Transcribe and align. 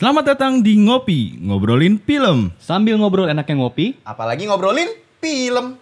Selamat 0.00 0.32
datang 0.32 0.64
di 0.64 0.80
Ngopi, 0.80 1.36
ngobrolin 1.44 2.00
film. 2.00 2.56
Sambil 2.56 2.96
ngobrol 2.96 3.28
enaknya 3.28 3.60
ngopi, 3.60 4.00
Apalagi 4.00 4.48
ngobrolin 4.48 4.88
film. 5.20 5.76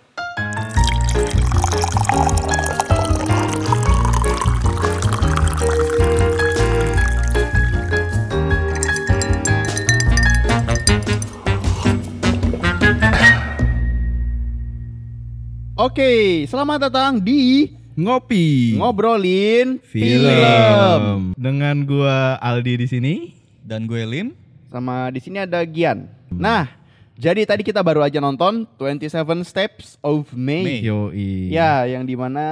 Oke, 15.79 16.43
selamat 16.51 16.91
datang 16.91 17.23
di 17.23 17.71
Ngopi, 17.95 18.75
ngobrolin 18.83 19.79
film. 19.87 21.39
Dengan 21.39 21.87
gua 21.87 22.35
Aldi 22.43 22.83
di 22.83 22.87
sini. 22.91 23.38
Dan 23.69 23.85
gue 23.85 24.01
Lim. 24.03 24.33
Sama 24.73 25.13
di 25.13 25.21
sini 25.21 25.39
ada 25.39 25.61
Gian. 25.63 26.09
Nah, 26.29 26.69
jadi 27.15 27.45
tadi 27.45 27.61
kita 27.61 27.85
baru 27.85 28.01
aja 28.01 28.17
nonton 28.19 28.65
27 28.81 29.13
Steps 29.45 30.01
of 30.01 30.33
May. 30.33 30.65
May. 30.65 30.79
Yoi. 30.81 31.53
Ya, 31.53 31.85
yang 31.85 32.09
di 32.09 32.17
mana 32.17 32.47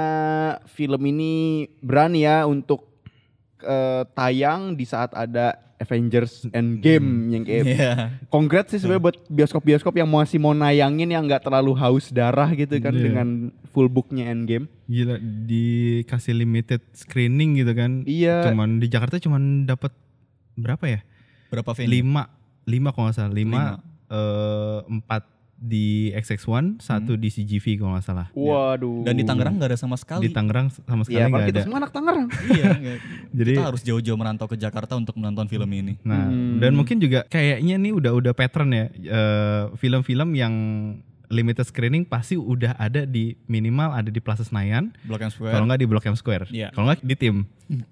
film 0.68 1.00
ini 1.06 1.64
berani 1.80 2.24
ya 2.24 2.44
untuk 2.44 2.84
eh, 3.60 4.04
tayang 4.12 4.76
di 4.76 4.84
saat 4.84 5.16
ada 5.16 5.56
Avengers 5.76 6.48
Endgame 6.56 7.28
yang 7.28 7.44
kayak 7.44 7.64
Iya. 7.68 7.92
Congrats 8.32 8.72
sih 8.72 8.80
sebenarnya 8.80 9.12
buat 9.12 9.16
bioskop-bioskop 9.28 9.92
yang 9.92 10.08
masih 10.08 10.40
mau 10.40 10.56
nayangin 10.56 11.04
yang 11.04 11.28
nggak 11.28 11.44
terlalu 11.44 11.76
haus 11.76 12.08
darah 12.08 12.48
gitu 12.56 12.80
kan 12.80 12.96
Iya. 12.96 13.02
dengan 13.04 13.28
full 13.76 13.92
booknya 13.92 14.32
Endgame. 14.32 14.72
Gila 14.88 15.20
dikasih 15.20 16.32
limited 16.32 16.80
screening 16.96 17.60
gitu 17.60 17.76
kan. 17.76 18.08
Iya. 18.08 18.48
Cuman 18.48 18.80
di 18.80 18.88
Jakarta 18.88 19.20
cuman 19.20 19.68
dapat 19.68 19.92
berapa 20.56 20.84
ya? 20.84 21.00
Berapa 21.46 21.70
venue? 21.72 22.00
Lima, 22.00 22.26
lima 22.64 22.90
kalau 22.90 23.06
nggak 23.06 23.16
salah. 23.16 23.30
Lima, 23.30 23.56
Lima. 23.56 23.74
eh, 24.08 24.78
empat 24.90 25.22
di 25.56 26.12
XX1, 26.12 26.76
satu 26.76 27.16
di 27.16 27.32
CGV 27.32 27.80
kalau 27.80 27.96
nggak 27.96 28.04
salah. 28.04 28.28
Waduh. 28.32 29.00
Dan 29.02 29.16
di 29.16 29.24
Tangerang 29.24 29.56
nggak 29.56 29.72
ada 29.72 29.78
sama 29.78 29.96
sekali. 29.96 30.28
Di 30.28 30.30
Tangerang 30.30 30.68
sama 30.68 31.00
sekali 31.00 31.16
Iya, 31.22 31.32
nggak 31.32 31.46
kita 31.46 31.54
ada. 31.54 31.64
semua 31.64 31.78
anak 31.80 31.92
Tangerang. 31.92 32.26
iya. 32.50 32.72
Jadi 33.32 33.50
kita 33.54 33.64
harus 33.64 33.80
jauh-jauh 33.80 34.18
merantau 34.18 34.46
ke 34.46 34.56
Jakarta 34.56 34.92
untuk 34.94 35.16
menonton 35.16 35.46
film 35.46 35.70
ini. 35.70 35.96
Nah, 36.02 36.28
Hmm. 36.28 36.60
dan 36.60 36.72
mungkin 36.72 37.00
juga 37.00 37.24
kayaknya 37.24 37.76
nih 37.78 37.92
udah 37.94 38.12
udah 38.12 38.32
pattern 38.32 38.68
ya 38.70 38.84
eh, 38.92 39.62
film-film 39.76 40.28
yang 40.34 40.54
limited 41.28 41.62
screening 41.62 42.02
pasti 42.02 42.34
udah 42.34 42.74
ada 42.74 43.02
di 43.02 43.34
minimal 43.44 43.90
ada 43.90 44.08
di 44.08 44.18
Plaza 44.18 44.42
Senayan, 44.42 44.94
Blok 45.02 45.20
M 45.20 45.30
Square. 45.30 45.52
kalau 45.52 45.66
nggak 45.66 45.80
di 45.80 45.86
Blok 45.86 46.04
M 46.04 46.14
Square, 46.14 46.44
Iya. 46.48 46.70
kalau 46.70 46.88
nggak 46.88 47.00
di 47.00 47.16
tim 47.16 47.36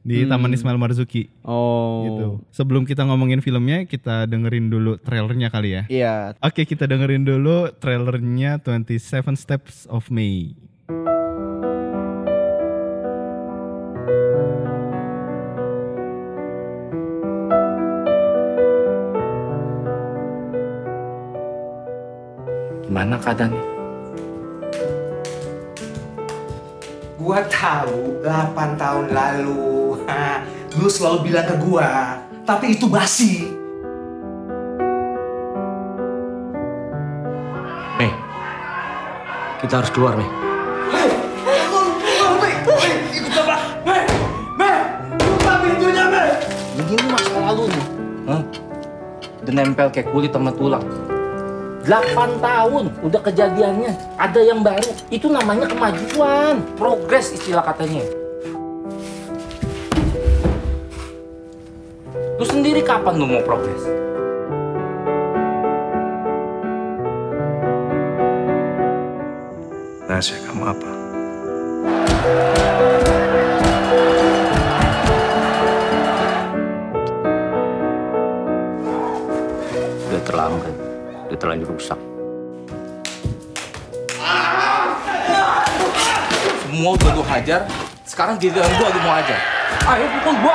di 0.00 0.22
Hmm. 0.22 0.30
Taman 0.30 0.54
Ismail 0.54 0.76
Marzuki 0.76 1.26
Oh. 1.42 2.06
gitu. 2.06 2.26
Sebelum 2.52 2.82
kita 2.82 3.02
ngomongin 3.02 3.40
filmnya, 3.40 3.82
kita 3.84 4.24
dengerin 4.24 4.68
dulu 4.68 4.96
trailernya 4.96 5.48
kali 5.48 5.70
ya. 5.72 5.82
Iya. 5.86 6.14
Oke, 6.38 6.62
kita 6.62 6.86
dengerin 6.86 7.22
dulu 7.22 7.74
trailernya 7.74 8.58
27 8.58 9.34
Steps 9.34 9.86
of 9.86 10.08
May. 10.08 10.54
Keadaannya? 23.24 23.64
Gua 27.16 27.40
tahu 27.48 28.20
8 28.20 28.76
tahun 28.76 29.06
lalu 29.16 29.96
ha, 30.04 30.44
Lu 30.76 30.92
selalu 30.92 31.32
bilang 31.32 31.48
ke 31.48 31.56
gua 31.56 32.20
Tapi 32.44 32.76
itu 32.76 32.84
basi 32.84 33.48
Mei, 37.96 38.12
kita 39.62 39.80
harus 39.80 39.88
keluar, 39.94 40.18
Mei. 40.20 40.28
Ikut 43.14 43.30
coba 43.32 43.56
Meh 43.86 44.04
Meh 44.58 44.78
Buka 45.16 45.52
pintunya 45.64 46.04
Meh 46.10 46.28
Begini 46.76 47.06
masa 47.08 47.38
lalu 47.40 47.72
nih. 47.72 47.86
Hah? 48.28 48.42
Udah 49.44 49.52
nempel 49.54 49.88
kayak 49.92 50.08
kulit 50.12 50.32
sama 50.34 50.50
tulang. 50.56 51.13
8 51.84 52.40
tahun 52.40 52.84
udah 53.04 53.20
kejadiannya. 53.20 53.92
Ada 54.16 54.40
yang 54.40 54.64
baru. 54.64 54.88
Itu 55.12 55.28
namanya 55.28 55.68
kemajuan. 55.68 56.64
Progres 56.80 57.36
istilah 57.36 57.60
katanya. 57.60 58.00
Lu 62.40 62.44
sendiri 62.48 62.80
kapan 62.80 63.20
lu 63.20 63.28
mau 63.28 63.44
progres? 63.44 63.84
Rahasia 70.08 70.40
kamu 70.48 70.64
apa? 70.72 71.03
Udah 81.34 81.50
terlanjur 81.50 81.66
rusak. 81.74 81.98
Semua 86.62 86.94
udah 86.94 87.10
lu 87.10 87.26
hajar, 87.26 87.66
sekarang 88.06 88.38
giliran 88.38 88.70
gua 88.78 88.94
lu 88.94 89.02
mau 89.02 89.18
hajar. 89.18 89.42
Ayo 89.82 90.06
pukul 90.14 90.38
gua. 90.46 90.54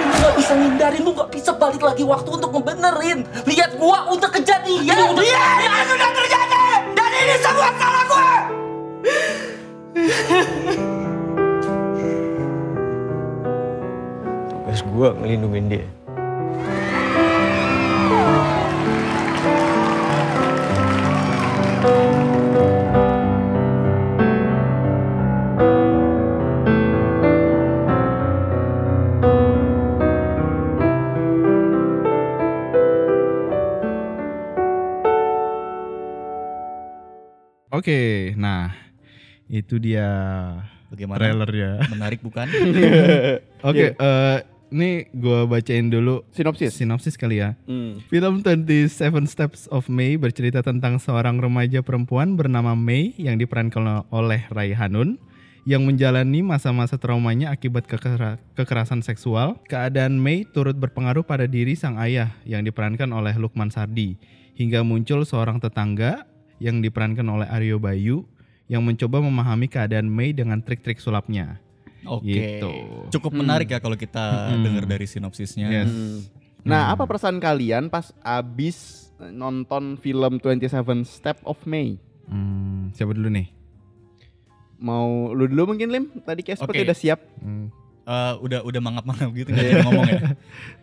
Lu 0.00 0.16
gak 0.16 0.32
bisa 0.40 0.52
ngindarin, 0.56 1.04
lu 1.04 1.12
gak 1.12 1.28
bisa 1.28 1.52
balik 1.60 1.84
lagi 1.84 2.08
waktu 2.08 2.24
untuk 2.24 2.56
ngebenerin. 2.56 3.28
Lihat 3.44 3.76
gua 3.76 4.08
udah 4.08 4.32
kejadian. 4.32 4.80
Iya, 4.80 4.96
iya, 5.12 5.44
ini 5.60 5.80
sudah 5.84 6.10
terjadi. 6.16 6.64
Dan 6.96 7.10
ini 7.12 7.36
semua 7.36 7.68
salah 7.76 8.04
gua. 8.08 8.32
Tugas 14.56 14.80
gue 14.88 15.08
ngelindungin 15.20 15.68
dia. 15.68 15.84
Itu 39.62 39.78
dia 39.78 40.06
Bagaimana? 40.90 41.22
trailernya. 41.22 41.70
Menarik 41.88 42.20
bukan? 42.20 42.50
Oke, 43.68 43.94
eh 43.96 44.38
ini 44.72 45.04
gua 45.12 45.44
bacain 45.44 45.92
dulu 45.92 46.24
Sinopsis. 46.32 46.72
sinopsis 46.74 47.14
kali 47.14 47.38
ya. 47.38 47.54
Hmm. 47.68 48.00
Film 48.08 48.40
27 48.40 48.88
Steps 49.28 49.68
of 49.68 49.86
May 49.86 50.16
bercerita 50.16 50.64
tentang 50.64 50.96
seorang 50.98 51.38
remaja 51.38 51.84
perempuan 51.84 52.34
bernama 52.34 52.72
May 52.72 53.12
yang 53.16 53.36
diperankan 53.36 54.08
oleh 54.08 54.48
Rai 54.48 54.72
Hanun 54.72 55.20
yang 55.62 55.86
menjalani 55.86 56.42
masa-masa 56.42 56.98
traumanya 56.98 57.54
akibat 57.54 57.86
kekera- 57.86 58.40
kekerasan 58.58 58.98
seksual. 58.98 59.62
Keadaan 59.70 60.18
May 60.18 60.42
turut 60.42 60.74
berpengaruh 60.74 61.22
pada 61.22 61.46
diri 61.46 61.78
sang 61.78 62.00
ayah 62.02 62.34
yang 62.42 62.66
diperankan 62.66 63.06
oleh 63.14 63.36
Lukman 63.38 63.70
Sardi 63.70 64.18
hingga 64.58 64.82
muncul 64.82 65.22
seorang 65.22 65.62
tetangga 65.62 66.26
yang 66.58 66.80
diperankan 66.80 67.26
oleh 67.28 67.46
Aryo 67.46 67.76
Bayu 67.78 68.26
yang 68.72 68.80
mencoba 68.80 69.20
memahami 69.20 69.68
keadaan 69.68 70.08
May 70.08 70.32
dengan 70.32 70.64
trik-trik 70.64 70.96
sulapnya. 70.96 71.60
Oke. 72.08 72.32
Gitu. 72.32 72.72
Cukup 73.12 73.36
menarik 73.36 73.68
ya 73.68 73.78
kalau 73.78 73.94
kita 73.94 74.48
Hmm. 74.48 74.64
dengar 74.64 74.88
dari 74.88 75.04
sinopsisnya. 75.04 75.68
Yes. 75.68 75.92
Nah, 76.64 76.88
Hmm. 76.88 76.92
apa 76.96 77.04
perasaan 77.04 77.36
kalian 77.36 77.92
pas 77.92 78.16
abis 78.24 79.10
nonton 79.20 80.00
film 80.00 80.40
27 80.40 81.04
Step 81.04 81.44
of 81.44 81.60
May? 81.62 82.00
Hmm, 82.24 82.88
siapa 82.96 83.12
dulu 83.12 83.28
nih? 83.28 83.52
Mau 84.80 85.30
lu 85.30 85.46
dulu 85.46 85.76
mungkin 85.76 85.92
Lim? 85.92 86.04
Tadi 86.24 86.40
kayak 86.40 86.58
seperti 86.58 86.80
Oke. 86.82 86.86
udah 86.88 86.96
siap. 86.96 87.20
Hmm. 87.38 87.68
Eh, 88.02 88.34
udah 88.40 88.66
udah 88.66 88.80
mangap-mangap 88.82 89.30
gitu 89.30 89.54
nggak 89.54 89.62
yang 89.68 89.86
ngomong 89.86 90.08
ya. 90.10 90.20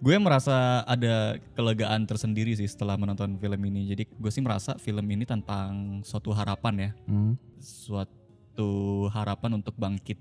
Gue 0.00 0.16
merasa 0.16 0.80
ada 0.88 1.36
kelegaan 1.52 2.08
tersendiri 2.08 2.56
sih 2.56 2.64
setelah 2.64 2.96
menonton 2.96 3.36
film 3.36 3.60
ini. 3.68 3.84
Jadi 3.92 4.08
gue 4.08 4.30
sih 4.32 4.40
merasa 4.40 4.80
film 4.80 5.04
ini 5.04 5.28
tentang 5.28 6.00
suatu 6.00 6.32
harapan 6.32 6.74
ya, 6.88 6.90
Hmm. 7.04 7.36
suatu 7.60 9.06
harapan 9.12 9.60
untuk 9.60 9.76
bangkit 9.76 10.16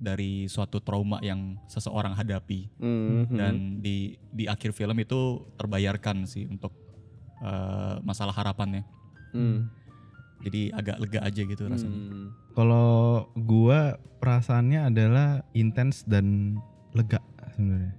dari 0.00 0.48
suatu 0.48 0.80
trauma 0.80 1.20
yang 1.20 1.60
seseorang 1.68 2.16
hadapi. 2.16 2.72
Mhm. 2.80 3.36
Dan 3.36 3.54
di 3.84 4.16
di 4.32 4.48
akhir 4.48 4.72
film 4.72 4.96
itu 4.96 5.44
terbayarkan 5.60 6.24
sih 6.24 6.48
untuk 6.48 6.72
eh, 7.38 7.94
masalah 8.02 8.34
harapannya. 8.34 8.82
Hmm. 9.30 9.70
Jadi 10.42 10.70
agak 10.74 10.98
lega 10.98 11.20
aja 11.22 11.42
gitu 11.44 11.62
rasanya. 11.70 11.94
Hmm. 11.94 12.28
Kalau 12.56 13.28
gua 13.38 13.94
perasaannya 14.18 14.90
adalah 14.90 15.42
intens 15.54 16.02
dan 16.02 16.58
lega 16.94 17.22
sebenarnya. 17.54 17.94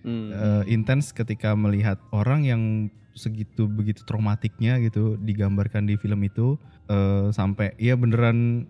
Hmm. 0.00 0.30
eh, 0.30 0.64
intens 0.66 1.10
ketika 1.10 1.52
melihat 1.52 2.00
orang 2.10 2.42
yang 2.42 2.62
segitu 3.12 3.66
begitu 3.66 4.00
traumatiknya 4.02 4.78
gitu 4.78 5.18
digambarkan 5.18 5.84
di 5.84 5.94
film 5.94 6.22
itu 6.22 6.56
eh, 6.86 7.28
sampai 7.30 7.74
ya 7.76 7.94
beneran 7.94 8.64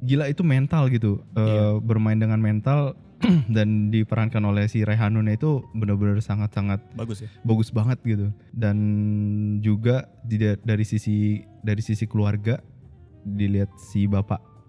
gila 0.00 0.26
itu 0.26 0.40
mental 0.40 0.88
gitu 0.88 1.20
Eh, 1.32 1.42
Iya. 1.42 1.80
bermain 1.80 2.16
dengan 2.16 2.38
mental 2.38 2.94
dan 3.52 3.90
diperankan 3.90 4.40
oleh 4.42 4.64
si 4.64 4.80
Rehanun 4.80 5.28
itu 5.28 5.60
bener-bener 5.74 6.20
sangat-sangat 6.20 6.80
Bagus 6.94 7.20
ya. 7.20 7.28
bagus 7.42 7.68
banget 7.68 8.00
gitu 8.00 8.32
dan 8.50 8.76
juga 9.60 10.08
di- 10.22 10.40
dari 10.56 10.84
sisi 10.84 11.36
dari 11.60 11.80
sisi 11.80 12.04
keluarga 12.04 12.64
dilihat 13.22 13.68
si 13.76 14.08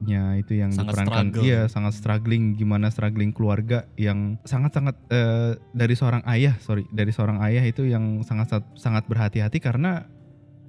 bapaknya 0.02 0.22
itu 0.36 0.54
yang 0.56 0.72
Sangat 0.72 0.94
diperankan 0.98 1.26
struggle. 1.30 1.44
iya 1.44 1.62
sangat 1.66 1.94
struggling 1.94 2.44
gimana 2.54 2.90
struggling 2.90 3.30
keluarga 3.30 3.86
yang 3.96 4.42
sangat 4.44 4.74
sangat 4.74 4.96
eh, 5.08 5.54
dari 5.72 5.94
seorang 5.94 6.26
ayah 6.26 6.58
sorry 6.58 6.90
dari 6.90 7.10
seorang 7.10 7.38
ayah 7.42 7.62
itu 7.62 7.86
yang 7.86 8.20
sangat 8.22 8.50
sangat, 8.50 8.66
sangat 8.76 9.04
berhati-hati 9.06 9.58
karena 9.58 10.10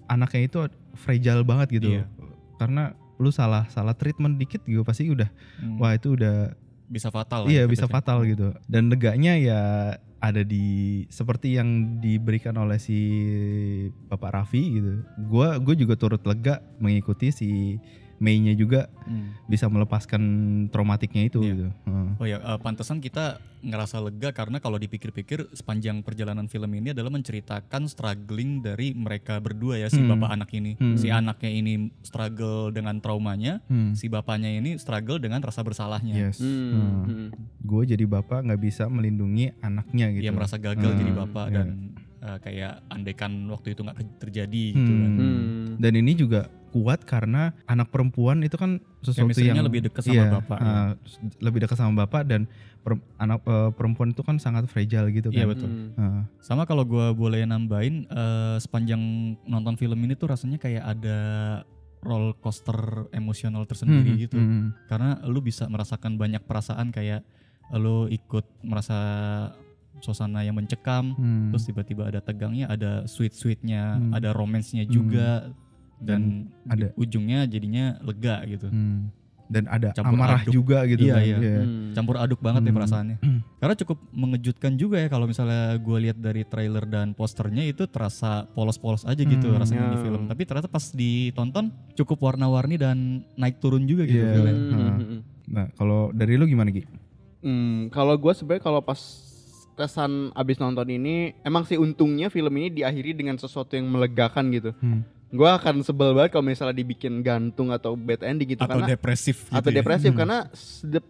anaknya 0.06 0.42
itu 0.44 0.58
fragile 0.94 1.42
banget 1.42 1.80
gitu 1.80 1.88
Iya. 1.90 2.04
karena 2.56 2.92
lu 3.16 3.30
salah 3.30 3.64
salah 3.68 3.94
treatment 3.94 4.36
dikit 4.36 4.60
gitu 4.62 4.82
pasti 4.82 5.08
udah 5.08 5.32
Hmm. 5.58 5.78
wah 5.78 5.92
itu 5.92 6.12
udah 6.12 6.52
bisa 6.86 7.08
fatal. 7.08 7.48
Iya 7.48 7.64
ya 7.64 7.66
bisa 7.66 7.88
fatal 7.88 8.20
gitu. 8.22 8.52
Dan 8.68 8.92
leganya 8.92 9.32
ya 9.32 9.60
ada 10.20 10.44
di 10.44 10.64
seperti 11.08 11.56
yang 11.56 11.98
diberikan 11.98 12.52
oleh 12.54 12.76
si 12.76 12.98
Bapak 14.06 14.28
Raffi 14.30 14.76
gitu. 14.76 15.00
Gua 15.24 15.56
gue 15.56 15.72
juga 15.74 15.96
turut 15.96 16.20
lega 16.20 16.60
mengikuti 16.76 17.32
si 17.32 17.80
Mei-nya 18.22 18.54
juga 18.54 18.86
Hmm. 19.02 19.34
bisa 19.50 19.66
melepaskan 19.66 20.22
traumatiknya 20.70 21.26
itu 21.26 21.42
Iya. 21.42 21.50
gitu. 21.50 21.66
Heeh. 21.90 22.08
Oh 22.22 22.26
ya, 22.28 22.38
eh, 22.38 22.58
pantesan 22.62 23.02
kita 23.02 23.42
ngerasa 23.60 23.98
lega 23.98 24.30
karena 24.30 24.58
kalau 24.58 24.78
dipikir-pikir 24.78 25.50
sepanjang 25.50 26.00
perjalanan 26.00 26.46
film 26.46 26.70
ini 26.70 26.94
adalah 26.94 27.10
menceritakan 27.10 27.86
struggling 27.86 28.62
dari 28.62 28.94
mereka 28.94 29.42
berdua 29.42 29.74
ya 29.76 29.86
si 29.86 29.98
Hmm. 29.98 30.14
bapak 30.14 30.30
anak 30.32 30.50
ini. 30.52 30.78
Hmm. 30.78 30.94
Si 30.94 31.10
anaknya 31.10 31.50
ini 31.50 31.72
struggle 32.00 32.70
dengan 32.70 33.02
traumanya, 33.02 33.58
Hmm. 33.66 33.90
si 33.92 34.06
bapaknya 34.06 34.54
ini 34.54 34.78
struggle 34.78 35.18
dengan 35.18 35.42
rasa 35.42 35.60
bersalahnya. 35.60 36.14
Yes. 36.14 36.38
Hmm. 36.38 37.02
Hmm. 37.02 37.28
Gue 37.58 37.82
jadi 37.84 38.06
bapak 38.06 38.46
nggak 38.46 38.60
bisa 38.60 38.86
melindungi 38.86 39.50
anaknya 39.58 40.14
gitu. 40.14 40.22
Dia 40.22 40.32
merasa 40.32 40.56
gagal 40.56 40.94
Hmm. 40.94 41.00
jadi 41.00 41.12
bapak 41.16 41.46
Iya. 41.50 41.56
dan 41.58 41.68
eh, 42.22 42.38
kayak 42.38 42.86
andaikan 42.86 43.34
waktu 43.50 43.74
itu 43.74 43.82
nggak 43.82 43.98
terjadi 44.20 44.64
gitu 44.72 44.92
Hmm. 44.94 45.02
kan. 45.02 45.12
Hmm. 45.12 45.66
Dan 45.74 45.92
ini 45.98 46.14
juga 46.14 46.46
kuat 46.72 47.04
karena 47.04 47.52
anak 47.68 47.92
perempuan 47.92 48.40
itu 48.40 48.56
kan 48.56 48.80
sesuatu 49.04 49.36
yang 49.38 49.60
lebih 49.60 49.84
dekat 49.84 50.02
sama 50.02 50.16
iya, 50.16 50.24
bapak, 50.32 50.58
ya. 50.58 50.66
ah, 50.66 50.90
lebih 51.38 51.58
dekat 51.60 51.76
sama 51.76 51.92
bapak 52.02 52.22
dan 52.24 52.48
per- 52.80 53.04
anak 53.16 53.44
eh, 53.44 53.70
perempuan 53.70 54.10
itu 54.10 54.24
kan 54.24 54.40
sangat 54.40 54.66
fragile 54.66 55.12
gitu 55.12 55.28
Iya 55.28 55.44
kan. 55.44 55.50
betul. 55.52 55.68
Hmm. 55.68 55.90
Ah. 55.94 56.22
Sama 56.40 56.64
kalau 56.64 56.82
gua 56.82 57.12
boleh 57.12 57.44
nambahin 57.44 58.08
eh, 58.08 58.56
sepanjang 58.56 58.98
nonton 59.44 59.76
film 59.76 60.00
ini 60.00 60.16
tuh 60.16 60.32
rasanya 60.32 60.56
kayak 60.56 60.80
ada 60.82 61.18
roller 62.00 62.34
coaster 62.34 63.06
emosional 63.12 63.62
tersendiri 63.62 64.10
Hmm, 64.10 64.18
gitu. 64.18 64.34
hmm. 64.34 64.88
Karena 64.88 65.22
lu 65.22 65.38
bisa 65.38 65.68
merasakan 65.68 66.16
banyak 66.16 66.42
perasaan 66.42 66.90
kayak 66.90 67.22
lu 67.72 68.08
ikut 68.08 68.42
merasa 68.60 68.98
suasana 69.98 70.42
yang 70.42 70.58
mencekam, 70.58 71.14
Hmm. 71.14 71.54
terus 71.54 71.62
tiba-tiba 71.62 72.02
ada 72.04 72.18
tegangnya, 72.18 72.66
ada 72.66 73.06
sweet-sweetnya, 73.06 73.82
Hmm. 73.94 74.10
ada 74.12 74.34
romance-nya 74.34 74.82
juga 74.84 75.54
dan, 76.02 76.20
ada- 76.66 76.90
di 76.90 76.96
ujungnya 76.96 77.46
jadinya 77.46 77.96
lega 78.00 78.42
gitu. 78.44 78.66
Hmm. 78.66 79.08
Dan 79.46 79.68
ada 79.68 79.92
Campur 79.92 80.16
amarah 80.16 80.40
aduk. 80.40 80.48
juga 80.50 80.80
gitu 80.86 81.04
Iya, 81.04 81.12
kan. 81.12 81.22
iya. 81.22 81.56
Hmm. 81.60 81.92
Campur 81.92 82.16
aduk 82.16 82.40
banget 82.40 82.62
ya 82.62 82.66
Hmm. 82.66 82.78
perasaannya. 82.78 83.16
Karena 83.60 83.74
cukup 83.76 83.98
mengejutkan 84.10 84.72
juga 84.74 84.96
ya 84.96 85.08
kalau 85.08 85.26
misalnya 85.26 85.76
gue 85.76 85.98
lihat 86.00 86.16
dari 86.16 86.42
trailer 86.42 86.84
dan 86.84 87.12
posternya 87.12 87.60
itu 87.62 87.84
terasa 87.86 88.48
polos-polos 88.48 89.04
aja 89.04 89.20
gitu 89.20 89.46
Hmm, 89.46 89.60
rasanya 89.60 89.88
di 89.88 89.98
ya. 89.98 90.02
film. 90.02 90.24
Tapi 90.24 90.42
ternyata 90.42 90.66
pas 90.66 90.88
ditonton 90.88 91.68
cukup 91.92 92.18
warna-warni 92.22 92.76
dan 92.76 92.96
naik 93.34 93.58
turun 93.58 93.84
juga 93.84 94.02
gitu 94.04 94.18
Iya. 94.18 94.32
filmnya. 94.32 94.54
Hmm. 94.54 94.72
Nah. 94.72 94.94
Hmm. 94.96 95.20
Nah, 95.44 95.66
kalau 95.74 96.00
dari 96.10 96.34
lu 96.34 96.46
gimana 96.46 96.72
Gi? 96.72 96.88
Hmm, 97.38 97.90
kalau 97.90 98.16
gue 98.16 98.32
sebenarnya 98.32 98.62
kalau 98.62 98.80
pas 98.80 98.96
kesan 99.74 100.32
abis 100.32 100.56
nonton 100.56 100.84
ini, 100.86 101.32
emang 101.42 101.64
sih 101.64 101.76
untungnya 101.76 102.28
film 102.28 102.52
ini 102.54 102.72
diakhiri 102.72 103.12
dengan 103.14 103.36
sesuatu 103.36 103.72
yang 103.72 103.84
melegakan 103.86 104.48
gitu. 104.48 104.72
Hmm. 104.78 105.04
Gue 105.32 105.48
akan 105.48 105.80
sebel 105.80 106.12
banget 106.12 106.30
kalau 106.30 106.44
misalnya 106.44 106.76
dibikin 106.76 107.20
gantung 107.20 107.68
atau 107.68 107.96
bad 107.96 108.20
ending 108.20 108.52
gitu 108.52 108.60
Atau 108.60 108.78
karena 108.78 108.92
depresif 108.92 109.36
gitu 109.42 109.56
atau 109.56 109.70
ya. 109.70 109.76
depresif 109.80 110.10
Hmm. 110.10 110.18
karena 110.18 110.38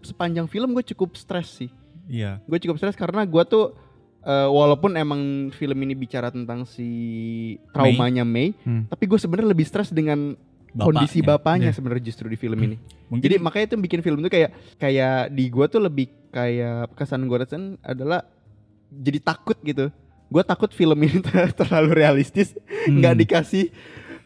sepanjang 0.00 0.46
film 0.46 0.72
gue 0.72 0.84
cukup 0.86 1.12
stres 1.14 1.50
sih. 1.52 1.70
Iya. 2.06 2.38
Gue 2.44 2.56
cukup 2.56 2.78
stres 2.78 2.94
karena 2.94 3.22
gue 3.22 3.42
tuh 3.44 3.74
eh, 4.22 4.46
walaupun 4.48 4.94
emang 4.94 5.19
film 5.50 5.74
ini 5.76 5.92
bicara 5.92 6.30
tentang 6.30 6.62
si 6.62 6.86
traumanya 7.69 8.22
Mei, 8.22 8.54
Hmm. 8.56 8.86
tapi 8.86 9.04
gue 9.04 9.19
sebenarnya 9.19 9.50
lebih 9.50 9.66
stres 9.66 9.90
dengan 9.90 10.38
Bapaknya. 10.69 10.84
kondisi 10.86 11.19
bapaknya 11.20 11.69
Iya. 11.69 11.74
sebenarnya 11.74 12.04
justru 12.04 12.26
di 12.26 12.38
film 12.38 12.56
ini. 12.56 12.76
Mungkin 13.10 13.19
Jadi 13.20 13.34
makanya 13.36 13.64
itu 13.66 13.74
yang 13.74 13.84
bikin 13.84 14.00
film 14.00 14.19
tuh 14.20 14.30
kayak 14.30 14.50
kayak 14.78 15.28
di 15.28 15.44
gua 15.48 15.66
tuh 15.66 15.82
lebih 15.82 16.06
kayak 16.30 16.94
kesan 16.94 17.26
gua 17.26 17.42
rasain 17.42 17.76
adalah 17.82 18.22
jadi 18.88 19.19
takut 19.20 19.58
gitu. 19.60 19.90
Gua 20.28 20.40
takut 20.40 20.70
film 20.70 20.96
ini 20.96 21.19
ter- 21.26 21.52
terlalu 21.52 21.92
realistis, 21.92 22.54
Hmm. 22.86 22.98
nggak 22.98 23.14
dikasih 23.19 23.69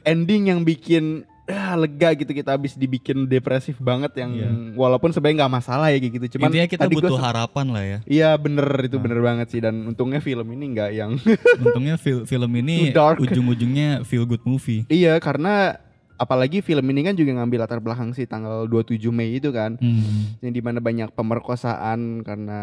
ending 0.06 0.48
yang 0.48 0.62
bikin 0.62 1.26
ah, 1.44 1.74
lega 1.74 2.10
gitu 2.12 2.30
kita 2.32 2.50
habis 2.52 2.74
dibikin 2.74 3.22
depresif 3.24 3.78
banget 3.78 4.14
yang 4.16 4.30
Iya. 4.32 4.48
walaupun 4.72 5.10
sebenarnya 5.10 5.42
nggak 5.42 5.54
masalah 5.56 5.90
ya 5.90 5.98
gitu. 5.98 6.18
Cuman 6.28 6.48
intinya 6.48 6.66
kita 6.68 6.82
tadi 6.82 6.94
gua 6.94 7.02
butuh 7.04 7.12
se- 7.12 7.22
harapan 7.24 7.66
lah 7.68 7.84
ya. 7.84 7.98
Iya 8.04 8.30
bener 8.36 8.66
itu 8.80 8.96
Nah. 8.96 9.02
bener 9.04 9.20
banget 9.20 9.46
sih 9.48 9.60
dan 9.60 9.74
untungnya 9.84 10.18
film 10.18 10.46
ini 10.48 10.64
nggak 10.72 10.90
yang 10.92 11.14
Untungnya 11.62 11.94
fil- 11.96 12.24
film 12.24 12.50
ini 12.52 12.90
ujung-ujungnya 12.90 14.02
feel 14.02 14.24
good 14.24 14.42
movie. 14.42 14.86
iya 14.88 15.18
karena 15.18 15.78
apalagi 16.16 16.58
film 16.60 16.82
ini 16.88 17.04
kan 17.04 17.12
juga 17.12 17.30
ngambil 17.34 17.58
latar 17.60 17.78
belakang 17.78 18.10
sih 18.10 18.24
tanggal 18.24 18.64
27 18.64 18.98
Mei 19.08 19.36
itu 19.36 19.52
kan. 19.52 19.76
Hmm. 19.76 20.34
yang 20.40 20.50
di 20.50 20.58
mana 20.60 20.80
banyak 20.80 21.12
pemerkosaan 21.12 22.22
karena 22.22 22.60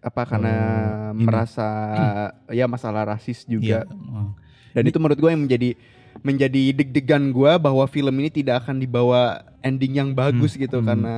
apa 0.00 0.22
karena 0.24 0.54
Oh, 1.06 1.14
ini. 1.14 1.22
merasa 1.22 1.68
ya 2.48 2.64
masalah 2.64 3.06
rasis 3.06 3.44
juga 3.44 3.84
Iya. 3.84 3.94
Wah. 4.08 4.34
dan 4.72 4.82
itu 4.82 4.96
menurut 4.96 5.14
gue 5.16 5.30
yang 5.30 5.44
menjadi 5.44 5.78
menjadi 6.20 6.70
deg-degan 6.72 7.30
gue 7.30 7.52
bahwa 7.58 7.84
film 7.86 8.14
ini 8.18 8.30
tidak 8.30 8.62
akan 8.62 8.78
dibawa 8.78 9.42
ending 9.60 9.96
yang 9.96 10.10
bagus 10.12 10.54
gitu 10.54 10.78
hmm. 10.78 10.86
karena 10.86 11.16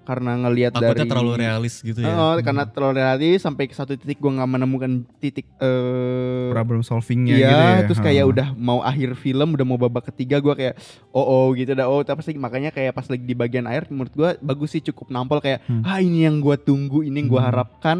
karena 0.00 0.32
ngelihat 0.34 0.74
Takutnya 0.74 1.06
dari 1.06 1.06
terlalu 1.06 1.32
realis 1.38 1.74
gitu 1.78 2.02
ya. 2.02 2.10
Oh, 2.10 2.34
karena 2.42 2.66
terlalu 2.66 2.98
realis 2.98 3.38
sampai 3.38 3.70
ke 3.70 3.78
satu 3.78 3.94
titik 3.94 4.18
gue 4.18 4.32
nggak 4.32 4.50
menemukan 4.50 5.06
titik 5.22 5.46
eh 5.62 6.50
problem 6.50 6.82
solvingnya 6.82 7.38
Iya, 7.38 7.46
gitu 7.46 7.62
ya. 7.62 7.80
terus 7.86 8.00
kayak 8.02 8.24
Ha. 8.26 8.30
udah 8.34 8.48
mau 8.58 8.82
akhir 8.82 9.14
film, 9.14 9.54
udah 9.54 9.62
mau 9.62 9.78
babak 9.78 10.10
ketiga 10.10 10.42
gua 10.42 10.58
kayak 10.58 10.74
oh 11.14 11.22
oh 11.22 11.46
gitu 11.54 11.78
dah. 11.78 11.86
Oh, 11.86 12.02
tapi 12.02 12.26
makanya 12.34 12.74
kayak 12.74 12.90
pas 12.90 13.06
lagi 13.06 13.22
di 13.22 13.38
bagian 13.38 13.70
akhir 13.70 13.86
menurut 13.88 14.10
gua 14.10 14.34
bagus 14.42 14.74
sih 14.74 14.82
cukup 14.82 15.14
nampol 15.14 15.38
kayak 15.38 15.62
Hmm. 15.70 15.86
ah 15.86 16.02
ini 16.02 16.26
yang 16.26 16.42
gua 16.42 16.58
tunggu, 16.58 17.06
ini 17.06 17.14
yang 17.22 17.28
gua 17.30 17.46
Hmm. 17.46 17.50
harapkan 17.54 17.98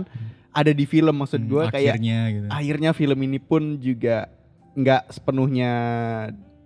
ada 0.50 0.73
di 0.75 0.83
film 0.85 1.14
maksud 1.14 1.38
Hmm, 1.38 1.47
gua 1.47 1.62
kayak 1.71 1.95
akhirnya 1.95 2.18
gitu. 2.26 2.47
akhirnya 2.50 2.90
film 2.90 3.18
ini 3.23 3.38
pun 3.38 3.78
juga 3.78 4.26
nggak 4.73 5.03
sepenuhnya 5.11 5.73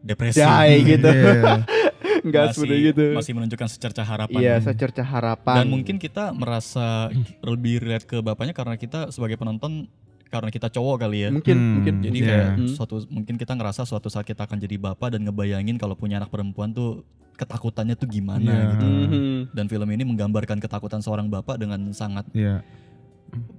Depresi. 0.01 0.41
die 0.41 0.77
gitu. 0.97 1.09
Iya. 1.09 1.65
Nggak 2.25 2.41
Masih- 2.43 2.55
sepenuhnya 2.57 2.81
gitu. 2.87 3.05
Masih 3.13 3.33
menunjukkan 3.33 3.69
secerca 3.69 4.01
harapan. 4.01 4.41
Iya, 4.41 4.55
secerca 4.59 5.03
harapan. 5.03 5.57
Dan 5.61 5.67
mungkin 5.69 5.97
kita 5.97 6.33
merasa 6.33 7.13
lebih 7.41 7.81
relate 7.81 8.05
ke 8.07 8.17
bapaknya 8.19 8.53
karena 8.53 8.77
kita 8.77 9.13
sebagai 9.13 9.37
penonton 9.37 9.89
karena 10.29 10.49
kita 10.49 10.67
cowok 10.67 10.97
kali 10.99 11.19
ya. 11.21 11.31
mungkin 11.31 11.53
Hmm, 11.55 11.73
mungkin 11.79 11.95
Jadi 12.01 12.19
Iya. 12.19 12.27
kayak 12.27 12.49
Hmm. 12.59 12.69
suatu 12.71 12.95
mungkin 13.07 13.35
kita 13.37 13.53
ngerasa 13.53 13.85
suatu 13.85 14.09
saat 14.09 14.25
kita 14.25 14.43
akan 14.43 14.57
jadi 14.59 14.77
bapak 14.79 15.13
dan 15.13 15.21
ngebayangin 15.23 15.77
kalau 15.77 15.95
punya 15.95 16.17
anak 16.17 16.29
perempuan 16.29 16.73
tuh 16.73 17.05
ketakutannya 17.35 17.95
tuh 17.95 18.09
gimana 18.09 18.41
Iya. 18.43 18.67
gitu. 18.73 18.87
Mhm. 18.87 19.37
Dan 19.53 19.65
film 19.67 19.89
ini 19.91 20.03
menggambarkan 20.03 20.59
ketakutan 20.59 21.01
seorang 21.01 21.29
bapak 21.29 21.57
dengan 21.57 21.93
sangat 21.93 22.25
Iya. 22.33 22.65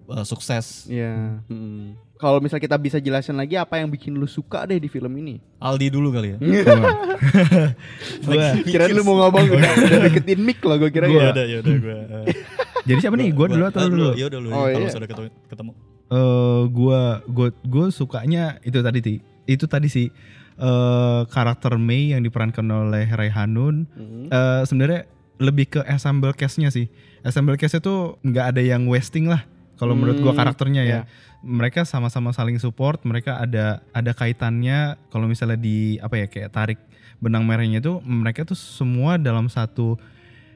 Uh, 0.08 0.24
sukses. 0.24 0.86
Iya. 0.88 1.40
mhm. 1.48 2.04
Kalau 2.16 2.40
misal 2.40 2.64
kita 2.64 2.80
bisa 2.80 2.96
jelasin 2.96 3.36
lagi 3.36 3.60
apa 3.60 3.76
yang 3.76 3.92
bikin 3.92 4.16
lu 4.16 4.24
suka 4.24 4.64
deh 4.64 4.80
di 4.80 4.88
film 4.88 5.12
ini? 5.20 5.36
Aldi 5.60 5.92
dulu 5.92 6.16
kali 6.16 6.32
ya. 6.32 6.38
Gua. 8.26 8.56
Kira 8.64 8.88
lu 8.88 9.04
mau 9.04 9.20
ngomong 9.20 9.46
udah, 9.52 9.72
udah 9.84 10.00
deketin 10.10 10.40
mic 10.40 10.64
loh 10.64 10.80
gue 10.80 10.90
kira 10.96 11.12
Gua. 11.12 11.22
ya. 11.22 11.30
udah 11.36 11.46
ya 11.46 11.58
udah 11.60 11.76
gue. 11.76 11.98
Jadi 12.88 13.00
siapa 13.04 13.16
nih? 13.20 13.30
Gua 13.36 13.48
dulu 13.52 13.64
atau 13.68 13.84
lu 13.84 13.92
dulu? 13.92 14.10
Ya 14.16 14.26
udah 14.32 14.40
lu. 14.40 14.48
Oh, 14.48 14.64
kalau 14.64 14.88
iya. 14.88 14.94
sudah 14.96 15.08
ketemu. 15.12 15.30
ketemu. 15.52 15.72
eh 16.06 16.62
gua 16.70 17.02
gua 17.26 17.48
gua 17.66 17.86
sukanya 17.92 18.62
itu 18.64 18.80
tadi 18.80 19.00
Ti. 19.04 19.14
Itu 19.44 19.66
tadi 19.68 19.88
sih 19.92 20.08
eh 20.56 21.22
karakter 21.28 21.76
Mei 21.76 22.16
yang 22.16 22.24
diperankan 22.24 22.64
oleh 22.64 23.12
Ray 23.12 23.28
Hanun 23.28 23.92
Mhm. 23.92 24.32
eh 24.32 24.62
sebenarnya 24.64 25.02
lebih 25.36 25.68
ke 25.68 25.80
ensemble 25.84 26.32
cast-nya 26.32 26.72
sih. 26.72 26.88
Ensemble 27.28 27.60
cast 27.60 27.76
itu 27.76 28.16
nggak 28.24 28.56
ada 28.56 28.62
yang 28.64 28.88
wasting 28.88 29.28
lah 29.28 29.44
kalau 29.76 29.94
menurut 29.94 30.20
gua 30.20 30.32
Hmm, 30.32 30.42
karakternya 30.42 30.84
ya. 30.84 30.90
iya. 30.90 31.02
Mereka 31.46 31.86
sama-sama 31.86 32.34
saling 32.34 32.58
support, 32.58 33.06
mereka 33.06 33.38
ada 33.38 33.86
ada 33.94 34.12
kaitannya 34.12 34.98
kalau 35.10 35.30
misalnya 35.30 35.56
di 35.56 36.02
apa 36.02 36.18
ya 36.18 36.26
kayak 36.26 36.50
tarik 36.50 36.80
benang 37.22 37.46
merahnya 37.46 37.80
itu 37.80 38.02
mereka 38.02 38.44
tuh 38.44 38.58
semua 38.58 39.16
dalam 39.16 39.46
satu 39.48 39.96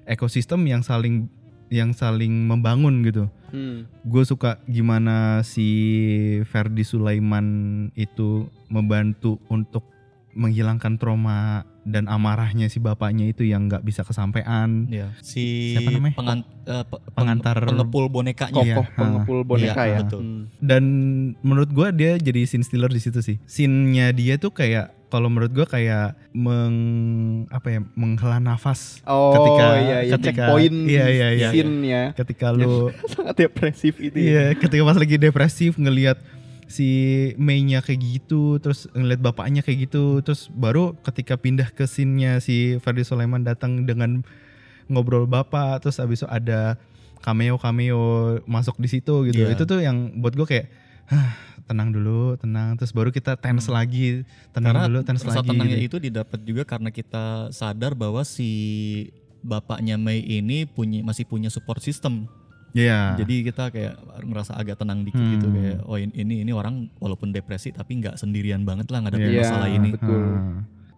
ekosistem 0.03 0.65
yang 0.65 0.81
saling 0.81 1.29
yang 1.69 1.93
saling 1.93 2.49
membangun 2.49 3.05
gitu. 3.05 3.29
Hmm. 3.53 3.85
Gue 4.01 4.25
suka 4.25 4.57
gimana 4.65 5.45
si 5.45 5.69
Ferdi 6.49 6.81
Sulaiman 6.81 7.45
itu 7.93 8.49
membantu 8.67 9.38
untuk 9.47 9.85
menghilangkan 10.33 10.97
trauma 10.97 11.65
dan 11.89 12.05
amarahnya 12.05 12.65
si 12.65 12.77
bapaknya 12.77 13.25
itu 13.25 13.43
yang 13.43 13.65
nggak 13.65 13.81
bisa 13.81 14.01
kesampaian. 14.01 14.86
Iya. 14.86 15.10
Si 15.19 15.74
Siapa 15.74 15.89
namanya? 15.91 16.15
pengan- 16.15 16.46
pe- 16.62 16.86
peng- 16.86 17.03
Pengantar- 17.12 17.65
pengepul 17.65 18.05
bonekanya. 18.08 18.53
Kokoh 18.75 18.86
pengepul 18.93 19.39
boneka 19.43 19.81
Iya, 19.81 19.91
ya. 19.91 20.00
betul. 20.00 20.22
Hmm. 20.22 20.43
Dan 20.55 20.84
menurut 21.39 21.69
gua 21.69 21.89
dia 21.89 22.15
jadi 22.15 22.46
scene 22.46 22.62
stealer 22.62 22.88
di 22.88 23.00
situ 23.00 23.19
sih. 23.19 23.41
Scene-nya 23.43 24.10
dia 24.12 24.38
tuh 24.38 24.50
kayak 24.51 24.93
kalau 25.08 25.25
menurut 25.25 25.50
gua 25.51 25.65
kayak 25.65 26.13
meng 26.31 26.75
apa 27.48 27.67
ya 27.67 27.79
menghela 27.93 28.38
nafas 28.38 29.01
Oh 29.03 29.34
ketika 29.34 29.65
iya 29.75 29.98
iya 30.00 30.13
ketika 30.13 30.46
checkpoint 30.46 30.75
iya 30.86 31.05
iya 31.08 31.27
iya 31.31 31.50
scene-nya. 31.50 32.01
ketika 32.13 32.48
lu 32.51 32.93
Sangat 33.10 33.36
depresif 33.36 33.98
itu 33.98 34.13
ya. 34.13 34.22
iya 34.22 34.43
ketika 34.53 34.81
pas 34.84 34.93
lagi 34.96 35.17
depresif 35.17 35.74
ngelihat 35.75 36.22
si 36.69 36.88
Mei-nya 37.35 37.81
kayak 37.81 37.97
gitu 37.97 38.61
terus 38.61 38.85
ngeliat 38.93 39.17
bapaknya 39.19 39.65
kayak 39.65 39.89
gitu 39.89 40.21
terus 40.21 40.47
baru 40.47 40.93
ketika 41.01 41.33
pindah 41.33 41.73
ke 41.73 41.83
scene-nya 41.83 42.38
si 42.38 42.77
Ferdi 42.77 43.01
Sulaiman 43.01 43.41
datang 43.41 43.83
dengan 43.83 44.21
ngobrol 44.85 45.25
bapak 45.25 45.81
terus 45.81 45.97
abis 45.97 46.21
itu 46.21 46.27
ada 46.29 46.77
cameo 47.19 47.57
cameo 47.57 48.01
masuk 48.45 48.77
di 48.77 48.85
situ 48.88 49.27
gitu 49.27 49.43
Iya. 49.43 49.57
itu 49.57 49.65
tuh 49.65 49.81
yang 49.81 50.21
buat 50.21 50.38
gue 50.38 50.45
kayak 50.45 50.69
"Hah, 51.09 51.33
tenang 51.65 51.89
dulu 51.89 52.38
tenang 52.38 52.77
terus 52.77 52.93
baru 52.93 53.09
kita 53.09 53.33
tense 53.35 53.65
lagi 53.67 54.21
tenang 54.53 54.77
Karena 54.77 54.85
dulu 54.88 54.99
tense 55.01 55.25
lagi 55.25 55.41
tenangnya 55.43 55.77
gitu. 55.81 55.97
itu 55.97 55.97
didapat 56.05 56.39
juga 56.45 56.63
karena 56.63 56.93
kita 56.93 57.49
sadar 57.49 57.97
bahwa 57.97 58.21
si 58.21 58.49
bapaknya 59.41 59.97
Mei 59.97 60.21
ini 60.21 60.69
punya 60.69 61.01
masih 61.01 61.25
punya 61.25 61.49
support 61.49 61.81
system. 61.81 62.29
Iya. 62.71 63.15
Jadi 63.15 63.35
kita 63.43 63.69
kayak 63.69 63.95
ngerasa 64.21 64.53
agak 64.53 64.77
tenang 64.77 65.01
dikit 65.01 65.19
gitu 65.19 65.45
Hmm. 65.45 65.55
kayak 65.55 65.77
oh 65.83 65.97
ini 65.97 66.35
ini 66.41 66.51
orang 66.51 66.89
walaupun 66.97 67.29
depresi 67.29 67.69
tapi 67.69 67.97
nggak 67.97 68.15
sendirian 68.15 68.61
banget 68.61 68.88
lah 68.88 69.01
ngadepin 69.01 69.31
Iya. 69.31 69.41
masalah 69.41 69.67
ini. 69.67 69.89
betul. 69.91 70.21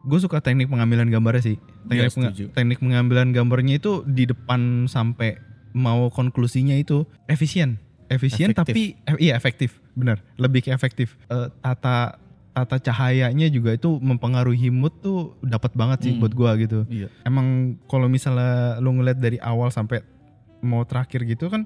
Gue 0.02 0.18
suka 0.18 0.40
teknik 0.40 0.66
pengambilan 0.66 1.08
gambarnya 1.08 1.44
sih. 1.46 1.58
Teknik, 1.84 1.94
Iya, 2.02 2.10
penga- 2.10 2.32
setuju. 2.34 2.46
teknik 2.52 2.78
pengambilan 2.80 3.28
gambarnya 3.30 3.78
itu 3.78 4.02
di 4.04 4.26
depan 4.26 4.60
sampai 4.86 5.38
mau 5.72 6.10
konklusinya 6.10 6.74
itu 6.74 7.06
efisien. 7.26 7.78
Efisien 8.08 8.52
Efektif. 8.52 8.66
tapi 8.68 8.84
eh, 9.08 9.18
iya 9.22 9.34
efektif, 9.34 9.80
benar. 9.94 10.20
Lebih 10.36 10.66
ke 10.66 10.70
efektif. 10.70 11.16
Eh, 11.28 11.48
tata 11.58 12.20
tata 12.52 12.76
cahayanya 12.78 13.48
juga 13.48 13.72
itu 13.72 13.96
mempengaruhi 13.96 14.68
mood 14.68 14.92
tuh 15.00 15.20
dapat 15.40 15.72
banget 15.72 16.04
sih 16.04 16.12
Hmm. 16.12 16.20
buat 16.20 16.34
gua 16.34 16.52
gitu. 16.58 16.84
Iya. 16.86 17.08
Emang 17.24 17.48
kalau 17.86 18.10
misalnya 18.10 18.76
lu 18.78 18.92
ngeliat 18.92 19.16
dari 19.16 19.40
awal 19.40 19.70
sampai 19.70 20.04
mau 20.62 20.82
terakhir 20.82 21.26
gitu 21.26 21.48
kan 21.48 21.66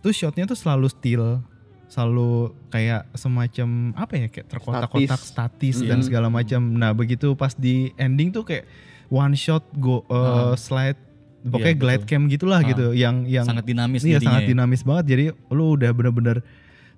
tuh 0.00 0.10
shotnya 0.10 0.44
tuh 0.44 0.56
selalu 0.56 0.88
still 0.88 1.40
selalu 1.86 2.50
kayak 2.68 3.06
semacam 3.14 3.68
apa 3.94 4.12
ya 4.16 4.26
kayak 4.26 4.46
terkotak-kotak 4.48 5.20
statis, 5.20 5.78
Iya. 5.78 5.88
dan 5.88 5.98
segala 6.02 6.26
macam. 6.28 6.58
Nah 6.74 6.90
begitu 6.90 7.32
pas 7.32 7.54
di 7.54 7.94
ending 7.94 8.28
tuh 8.28 8.42
kayak 8.42 8.66
one 9.06 9.32
shot 9.32 9.62
go 9.74 10.02
uh, 10.08 10.50
Ah. 10.50 10.54
slide 10.54 10.98
pokoknya 11.44 11.70
Iya, 11.70 11.78
glide 11.78 12.02
betul. 12.02 12.10
cam 12.10 12.22
gitulah 12.26 12.60
Ah. 12.60 12.66
gitu 12.66 12.86
yang 12.92 13.28
yang 13.28 13.46
sangat 13.46 13.62
dinamis 13.64 14.02
iya 14.02 14.18
sangat 14.18 14.42
ya. 14.42 14.50
dinamis 14.50 14.82
banget 14.82 15.04
jadi 15.06 15.24
lu 15.48 15.76
udah 15.76 15.90
bener-bener 15.92 16.40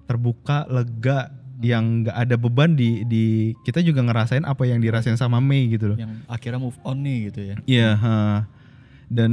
terbuka 0.04 0.64
lega 0.66 1.28
yang 1.58 2.00
nggak 2.00 2.16
ada 2.16 2.34
beban 2.36 2.72
di 2.72 3.02
di 3.04 3.24
kita 3.64 3.80
juga 3.80 4.00
ngerasain 4.00 4.44
apa 4.44 4.64
yang 4.64 4.78
dirasain 4.78 5.16
sama 5.16 5.40
Mei 5.40 5.66
gitu 5.68 5.92
loh. 5.92 5.98
yang 5.98 6.22
akhirnya 6.24 6.62
move 6.62 6.78
on 6.84 7.02
nih 7.02 7.18
gitu 7.28 7.40
ya. 7.42 7.56
Iya, 7.66 7.90
ha. 7.96 8.16
dan 9.06 9.32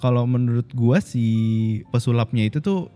kalau 0.00 0.24
menurut 0.24 0.66
gua 0.72 0.98
si 0.98 1.24
pesulapnya 1.92 2.48
itu 2.48 2.58
tuh 2.58 2.88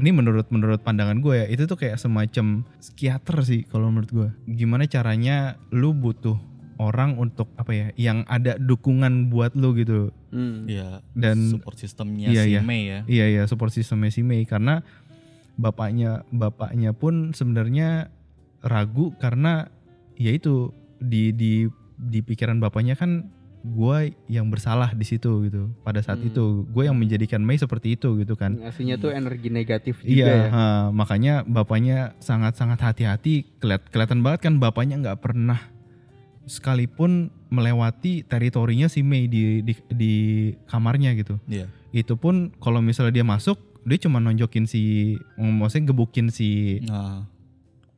ini 0.00 0.10
menurut 0.10 0.48
menurut 0.48 0.80
pandangan 0.80 1.20
gue 1.20 1.44
ya 1.44 1.46
itu 1.46 1.68
tuh 1.68 1.76
kayak 1.76 2.00
semacam 2.00 2.64
psikiater 2.80 3.36
sih 3.44 3.62
kalau 3.68 3.92
menurut 3.92 4.10
gua. 4.10 4.28
Gimana 4.48 4.88
caranya 4.88 5.60
lu 5.70 5.92
butuh 5.92 6.40
orang 6.80 7.20
untuk 7.20 7.52
apa 7.54 7.70
ya 7.70 7.86
yang 7.94 8.24
ada 8.26 8.56
dukungan 8.56 9.28
buat 9.28 9.52
lu 9.54 9.76
gitu. 9.76 10.10
Hmm. 10.32 10.64
Iya. 10.66 11.04
Dan- 11.12 11.52
support 11.52 11.76
sistemnya 11.78 12.32
Iya, 12.32 12.42
si 12.42 12.50
iya. 12.56 12.60
Mei 12.64 12.82
ya. 12.88 13.00
Iya 13.06 13.26
iya 13.28 13.42
support 13.44 13.70
systemnya 13.70 14.08
si 14.10 14.24
Mei 14.24 14.42
karena 14.48 14.80
bapaknya 15.60 16.24
bapaknya 16.32 16.96
pun 16.96 17.36
sebenarnya 17.36 18.08
ragu 18.64 19.12
karena 19.20 19.68
ya 20.16 20.32
itu 20.32 20.72
di 20.98 21.30
di 21.36 21.68
di 22.00 22.18
pikiran 22.24 22.58
bapaknya 22.58 22.96
kan 22.96 23.28
gue 23.62 23.98
yang 24.26 24.46
bersalah 24.46 24.90
di 24.90 25.02
situ 25.02 25.46
gitu 25.46 25.70
pada 25.80 25.98
saat 25.98 26.18
Hmm. 26.18 26.28
itu 26.28 26.44
gue 26.66 26.82
yang 26.82 26.94
menjadikan 26.94 27.38
Mei 27.38 27.54
seperti 27.54 27.94
itu 27.94 28.18
gitu 28.18 28.34
kan 28.34 28.58
Ngasihnya 28.58 28.98
tuh 28.98 29.10
energi 29.10 29.48
negatif 29.48 30.02
juga 30.02 30.10
Iya, 30.10 30.26
ya. 30.26 30.48
ha, 30.48 30.62
makanya 30.90 31.34
bapaknya 31.42 32.18
sangat-sangat 32.18 32.82
hati-hati. 32.82 33.46
Keliat, 33.58 33.86
kelihatan 33.88 34.20
banget 34.20 34.40
kan 34.42 34.58
bapaknya 34.58 34.98
nggak 34.98 35.22
pernah 35.22 35.62
sekalipun 36.42 37.30
melewati 37.48 38.26
teritorinya 38.26 38.90
si 38.90 39.00
Mei 39.00 39.30
di, 39.30 39.62
di 39.62 39.74
di 39.88 40.14
kamarnya 40.66 41.14
gitu. 41.14 41.38
Iya. 41.46 41.70
Itu 41.92 42.18
pun 42.18 42.50
kalau 42.58 42.82
misalnya 42.82 43.14
dia 43.14 43.22
masuk, 43.22 43.54
dia 43.84 43.98
cuma 44.00 44.18
nonjokin 44.18 44.66
si, 44.66 45.14
maksudnya 45.36 45.92
gebukin 45.92 46.34
si, 46.34 46.82
Nah, 46.82 47.30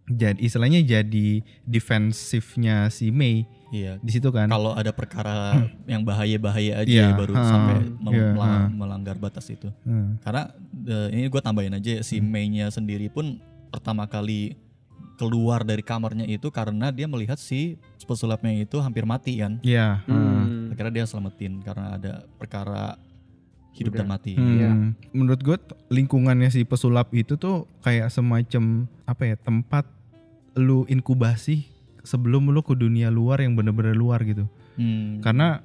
jadi 0.05 0.37
istilahnya 0.37 0.85
jadi 0.85 1.41
defensifnya 1.65 2.93
si 2.93 3.09
Mei 3.09 3.49
iya. 3.75 3.93
di 3.99 4.11
situ 4.11 4.31
kan. 4.31 4.47
Kalau 4.47 4.71
ada 4.73 4.91
perkara 4.91 5.59
yang 5.91 6.01
bahaya-bahaya 6.01 6.81
aja 6.81 6.87
Iya, 6.87 7.09
baru 7.13 7.35
ha, 7.35 7.43
sampai 7.43 7.77
mel- 7.99 8.15
iya, 8.15 8.31
melang- 8.31 8.55
ha. 8.55 8.71
melanggar 8.71 9.17
batas 9.19 9.51
itu. 9.51 9.67
Hmm. 9.83 10.23
Karena 10.23 10.55
eh, 10.87 11.09
ini 11.13 11.27
gue 11.27 11.41
tambahin 11.41 11.75
aja 11.75 11.99
si 12.01 12.17
Hmm. 12.17 12.31
Mei-nya 12.31 12.67
sendiri 12.69 13.09
pun 13.09 13.43
pertama 13.69 14.07
kali 14.07 14.55
keluar 15.15 15.63
dari 15.63 15.79
kamarnya 15.81 16.25
itu 16.25 16.49
karena 16.49 16.91
dia 16.91 17.07
melihat 17.07 17.37
si 17.37 17.75
pesulapnya 18.01 18.55
itu 18.57 18.79
hampir 18.79 19.03
mati 19.03 19.37
kan. 19.37 19.59
Iya. 19.61 19.99
ha. 20.01 20.07
Hmm. 20.07 20.71
Akhirnya 20.71 20.95
dia 20.95 21.05
selamatin 21.05 21.59
karena 21.61 21.95
ada 21.95 22.13
perkara 22.35 22.99
hidup 23.73 23.91
Udah. 23.91 24.01
dan 24.01 24.09
mati. 24.09 24.33
Hmm, 24.33 24.51
Iya. 24.53 24.71
Menurut 25.11 25.41
gue 25.41 25.57
lingkungannya 25.89 26.47
si 26.47 26.63
pesulap 26.63 27.11
itu 27.11 27.35
tuh 27.35 27.67
kayak 27.81 28.07
semacam 28.09 28.87
apa 29.03 29.23
ya 29.25 29.37
tempat 29.37 29.85
lu 30.55 30.87
inkubasi 30.87 31.67
sebelum 32.05 32.53
lu 32.53 32.61
ke 32.61 32.77
dunia 32.77 33.09
luar 33.09 33.41
yang 33.41 33.57
bener-bener 33.57 33.97
luar 33.97 34.23
gitu. 34.23 34.45
Hmm. 34.77 35.25
Karena 35.25 35.65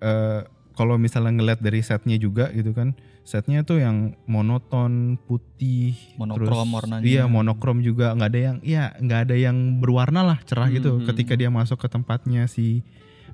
eh, 0.00 0.46
kalau 0.78 0.96
misalnya 0.96 1.36
ngeliat 1.36 1.60
dari 1.60 1.84
setnya 1.84 2.16
juga 2.16 2.48
gitu 2.56 2.72
kan, 2.72 2.96
setnya 3.26 3.66
tuh 3.66 3.84
yang 3.84 4.16
monoton, 4.24 5.20
putih, 5.28 5.92
Monokrom 6.16 6.72
warnanya. 6.72 7.04
Iya 7.04 7.24
monokrom 7.28 7.84
juga 7.84 8.16
nggak 8.16 8.30
ada 8.32 8.40
yang, 8.40 8.56
iya 8.64 8.96
nggak 8.96 9.20
ada 9.28 9.36
yang 9.36 9.56
berwarna 9.82 10.24
lah 10.24 10.38
cerah 10.46 10.72
gitu. 10.72 10.96
Hmm. 10.96 11.04
Ketika 11.04 11.36
dia 11.36 11.52
masuk 11.52 11.76
ke 11.82 11.88
tempatnya 11.90 12.48
si 12.48 12.80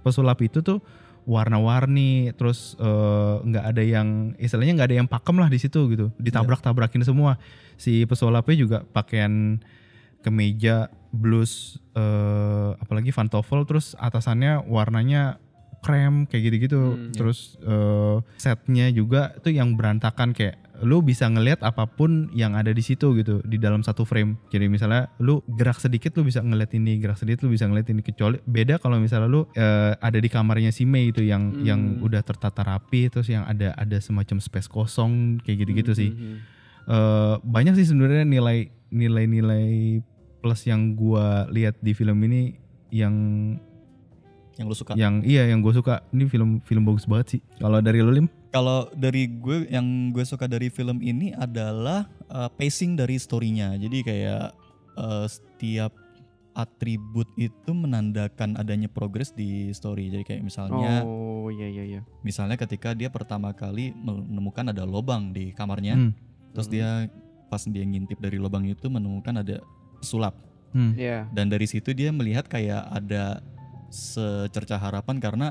pesulap 0.02 0.42
itu 0.42 0.64
tuh 0.64 0.82
warna-warni, 1.26 2.34
terus 2.34 2.74
eh, 2.82 3.34
nggak 3.46 3.64
ada 3.74 3.82
yang 3.82 4.34
istilahnya 4.42 4.82
nggak 4.82 4.88
ada 4.90 4.96
yang 5.04 5.08
pakem 5.10 5.36
lah 5.38 5.46
di 5.46 5.58
situ 5.62 5.86
gitu, 5.92 6.10
ditabrak-tabrakin 6.18 7.06
semua. 7.06 7.38
Si 7.76 8.08
pesulapnya 8.10 8.56
juga 8.56 8.78
pakaian 8.90 9.62
kemeja, 10.26 10.90
blus, 11.16 11.80
eh, 11.96 12.70
apalagi 12.76 13.10
pantofel, 13.10 13.64
terus 13.64 13.96
atasannya 13.96 14.62
warnanya 14.68 15.40
krem 15.80 16.26
kayak 16.26 16.42
gitu-gitu. 16.50 16.82
Hmm, 16.82 17.02
iya. 17.08 17.14
terus 17.14 17.38
eh, 17.62 18.16
setnya 18.36 18.90
juga 18.90 19.32
tuh 19.38 19.54
yang 19.54 19.78
berantakan 19.78 20.34
kayak 20.34 20.58
lu 20.84 21.00
bisa 21.00 21.24
ngelihat 21.24 21.64
apa 21.64 21.88
pun 21.88 22.28
yang 22.36 22.52
ada 22.52 22.68
di 22.68 22.84
situ 22.84 23.16
gitu 23.16 23.40
di 23.48 23.56
dalam 23.56 23.80
satu 23.80 24.04
frame. 24.04 24.36
Jadi 24.52 24.68
misalnya 24.68 25.08
lu 25.16 25.40
gerak 25.56 25.80
sedikit 25.80 26.12
lu 26.18 26.26
bisa 26.26 26.44
ngeliat 26.44 26.68
ini, 26.76 27.00
gerak 27.00 27.16
sedikit 27.16 27.48
lu 27.48 27.54
bisa 27.54 27.64
ngeliat 27.64 27.88
ini 27.88 28.04
kecuali 28.04 28.36
beda 28.44 28.76
kalau 28.76 29.00
misalnya 29.00 29.24
lu 29.30 29.48
eh, 29.56 29.96
ada 29.96 30.18
di 30.20 30.28
kamarnya 30.28 30.68
si 30.74 30.84
Mei 30.84 31.14
itu 31.14 31.24
yang 31.24 31.48
Hmm. 31.54 31.64
yang 31.64 31.80
udah 32.04 32.20
tertata 32.20 32.60
rapi 32.60 33.08
terus 33.08 33.30
yang 33.32 33.48
ada 33.48 33.72
ada 33.72 33.96
semacam 34.02 34.36
space 34.36 34.68
kosong 34.68 35.40
kayak 35.40 35.64
gitu-gitu 35.64 35.92
sih. 35.96 36.10
Hmm. 36.12 36.44
Eh, 36.86 37.34
banyak 37.40 37.72
sih 37.78 37.88
sebenarnya 37.88 38.26
nilai 38.28 38.68
nilai-nilai 38.92 39.98
plus 40.46 40.62
yang 40.62 40.94
gua 40.94 41.26
lihat 41.50 41.74
di 41.80 41.90
film 41.90 42.22
ini 42.22 42.54
yang 42.88 43.14
Yang 44.54 44.66
lu 44.70 44.76
suka. 44.78 44.92
yang 44.94 45.20
iya 45.20 45.44
yang 45.44 45.60
gue 45.60 45.68
suka 45.68 46.00
ini 46.10 46.24
film 46.24 46.62
film 46.62 46.86
bagus 46.86 47.04
banget 47.04 47.26
sih. 47.36 47.40
Kalau 47.58 47.76
dari 47.78 48.00
lu 48.00 48.08
Lim? 48.08 48.30
Kalau 48.48 48.88
dari 48.94 49.28
gue 49.28 49.68
yang 49.68 49.84
gue 50.10 50.24
suka 50.24 50.46
dari 50.46 50.70
film 50.70 51.04
ini 51.04 51.34
adalah 51.34 52.08
uh, 52.30 52.48
pacing 52.48 52.96
dari 52.96 53.18
storynya. 53.18 53.76
Jadi 53.76 54.00
kayak 54.00 54.56
uh, 54.96 55.28
setiap 55.28 55.92
atribut 56.54 57.28
itu 57.36 57.68
menandakan 57.68 58.56
adanya 58.56 58.88
progres 58.88 59.28
di 59.30 59.68
story. 59.70 60.08
Jadi 60.08 60.24
kayak 60.24 60.40
misalnya 60.40 61.04
Oh 61.04 61.52
iya 61.52 61.68
iya 61.68 61.84
iya. 61.84 62.00
misalnya 62.24 62.56
ketika 62.56 62.96
dia 62.96 63.12
pertama 63.12 63.52
kali 63.52 63.92
menemukan 63.92 64.72
ada 64.72 64.88
lobang 64.88 65.36
di 65.36 65.52
kamarnya, 65.52 66.00
Hmm. 66.00 66.10
terus 66.56 66.66
dia 66.66 67.12
pas 67.46 67.60
dia 67.60 67.84
ngintip 67.84 68.16
dari 68.18 68.40
lobang 68.40 68.64
itu 68.64 68.88
menemukan 68.88 69.36
ada 69.36 69.60
sulap. 70.00 70.34
Hmm. 70.72 70.92
Iya. 70.92 71.24
Dan 71.32 71.48
dari 71.48 71.64
situ 71.64 71.92
dia 71.92 72.12
melihat 72.12 72.44
kayak 72.46 72.84
ada 72.90 73.40
secerca 73.88 74.76
harapan 74.76 75.16
karena 75.16 75.48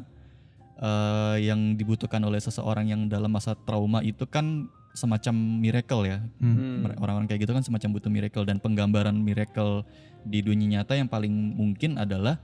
eh, 0.78 1.48
yang 1.48 1.74
dibutuhkan 1.74 2.22
oleh 2.22 2.38
seseorang 2.38 2.86
yang 2.86 3.08
dalam 3.08 3.32
masa 3.32 3.56
trauma 3.56 4.04
itu 4.04 4.28
kan 4.28 4.68
semacam 4.94 5.36
miracle 5.60 6.04
ya. 6.06 6.20
Hmm. 6.40 6.86
Mere- 6.86 7.00
Orang-orang 7.00 7.28
kayak 7.28 7.44
gitu 7.44 7.52
kan 7.52 7.64
semacam 7.64 7.90
butuh 7.96 8.12
miracle 8.12 8.46
dan 8.46 8.58
penggambaran 8.60 9.16
miracle 9.16 9.84
di 10.26 10.42
dunia 10.42 10.80
nyata 10.82 10.96
yang 10.96 11.08
paling 11.08 11.32
mungkin 11.32 11.98
adalah 11.98 12.40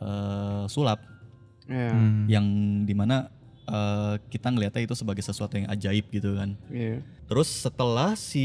eh, 0.00 0.64
sulap 0.68 1.00
Iya. 1.62 1.94
Hmm. 1.94 2.26
yang 2.26 2.46
di 2.82 2.92
mana 2.92 3.30
eh, 3.64 4.14
kita 4.28 4.50
ngelihatnya 4.50 4.82
itu 4.84 4.98
sebagai 4.98 5.22
sesuatu 5.22 5.54
yang 5.54 5.70
ajaib 5.70 6.10
gitu 6.10 6.34
kan. 6.34 6.58
Iya. 6.68 7.00
Terus 7.30 7.48
setelah 7.48 8.12
si 8.18 8.44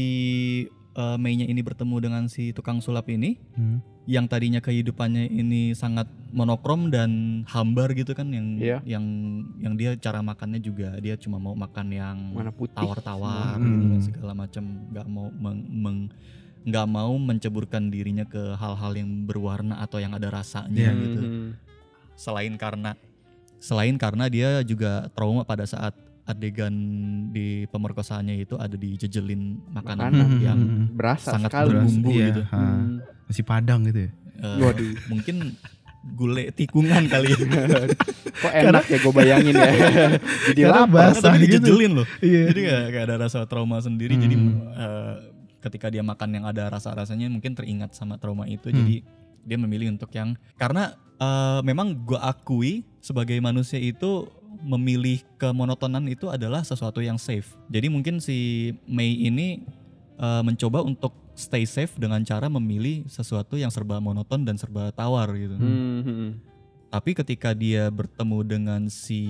eh, 0.98 1.16
Mei-nya 1.16 1.46
ini 1.46 1.62
bertemu 1.62 1.96
dengan 2.02 2.22
si 2.26 2.50
tukang 2.50 2.82
sulap 2.82 3.06
ini, 3.06 3.38
Hmm. 3.54 3.78
yang 4.04 4.26
tadinya 4.26 4.58
kehidupannya 4.58 5.30
ini 5.30 5.70
sangat 5.72 6.10
monokrom 6.30 6.90
dan 6.90 7.42
hambar 7.46 7.94
gitu 7.94 8.12
kan, 8.12 8.26
yang 8.28 8.58
Iya. 8.58 8.78
yang 8.84 9.04
yang 9.58 9.78
dia 9.78 9.94
cara 9.94 10.18
makannya 10.20 10.58
juga 10.58 10.98
dia 10.98 11.14
cuma 11.14 11.38
mau 11.38 11.54
makan 11.54 11.86
yang 11.88 12.16
Mana 12.34 12.50
putih. 12.50 12.74
tawar-tawar 12.74 13.54
semua. 13.54 13.62
gitu 13.62 13.78
kan, 13.78 13.94
Hmm. 13.94 14.02
segala 14.02 14.32
macam, 14.34 14.64
nggak 14.90 15.06
mau 15.06 15.26
meng, 15.30 15.60
meng- 15.70 16.10
nggak 16.66 16.86
mau 16.86 17.14
menceburkan 17.14 17.88
dirinya 17.88 18.26
ke 18.26 18.58
hal-hal 18.58 18.92
yang 18.92 19.24
berwarna 19.24 19.78
atau 19.78 20.02
yang 20.02 20.12
ada 20.12 20.28
rasanya 20.28 20.90
Iya. 20.90 20.98
gitu 20.98 21.22
Mhm. 21.22 21.48
selain 22.12 22.54
karena 22.58 22.98
selain 23.58 23.94
karena 23.94 24.26
dia 24.26 24.60
juga 24.62 25.06
trauma 25.14 25.42
pada 25.42 25.62
saat 25.62 25.94
adegan 26.28 26.74
di 27.30 27.64
pemerkosaannya 27.66 28.36
itu 28.38 28.54
ada 28.54 28.76
dijejelin 28.76 29.64
makanan, 29.66 30.12
Makanan. 30.12 30.30
yang 30.38 30.60
Hmm. 30.60 30.86
Berasa 30.92 31.32
sangat 31.32 31.50
sekali. 31.50 31.68
berbumbu 31.72 32.10
Iya, 32.12 32.26
gitu. 32.28 32.42
ha. 32.46 32.58
Hmm. 32.60 33.00
Nasi 33.24 33.42
padang 33.42 33.80
gitu 33.82 34.00
ya. 34.04 34.10
Eh, 34.38 34.58
Waduh. 34.60 34.92
mungkin 35.08 35.36
gulai 36.06 36.52
tikungan 36.52 37.04
kali 37.04 37.32
ya. 37.32 37.40
Kok 38.38 38.52
enak 38.54 38.84
ya 38.86 38.96
gue 38.98 39.12
bayangin 39.12 39.52
ya. 39.52 39.66
Jadi 40.48 40.60
Karena 40.62 40.84
lapar. 40.84 41.10
basah 41.10 41.22
tapi 41.26 41.42
gitu. 41.42 41.58
dijejelin 41.58 41.92
loh. 41.94 42.06
Iya. 42.20 42.42
Jadi 42.46 42.60
gak, 42.62 42.80
gak 42.88 43.02
ada 43.04 43.14
rasa 43.18 43.40
trauma 43.44 43.76
sendiri. 43.78 44.14
Jadi 44.14 44.34
Hmm. 44.36 44.54
eh, 44.70 45.14
ketika 45.58 45.88
dia 45.88 46.00
makan 46.00 46.30
yang 46.30 46.44
ada 46.46 46.68
rasa-rasanya 46.68 47.26
mungkin 47.26 47.52
teringat 47.52 47.92
sama 47.92 48.14
trauma 48.14 48.46
itu. 48.46 48.68
Hmm. 48.68 48.78
Jadi 48.78 49.02
dia 49.42 49.56
memilih 49.56 49.90
untuk 49.90 50.12
yang 50.12 50.36
karena 50.54 50.92
eh, 51.16 51.60
memang 51.62 51.98
gue 51.98 52.14
akui 52.16 52.72
sebagai 53.00 53.34
manusia 53.38 53.76
itu 53.76 54.30
memilih 54.62 55.22
kemonotonan 55.38 56.04
itu 56.10 56.26
adalah 56.28 56.66
sesuatu 56.66 56.98
yang 56.98 57.16
safe. 57.16 57.54
Jadi 57.70 57.86
mungkin 57.88 58.18
si 58.18 58.70
Mei 58.86 59.14
ini 59.26 59.62
eh, 60.18 60.42
mencoba 60.42 60.82
untuk 60.82 61.14
stay 61.38 61.62
safe 61.62 61.94
dengan 61.94 62.18
cara 62.26 62.50
memilih 62.50 63.06
sesuatu 63.06 63.54
yang 63.54 63.70
serba 63.70 64.02
monoton 64.02 64.42
dan 64.42 64.58
serba 64.58 64.90
tawar 64.90 65.30
gitu. 65.38 65.54
Mhm. 65.54 66.42
Tapi 66.90 67.10
ketika 67.14 67.54
dia 67.54 67.86
bertemu 67.92 68.38
dengan 68.42 68.80
si 68.90 69.22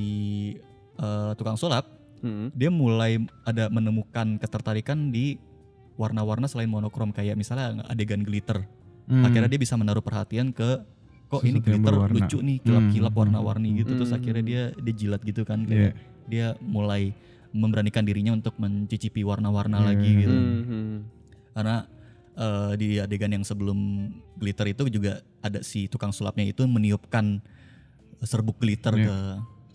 eh, 0.99 1.30
tukang 1.38 1.54
sulap, 1.61 1.87
Mhm. 2.25 2.50
dia 2.56 2.70
mulai 2.73 3.23
ada 3.47 3.70
menemukan 3.70 4.40
ketertarikan 4.42 5.14
di 5.14 5.38
warna-warna 5.99 6.47
selain 6.47 6.70
monokrom 6.70 7.11
kayak 7.11 7.35
misalnya 7.35 7.82
adegan 7.90 8.23
glitter. 8.23 8.64
Hmm. 9.11 9.26
Akhirnya 9.26 9.50
dia 9.50 9.61
bisa 9.61 9.75
menaruh 9.75 10.00
perhatian 10.00 10.54
ke 10.54 10.78
kok 11.28 11.42
ini 11.42 11.58
Sesuatu 11.58 11.68
glitter 11.70 11.94
lucu 12.11 12.38
nih, 12.40 12.56
kilap-kilap 12.58 13.12
Hmm. 13.12 13.20
warna-warni 13.20 13.68
gitu. 13.76 13.92
Terus 13.94 14.11
Hmm. 14.11 14.18
akhirnya 14.18 14.42
dia 14.42 14.62
dia 14.75 14.94
jilat 14.97 15.20
gitu 15.23 15.42
kan 15.42 15.62
kayak 15.62 15.92
dia 16.25 16.56
mulai 16.58 17.12
memberanikan 17.50 18.02
dirinya 18.02 18.32
untuk 18.32 18.56
mencicipi 18.56 19.20
warna-warna 19.23 19.78
Iya, 19.78 19.87
lagi 19.87 20.11
gitu. 20.18 20.37
Mhm. 20.37 20.88
Karena 21.52 21.76
eh, 22.35 22.73
di 22.76 22.88
adegan 22.97 23.32
yang 23.32 23.42
sebelum 23.42 23.78
glitter 24.35 24.68
itu 24.68 24.87
juga 24.88 25.18
ada 25.38 25.58
si 25.61 25.85
tukang 25.85 26.11
sulapnya 26.11 26.47
itu 26.47 26.62
meniupkan 26.64 27.42
serbuk 28.20 28.56
glitter 28.56 28.94
Iya. 28.94 29.04
ke 29.04 29.16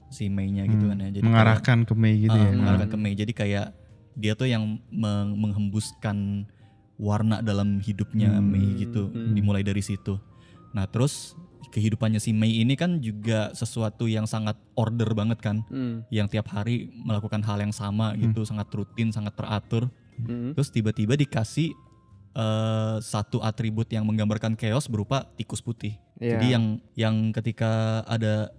si 0.09 0.25
Mei-nya 0.27 0.63
gitu 0.65 0.85
Hmm. 0.85 0.91
kan 0.91 0.97
ya. 0.99 1.09
Jadi 1.11 1.23
mengarahkan 1.23 1.77
ke 1.83 1.93
Mei 1.93 2.15
gitu 2.19 2.29
kayak, 2.29 2.39
ya. 2.39 2.47
ah, 2.47 2.55
mengarahkan 2.55 2.87
ke 2.87 2.97
Mei. 2.97 3.13
Jadi 3.13 3.33
kayak 3.33 3.67
dia 4.13 4.33
tuh 4.33 4.45
yang 4.45 4.63
meng- 4.87 5.35
menghembuskan 5.35 6.47
warna 6.95 7.41
dalam 7.41 7.77
hidupnya 7.77 8.31
Hmm. 8.31 8.47
Mei 8.47 8.79
gitu. 8.79 9.09
Hmm. 9.09 9.33
Dimulai 9.33 9.59
dari 9.59 9.81
situ. 9.81 10.15
Nah, 10.73 10.89
terus 10.89 11.37
kehidupannya 11.73 12.21
si 12.21 12.29
Mei 12.37 12.61
ini 12.61 12.77
kan 12.77 13.01
juga 13.01 13.49
sesuatu 13.57 14.05
yang 14.05 14.29
sangat 14.29 14.53
order 14.77 15.09
banget 15.17 15.41
kan. 15.41 15.65
Mhm. 15.73 16.05
Yang 16.13 16.27
tiap 16.37 16.47
hari 16.53 16.93
melakukan 16.93 17.41
hal 17.41 17.57
yang 17.61 17.73
sama 17.73 18.13
gitu, 18.17 18.45
sangat 18.45 18.69
rutin, 18.73 19.09
sangat 19.09 19.33
teratur. 19.33 19.89
Mhm. 20.21 20.53
Terus 20.53 20.69
tiba-tiba 20.69 21.17
dikasih 21.17 21.73
eh, 22.33 22.97
satu 22.97 23.45
atribut 23.45 23.85
yang 23.93 24.09
menggambarkan 24.09 24.57
chaos 24.57 24.89
berupa 24.89 25.29
tikus 25.37 25.61
putih. 25.61 26.01
Iya. 26.17 26.37
Jadi 26.41 26.47
yang 26.49 26.65
yang 26.97 27.15
ketika 27.29 28.01
ada 28.09 28.49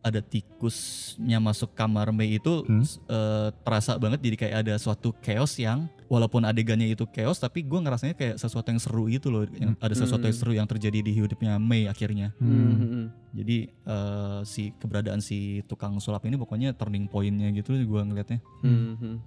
ada 0.00 0.20
tikusnya 0.20 1.36
masuk 1.38 1.72
kamar 1.72 2.08
Mei 2.08 2.36
itu 2.36 2.64
Hmm. 2.64 2.80
eh, 2.82 3.48
terasa 3.60 3.96
banget 3.96 4.20
jadi 4.20 4.36
kayak 4.38 4.56
ada 4.58 4.74
suatu 4.76 5.12
chaos 5.18 5.52
yang 5.54 5.88
walaupun 6.06 6.40
adegannya 6.42 6.88
itu 6.88 7.04
chaos 7.06 7.36
tapi 7.36 7.60
gue 7.60 7.76
ngerasanya 7.76 8.14
kayak 8.14 8.36
sesuatu 8.36 8.64
yang 8.66 8.78
seru 8.78 9.04
gitu 9.06 9.28
loh 9.28 9.44
yang 9.52 9.76
ada 9.76 9.92
sesuatu 9.92 10.22
yang 10.22 10.32
Hmm. 10.32 10.40
seru 10.40 10.52
yang 10.52 10.64
terjadi 10.66 11.00
di 11.00 11.12
hidupnya 11.12 11.56
Mei 11.56 11.84
akhirnya 11.84 12.32
Hmm. 12.36 12.72
Mhm. 12.72 13.04
jadi 13.32 13.56
eh, 13.68 14.40
si 14.42 14.72
keberadaan 14.74 15.20
si 15.20 15.38
tukang 15.64 15.96
sulap 15.98 16.24
ini 16.24 16.34
pokoknya 16.34 16.72
turning 16.72 17.04
pointnya 17.04 17.52
gitu 17.52 17.76
gue 17.76 18.00
ngelihatnya 18.00 18.40
Mhm. 18.64 19.20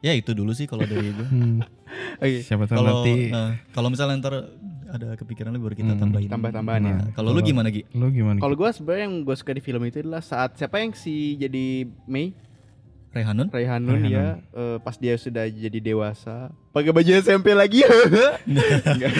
ya 0.00 0.14
itu 0.14 0.30
dulu 0.30 0.54
sih 0.54 0.64
kalau 0.64 0.82
dari 0.82 1.10
gue 1.10 1.26
Hmm. 1.26 1.58
Oke. 2.16 2.40
Siapa 2.40 2.64
tahu 2.64 2.80
nanti 2.80 3.28
eh, 3.28 3.50
kalau 3.70 3.90
misalnya 3.90 4.16
ntar 4.16 4.34
ada 4.90 5.14
kepikiran 5.14 5.50
lagi 5.50 5.62
baru 5.62 5.76
kita 5.76 5.92
Hmm. 5.92 6.00
tambahin 6.00 6.28
Tambah-tambahan 6.28 6.82
ya. 6.82 6.94
Nah, 6.96 7.08
kalau 7.12 7.30
lu 7.30 7.40
gimana 7.40 7.68
Gi? 7.68 7.82
lu 7.90 8.06
gimana? 8.08 8.36
Kalau 8.36 8.54
gue 8.54 8.70
sebenarnya 8.70 9.04
yang 9.04 9.16
gue 9.20 9.34
suka 9.34 9.52
di 9.52 9.60
film 9.60 9.82
itu 9.82 9.98
adalah 9.98 10.20
saat 10.20 10.54
siapa 10.54 10.76
yang 10.76 10.92
si 10.92 11.14
jadi 11.36 11.66
Mei 12.04 12.34
Rehanun? 13.10 13.50
Raihanun. 13.50 14.06
ya 14.06 14.38
eh, 14.38 14.78
pas 14.78 14.94
dia 14.94 15.14
sudah 15.14 15.42
jadi 15.44 15.78
dewasa 15.80 16.50
pakai 16.70 16.90
baju 16.90 17.10
SMP 17.16 17.50
lagi 17.52 17.82
Enggak 18.46 19.10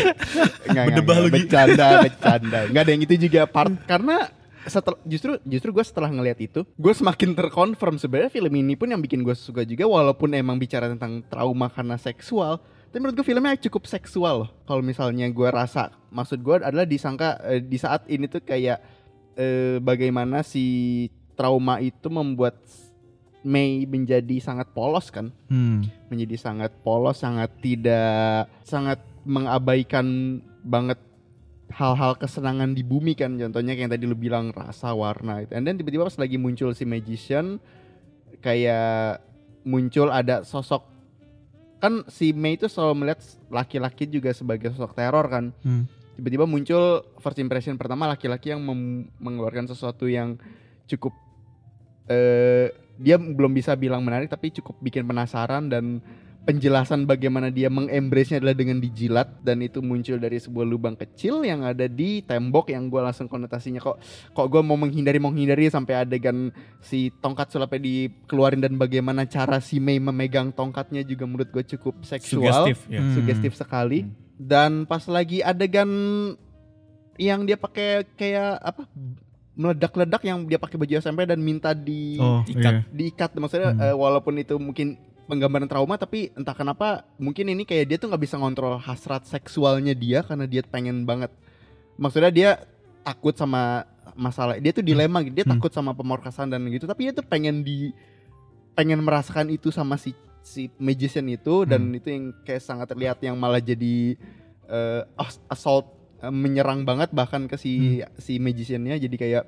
Enggak 0.64 0.85
Berdebah 0.87 1.16
lagi. 1.18 1.33
Bercanda 1.33 1.87
Bercanda 2.00 2.59
Enggak 2.66 2.83
ada 2.83 2.92
yang 2.92 3.02
itu 3.02 3.14
juga 3.20 3.40
part 3.44 3.74
Karena 3.85 4.30
setel, 4.62 4.94
justru 5.02 5.42
justru 5.42 5.72
gue 5.72 5.83
setelah 5.83 6.06
ngelihat 6.06 6.38
itu 6.38 6.61
gue 6.62 6.92
semakin 6.92 7.33
terkonfirm 7.33 7.96
sebenarnya 7.96 8.30
film 8.30 8.52
ini 8.54 8.76
pun 8.76 8.87
yang 8.87 9.00
bikin 9.00 9.24
gue 9.24 9.33
suka 9.33 9.64
juga 9.64 9.88
walaupun 9.88 10.30
emang 10.33 10.54
bicara 10.54 10.87
tentang 10.87 11.24
trauma 11.24 11.66
karena 11.66 11.96
seksual 11.96 12.61
tapi 12.90 12.98
menurut 12.98 13.22
gue 13.22 13.26
filmnya 13.26 13.55
cukup 13.55 13.87
seksual 13.87 14.35
loh 14.44 14.50
kalau 14.66 14.83
misalnya 14.83 15.31
gue 15.31 15.48
rasa 15.48 15.94
maksud 16.11 16.42
gue 16.42 16.59
adalah 16.59 16.83
disangka 16.83 17.38
eh, 17.46 17.62
di 17.62 17.79
saat 17.79 18.03
ini 18.11 18.26
tuh 18.26 18.42
kayak 18.42 18.83
eh, 19.38 19.79
bagaimana 19.79 20.42
si 20.42 21.07
trauma 21.38 21.79
itu 21.79 22.11
membuat 22.11 22.59
Mei 23.40 23.88
menjadi 23.88 24.37
sangat 24.42 24.68
polos 24.76 25.09
kan 25.09 25.33
Hmm. 25.48 25.88
menjadi 26.12 26.37
sangat 26.37 26.76
polos, 26.85 27.24
sangat 27.24 27.48
tidak 27.64 28.53
sangat 28.68 29.00
mengabaikan 29.24 30.40
banget 30.61 31.00
hal-hal 31.70 32.18
kesenangan 32.18 32.74
di 32.76 32.83
bumi 32.85 33.16
kan 33.16 33.38
contohnya 33.38 33.72
kayak 33.72 33.87
yang 33.87 33.92
tadi 33.94 34.05
lu 34.05 34.18
bilang 34.18 34.53
rasa 34.53 34.92
warna 34.92 35.40
itu. 35.40 35.57
And 35.57 35.64
then 35.64 35.81
tiba-tiba 35.81 36.05
pas 36.05 36.20
lagi 36.20 36.37
muncul 36.37 36.74
si 36.76 36.85
magician 36.85 37.62
kayak 38.44 39.22
muncul 39.64 40.12
ada 40.12 40.42
sosok 40.44 40.89
kan 41.81 42.05
si 42.12 42.37
Mei 42.37 42.61
itu 42.61 42.69
selalu 42.69 43.05
melihat 43.05 43.21
laki-laki 43.49 44.05
juga 44.05 44.31
sebagai 44.37 44.71
sosok 44.77 44.93
teror 44.95 45.27
kan. 45.33 45.51
Hmm. 45.64 45.88
Tiba-tiba 46.21 46.45
muncul 46.45 47.03
first 47.16 47.40
impression 47.40 47.81
pertama 47.81 48.05
laki-laki 48.05 48.53
yang 48.53 48.61
mengeluarkan 49.16 49.64
sesuatu 49.64 50.05
yang 50.05 50.37
cukup 50.85 51.16
eh 52.11 52.69
dia 53.01 53.16
belum 53.16 53.57
bisa 53.57 53.73
bilang 53.81 54.05
menarik 54.05 54.29
tapi 54.29 54.53
cukup 54.53 54.77
bikin 54.85 55.09
penasaran 55.09 55.73
dan 55.73 56.05
penjelasan 56.40 57.05
bagaimana 57.05 57.48
dia 57.48 57.68
mengembrace-nya 57.68 58.40
adalah 58.40 58.57
dengan 58.57 58.81
dijilat 58.81 59.44
dan 59.44 59.61
itu 59.61 59.79
muncul 59.79 60.16
dari 60.16 60.37
sebuah 60.37 60.64
lubang 60.64 60.96
kecil 60.96 61.44
yang 61.44 61.62
ada 61.62 61.85
di 61.85 62.24
tembok 62.24 62.72
yang 62.72 62.88
gue 62.88 62.96
langsung 62.96 63.29
konotasinya 63.29 63.79
kok 63.79 64.00
kok 64.33 64.46
gue 64.48 64.62
mau 64.64 64.74
menghindari 64.74 65.20
mau 65.20 65.29
menghindari 65.29 65.68
sampai 65.68 66.00
adegan 66.00 66.48
si 66.81 67.12
tongkat 67.20 67.53
sulapnya 67.53 67.79
dikeluarin 67.79 68.59
dan 68.59 68.74
bagaimana 68.74 69.24
cara 69.24 69.61
si 69.61 69.79
Mei 69.79 70.00
memegang 70.00 70.48
tongkatnya 70.50 71.05
juga 71.05 71.29
menurut 71.29 71.53
gue 71.53 71.64
cukup 71.68 72.03
seksual 72.03 72.66
Sugestif 72.66 72.79
ya. 72.88 73.00
Hmm. 73.05 73.12
sugestif 73.12 73.53
sekali 73.55 74.09
dan 74.35 74.88
pas 74.88 75.05
lagi 75.05 75.44
adegan 75.44 75.90
yang 77.20 77.44
dia 77.44 77.61
pakai 77.61 78.09
kayak 78.16 78.57
apa 78.59 78.88
meledak-ledak 79.53 80.24
yang 80.24 80.48
dia 80.48 80.57
pakai 80.57 80.81
baju 80.81 80.94
SMP 80.96 81.29
dan 81.29 81.37
minta 81.37 81.76
di 81.76 82.16
Oh, 82.16 82.40
Ikat. 82.48 82.64
iya. 82.64 82.81
diikat 82.88 83.31
maksudnya 83.37 83.76
Hmm. 83.76 83.83
eh, 83.83 83.94
walaupun 83.94 84.40
itu 84.40 84.57
mungkin 84.57 84.96
penggambaran 85.31 85.64
trauma 85.64 85.95
tapi 85.95 86.35
entah 86.35 86.53
kenapa 86.53 87.07
mungkin 87.16 87.47
ini 87.47 87.62
kayak 87.62 87.87
dia 87.87 87.97
tuh 87.97 88.11
nggak 88.11 88.21
bisa 88.21 88.35
ngontrol 88.35 88.77
hasrat 88.77 89.23
seksualnya 89.25 89.95
dia 89.95 90.21
karena 90.21 90.45
dia 90.45 90.61
pengen 90.61 91.07
banget 91.07 91.31
maksudnya 91.95 92.29
dia 92.29 92.51
takut 93.01 93.33
sama 93.33 93.87
masalah 94.12 94.59
dia 94.59 94.75
tuh 94.75 94.83
dilema 94.83 95.23
gitu 95.23 95.38
dia 95.38 95.47
Hmm. 95.47 95.55
takut 95.55 95.71
sama 95.71 95.95
pemorkasan 95.95 96.51
dan 96.51 96.66
gitu 96.66 96.85
tapi 96.85 97.07
dia 97.07 97.14
tuh 97.14 97.23
pengen 97.23 97.62
di 97.62 97.95
pengen 98.75 98.99
merasakan 98.99 99.49
itu 99.49 99.71
sama 99.71 99.95
si 99.95 100.11
si 100.43 100.66
magician 100.77 101.29
itu 101.29 101.62
dan 101.62 101.87
Hmm. 101.87 101.95
itu 101.95 102.09
yang 102.09 102.25
kayak 102.43 102.61
sangat 102.61 102.90
terlihat 102.90 103.23
yang 103.23 103.38
malah 103.38 103.61
jadi 103.61 104.19
as- 105.16 105.43
assault 105.47 105.87
eh, 106.19 106.29
menyerang 106.29 106.83
banget 106.83 107.11
bahkan 107.11 107.45
ke 107.45 107.55
si 107.55 107.73
si 108.16 108.37
magiciannya 108.37 108.99
jadi 108.99 109.16
kayak 109.16 109.45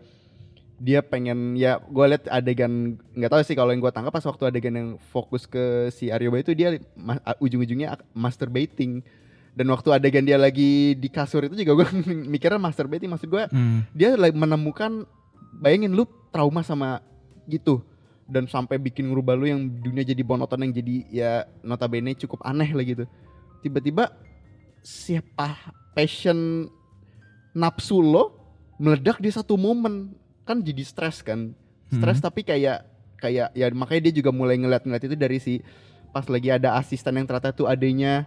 dia 0.83 0.99
pengen 0.99 1.55
ya 1.55 1.79
gue 1.79 2.05
liat 2.05 2.27
adegan 2.27 2.99
nggak 3.15 3.31
tahu 3.31 3.43
sih 3.47 3.55
kalau 3.55 3.71
yang 3.71 3.79
gue 3.79 3.95
tangkap 3.95 4.11
pas 4.11 4.27
waktu 4.27 4.51
adegan 4.51 4.75
yang 4.75 4.89
fokus 5.15 5.47
ke 5.47 5.63
si 5.89 6.11
Aryo 6.11 6.35
Bayu 6.35 6.43
itu 6.43 6.53
dia 6.53 6.75
ma- 6.93 7.23
ujung-ujungnya 7.39 7.95
masturbating. 8.13 8.99
Dan 9.53 9.69
waktu 9.69 9.93
adegan 9.93 10.25
dia 10.25 10.35
lagi 10.35 10.97
di 10.97 11.07
kasur 11.07 11.45
itu 11.45 11.55
juga 11.55 11.79
gue 11.79 11.87
mikirnya 12.35 12.59
masturbating. 12.59 13.07
Maksud 13.07 13.29
gue 13.29 13.45
Hmm. 13.47 13.87
dia 13.93 14.17
lagi 14.17 14.35
menemukan 14.35 15.07
bayangin 15.55 15.93
lu 15.93 16.03
trauma 16.29 16.65
sama 16.65 16.99
gitu. 17.47 17.79
Dan 18.27 18.49
sampai 18.49 18.75
bikin 18.77 19.07
ngerubah 19.07 19.37
lu 19.37 19.47
yang 19.47 19.63
dunia 19.63 20.03
jadi 20.03 20.25
monoton 20.25 20.57
yang 20.59 20.73
jadi 20.73 20.95
ya 21.07 21.31
notabene 21.61 22.17
cukup 22.17 22.43
aneh 22.43 22.73
lah 22.73 22.83
gitu. 22.83 23.05
Tiba-tiba 23.61 24.11
siapa 24.81 25.55
passion 25.93 26.67
nafsu 27.53 28.01
lo 28.01 28.35
meledak 28.77 29.21
di 29.21 29.29
satu 29.29 29.55
momen 29.55 30.17
kan 30.43 30.61
jadi 30.61 30.83
stres 30.83 31.23
kan 31.23 31.55
stres 31.89 32.19
Hmm. 32.19 32.27
tapi 32.27 32.43
kayak 32.43 32.89
kayak 33.17 33.55
ya 33.55 33.71
makanya 33.71 34.11
dia 34.11 34.15
juga 34.19 34.31
mulai 34.35 34.59
ngeliat-ngeliat 34.59 35.05
itu 35.07 35.15
dari 35.15 35.39
si 35.39 35.55
pas 36.11 36.27
lagi 36.27 36.51
ada 36.51 36.75
asisten 36.77 37.15
yang 37.15 37.25
ternyata 37.25 37.55
tuh 37.55 37.71
adanya 37.71 38.27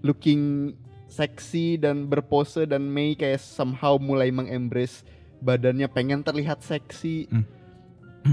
looking 0.00 0.72
seksi 1.08 1.80
dan 1.80 2.06
berpose 2.06 2.68
dan 2.68 2.86
Mei 2.86 3.16
kayak 3.16 3.40
somehow 3.40 3.98
mulai 3.98 4.30
mengembrace 4.30 5.02
badannya 5.40 5.88
pengen 5.88 6.22
terlihat 6.22 6.62
seksi 6.62 7.26
Hmm. 7.28 7.44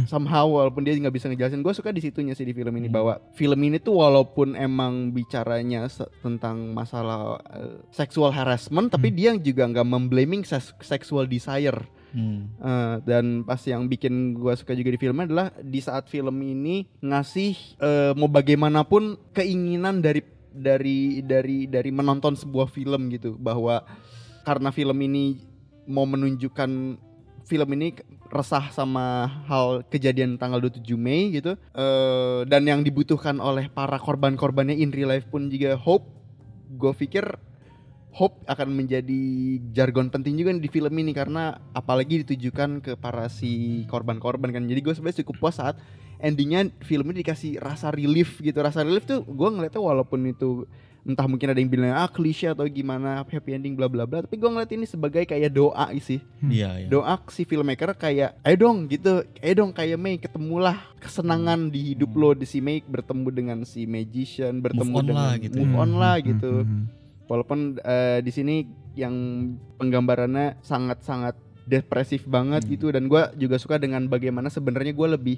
Somehow 0.04 0.44
walaupun 0.44 0.84
dia 0.84 0.94
nggak 0.94 1.16
bisa 1.16 1.32
ngejelasin 1.32 1.64
gue 1.64 1.72
suka 1.72 1.96
di 1.96 2.04
situnya 2.04 2.36
sih 2.36 2.44
di 2.44 2.52
film 2.52 2.76
ini 2.76 2.88
Hmm. 2.88 2.96
bahwa 3.00 3.14
film 3.32 3.60
ini 3.64 3.80
tuh 3.80 3.96
walaupun 3.96 4.54
emang 4.54 5.10
bicaranya 5.10 5.88
tentang 6.20 6.76
masalah 6.76 7.40
eh, 7.48 7.80
sexual 7.90 8.30
harassment 8.30 8.92
tapi 8.92 9.10
Hmm. 9.10 9.18
dia 9.18 9.32
juga 9.40 9.64
nggak 9.66 9.88
memblaming 9.88 10.44
sexual 10.82 11.26
desire 11.26 11.88
Hmm. 12.12 12.48
Eh, 12.56 12.96
dan 13.04 13.44
pas 13.44 13.60
yang 13.62 13.92
bikin 13.92 14.34
gua 14.34 14.56
suka 14.56 14.72
juga 14.72 14.88
di 14.88 14.96
filmnya 14.96 15.28
adalah 15.28 15.48
di 15.60 15.84
saat 15.84 16.08
film 16.08 16.40
ini 16.40 16.88
ngasih 17.00 17.52
eh, 17.76 18.12
mau 18.16 18.32
bagaimanapun 18.32 19.20
keinginan 19.32 20.00
dari 20.00 20.24
dari 20.50 21.20
dari 21.20 21.68
dari 21.68 21.92
menonton 21.92 22.40
sebuah 22.40 22.72
film 22.72 23.12
gitu 23.12 23.36
bahwa 23.36 23.84
karena 24.48 24.72
film 24.72 24.96
ini 25.04 25.44
mau 25.86 26.08
menunjukkan 26.08 26.96
film 27.46 27.70
ini 27.78 27.94
resah 28.34 28.74
sama 28.74 29.30
hal 29.46 29.86
kejadian 29.88 30.36
tanggal 30.42 30.60
27 30.60 30.98
Mei 30.98 31.38
gitu. 31.38 31.54
Eh, 31.56 32.42
dan 32.50 32.66
yang 32.66 32.82
dibutuhkan 32.82 33.38
oleh 33.38 33.70
para 33.70 34.02
korban-korbannya 34.02 34.76
in 34.76 34.90
real 34.90 35.14
life 35.14 35.30
pun 35.30 35.48
juga 35.48 35.78
hope. 35.78 36.10
Gue 36.76 36.92
pikir 36.98 37.24
hope 38.16 38.42
akan 38.48 38.74
menjadi 38.74 39.22
jargon 39.76 40.08
penting 40.08 40.40
juga 40.40 40.56
di 40.56 40.72
film 40.72 40.96
ini 40.98 41.12
karena 41.12 41.60
apalagi 41.76 42.24
ditujukan 42.24 42.80
ke 42.80 42.92
para 42.98 43.30
si 43.30 43.84
korban-korban 43.88 44.50
kan. 44.50 44.66
Jadi 44.66 44.82
gue 44.82 44.94
sebenarnya 44.98 45.22
cukup 45.24 45.36
puas 45.48 45.62
saat 45.62 45.78
endingnya 46.24 46.72
film 46.82 47.12
ini 47.12 47.22
dikasih 47.22 47.62
rasa 47.62 47.92
relief 47.92 48.42
gitu. 48.42 48.58
Rasa 48.64 48.82
relief 48.88 49.06
tuh 49.06 49.22
gue 49.22 49.50
ngeliatnya 49.52 49.84
walaupun 49.84 50.26
itu 50.32 50.66
entah 51.06 51.30
mungkin 51.30 51.54
ada 51.54 51.62
yang 51.62 51.70
bilang 51.70 51.94
ah 51.94 52.10
klise 52.10 52.50
atau 52.50 52.66
gimana 52.66 53.22
happy 53.22 53.54
ending 53.54 53.78
bla 53.78 53.86
bla 53.86 54.04
bla. 54.04 54.26
Tapi 54.26 54.36
gue 54.36 54.50
ngeliat 54.50 54.72
ini 54.74 54.90
sebagai 54.90 55.22
kayak 55.22 55.54
doa 55.54 55.94
sih. 56.02 56.18
Iya, 56.42 56.82
iya. 56.82 56.88
doa 56.90 57.22
si 57.30 57.46
filmmaker 57.46 57.94
kayak 57.94 58.42
ayo 58.42 58.56
dong 58.58 58.90
gitu. 58.90 59.22
Ayo 59.38 59.54
dong 59.56 59.70
kayak 59.70 60.02
Mei 60.02 60.18
ketemulah 60.18 60.82
kesenangan 60.98 61.70
di 61.70 61.94
hidup 61.94 62.10
lo 62.18 62.34
di 62.34 62.44
si 62.44 62.58
Mei 62.58 62.82
bertemu 62.82 63.28
dengan 63.30 63.58
si 63.64 63.86
magician 63.86 64.58
bertemu 64.60 64.92
on 64.92 65.06
dengan 65.06 65.22
lah 65.22 65.34
gitu. 65.38 65.58
move 65.62 65.76
on 65.78 65.92
lah 65.96 66.16
Hmm, 66.18 66.26
gitu. 66.26 66.52
Hmm, 66.58 66.66
hmm. 66.66 66.84
walaupun 67.26 67.60
eh, 67.80 68.20
di 68.20 68.32
sini 68.34 68.56
yang 68.98 69.14
penggambarannya 69.78 70.58
sangat-sangat 70.60 71.38
depresif 71.66 72.26
banget 72.26 72.66
Hmm. 72.66 72.72
gitu. 72.74 72.90
Dan 72.90 73.06
gua 73.06 73.30
juga 73.34 73.58
suka 73.58 73.78
dengan 73.78 74.06
bagaimana 74.06 74.50
sebenarnya 74.50 74.90
gue 74.90 75.08
lebih 75.12 75.38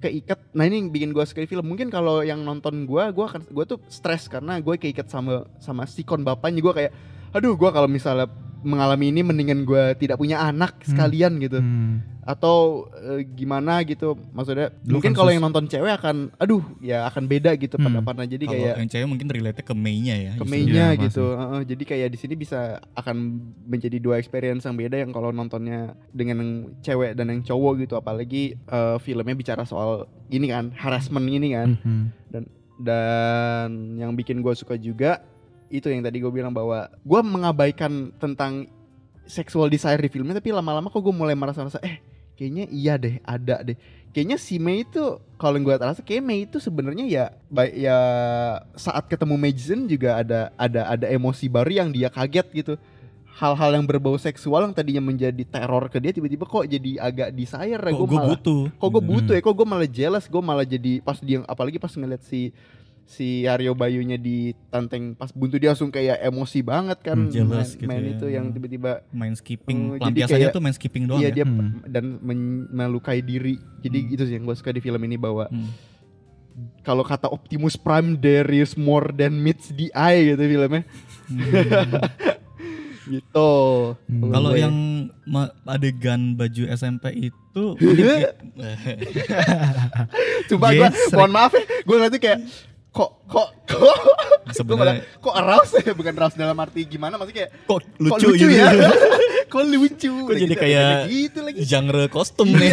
keikat. 0.00 0.40
Nah 0.56 0.64
ini 0.66 0.82
yang 0.82 0.88
bikin 0.88 1.10
gue 1.12 1.22
di 1.22 1.48
film. 1.48 1.68
Mungkin 1.68 1.92
kalau 1.92 2.24
yang 2.24 2.40
nonton 2.40 2.88
gua 2.88 3.12
gua 3.12 3.28
akan 3.28 3.46
gua 3.52 3.64
tuh 3.68 3.78
stres 3.86 4.26
karena 4.26 4.56
gue 4.58 4.74
keikat 4.80 5.06
sama 5.12 5.44
sama 5.60 5.84
sikon 5.84 6.24
bapaknya. 6.24 6.60
Gue 6.64 6.74
kayak 6.74 6.92
aduh 7.30 7.54
gua 7.54 7.70
kalau 7.70 7.86
misalnya 7.86 8.26
mengalami 8.60 9.08
ini 9.08 9.20
mendingan 9.20 9.62
gua 9.62 9.92
tidak 9.92 10.16
punya 10.16 10.36
anak 10.38 10.76
Hmm. 10.78 10.86
sekalian 10.86 11.32
gitu 11.38 11.58
Hmm. 11.58 12.04
atau 12.20 12.84
eh, 12.92 13.24
gimana 13.24 13.80
gitu 13.80 14.12
maksudnya 14.30 14.68
Lu 14.84 14.94
mungkin 14.94 15.10
kan 15.10 15.16
kalau 15.16 15.32
sus- 15.32 15.34
yang 15.34 15.42
nonton 15.42 15.64
cewek 15.64 15.92
akan 15.96 16.28
aduh 16.36 16.60
ya 16.78 17.08
akan 17.08 17.24
beda 17.24 17.56
gitu 17.56 17.74
Hmm. 17.74 17.88
pendapatnya 17.88 18.28
jadi 18.28 18.44
Kalau 18.44 18.54
kayak 18.60 18.74
yang 18.76 18.90
cewek 18.92 19.08
mungkin 19.08 19.28
relate 19.30 19.62
ke 19.62 19.72
Mei-nya 19.72 20.14
ya. 20.14 20.32
ke. 20.36 20.44
Mei-nya 20.44 20.92
Iya, 20.92 21.00
gitu. 21.00 21.24
Heeh, 21.32 21.60
jadi 21.64 21.82
kayak 21.86 22.08
di 22.12 22.18
sini 22.20 22.34
bisa 22.36 22.60
akan 22.92 23.16
menjadi 23.64 23.96
dua 23.96 24.20
experience 24.20 24.62
yang 24.62 24.76
beda 24.76 24.96
yang 24.98 25.10
kalau 25.10 25.32
nontonnya 25.32 25.96
dengan 26.10 26.36
yang 26.38 26.52
cewek 26.80 27.16
dan 27.16 27.32
yang 27.32 27.40
cowok 27.40 27.80
gitu. 27.80 27.96
Apalagi 27.96 28.54
eh, 28.54 28.96
filmnya 29.00 29.32
bicara 29.32 29.64
soal 29.64 30.04
ini 30.28 30.46
kan 30.46 30.68
harassment 30.76 31.24
ini 31.24 31.56
kan. 31.56 31.80
Hmm. 31.80 32.04
Dan 32.80 33.68
yang 33.96 34.12
bikin 34.12 34.40
gue 34.40 34.52
suka 34.52 34.74
juga 34.74 35.20
itu 35.70 35.86
yang 35.86 36.02
tadi 36.02 36.18
gue 36.18 36.28
bilang 36.28 36.50
bahwa 36.50 36.86
gue 36.92 37.20
mengabaikan 37.22 37.92
tentang 38.18 38.66
sexual 39.24 39.66
desire 39.66 39.96
di 39.96 40.10
filmnya 40.10 40.36
tapi 40.36 40.50
lama-lama 40.50 40.86
kok 40.86 40.98
gue 40.98 41.14
mulai 41.14 41.32
merasa-rasa 41.32 41.78
eh 41.80 42.02
kayaknya 42.34 42.66
iya 42.68 42.94
deh 42.96 43.22
ada 43.22 43.62
deh 43.62 43.78
kayaknya 44.10 44.34
si 44.34 44.58
Mei 44.58 44.82
itu 44.82 44.98
kalau 45.38 45.54
yang 45.54 45.64
gue 45.64 45.76
rasa 45.76 46.02
kayak 46.02 46.20
Mei 46.20 46.42
itu 46.42 46.58
sebenarnya 46.58 47.06
ya 47.06 47.24
baik 47.46 47.74
ya 47.78 47.98
saat 48.74 49.06
ketemu 49.06 49.34
Magician 49.36 49.86
juga 49.86 50.18
ada 50.18 50.40
ada 50.54 50.90
ada 50.90 51.06
emosi 51.06 51.46
baru 51.46 51.70
yang 51.70 51.88
dia 51.90 52.10
kaget 52.10 52.46
gitu 52.50 52.74
hal-hal 53.30 53.72
yang 53.72 53.86
berbau 53.86 54.18
seksual 54.18 54.66
yang 54.66 54.74
tadinya 54.74 55.00
menjadi 55.00 55.38
teror 55.46 55.86
ke 55.86 55.96
dia 55.96 56.10
tiba-tiba 56.10 56.44
kok 56.44 56.66
jadi 56.66 56.98
agak 56.98 57.28
desire 57.32 57.78
ya 57.78 57.94
Kok 57.94 58.04
gue 58.04 58.20
butuh. 58.26 58.62
kok 58.74 58.88
gue 58.90 59.00
Gitu. 59.00 59.10
butuh 59.14 59.34
ya 59.38 59.40
kok 59.40 59.54
gue 59.54 59.66
malah 59.68 59.88
jealous 59.88 60.26
gue 60.26 60.42
malah 60.42 60.66
jadi 60.66 60.92
pas 61.00 61.16
dia 61.22 61.38
apalagi 61.46 61.78
pas 61.78 61.94
ngeliat 61.94 62.20
si 62.20 62.50
si 63.10 63.42
Aryo 63.42 63.74
Bayunya 63.74 64.14
di 64.14 64.54
tanteng 64.68 65.12
pas 65.12 65.28
buntu 65.28 65.56
dia 65.56 65.68
langsung 65.68 65.88
kayak 65.88 66.16
emosi 66.22 66.62
banget 66.62 66.96
kan 67.02 67.16
Hmm, 67.16 67.20
main, 67.20 67.28
jealous 67.28 67.68
gitu 67.74 67.84
main 67.84 68.00
ya. 68.00 68.08
itu 68.14 68.24
yang 68.28 68.44
tiba-tiba 68.48 69.02
main 69.10 69.34
skipping. 69.34 69.78
Jadi 69.90 69.98
Pelampiasannya 69.98 70.40
kayak- 70.40 70.54
tuh 70.54 70.60
main 70.60 70.72
skipping 70.72 71.02
doang 71.04 71.18
iya 71.18 71.26
ya. 71.26 71.34
dia 71.34 71.44
Hmm. 71.44 71.82
dan 71.84 72.16
men- 72.20 72.64
melukai 72.68 73.20
diri 73.20 73.56
jadi 73.80 73.98
Hmm. 74.00 74.10
itu 74.10 74.22
sih 74.24 74.32
yang 74.32 74.44
gue 74.44 74.54
suka 74.54 74.70
di 74.70 74.78
film 74.78 75.00
ini 75.00 75.16
bahwa 75.16 75.44
Hmm. 75.44 75.68
kalau 76.80 77.02
kata 77.02 77.26
Optimus 77.26 77.74
Prime 77.74 78.14
there 78.14 78.48
is 78.48 78.74
more 78.74 79.08
than 79.08 79.36
meets 79.36 79.68
the 79.70 79.88
eye 79.90 80.28
gitu 80.28 80.40
filmnya 80.46 80.82
gitu 83.08 83.50
Hmm. 84.06 84.30
Kalau 84.30 84.50
yang 84.54 84.74
adegan 85.64 86.32
baju 86.32 86.62
SMP 86.68 87.26
itu 87.26 87.62
coba 90.48 90.66
gue 90.70 90.86
mohon 91.10 91.30
maaf 91.32 91.50
ya 91.50 91.62
gue 91.64 91.90
ngeliatnya 91.90 92.20
kayak 92.20 92.38
kok 92.90 93.10
kok 93.24 93.48
kok 93.70 93.98
Sebenarnya- 94.50 95.06
kok 95.16 95.32
arouse 95.32 95.78
ya 95.78 95.92
bukan 95.92 96.12
arouse 96.12 96.34
dalam 96.34 96.56
arti 96.56 96.84
gimana 96.84 97.14
maksudnya 97.14 97.46
kayak 97.46 97.50
kok 97.62 97.78
kok 97.78 97.80
lucu, 97.96 98.26
lucu, 98.28 98.44
gitu. 98.44 98.52
ya 98.52 98.68
kok 99.48 99.62
lucu 99.64 100.12
Kok 100.20 100.32
jadi 100.32 100.44
gitu, 100.48 100.60
kayak 100.60 100.96
gitu 101.06 101.38
lagi 101.40 101.58
genre 101.64 102.04
kostum 102.06 102.46
Iya. 102.48 102.58
nih. 102.58 102.70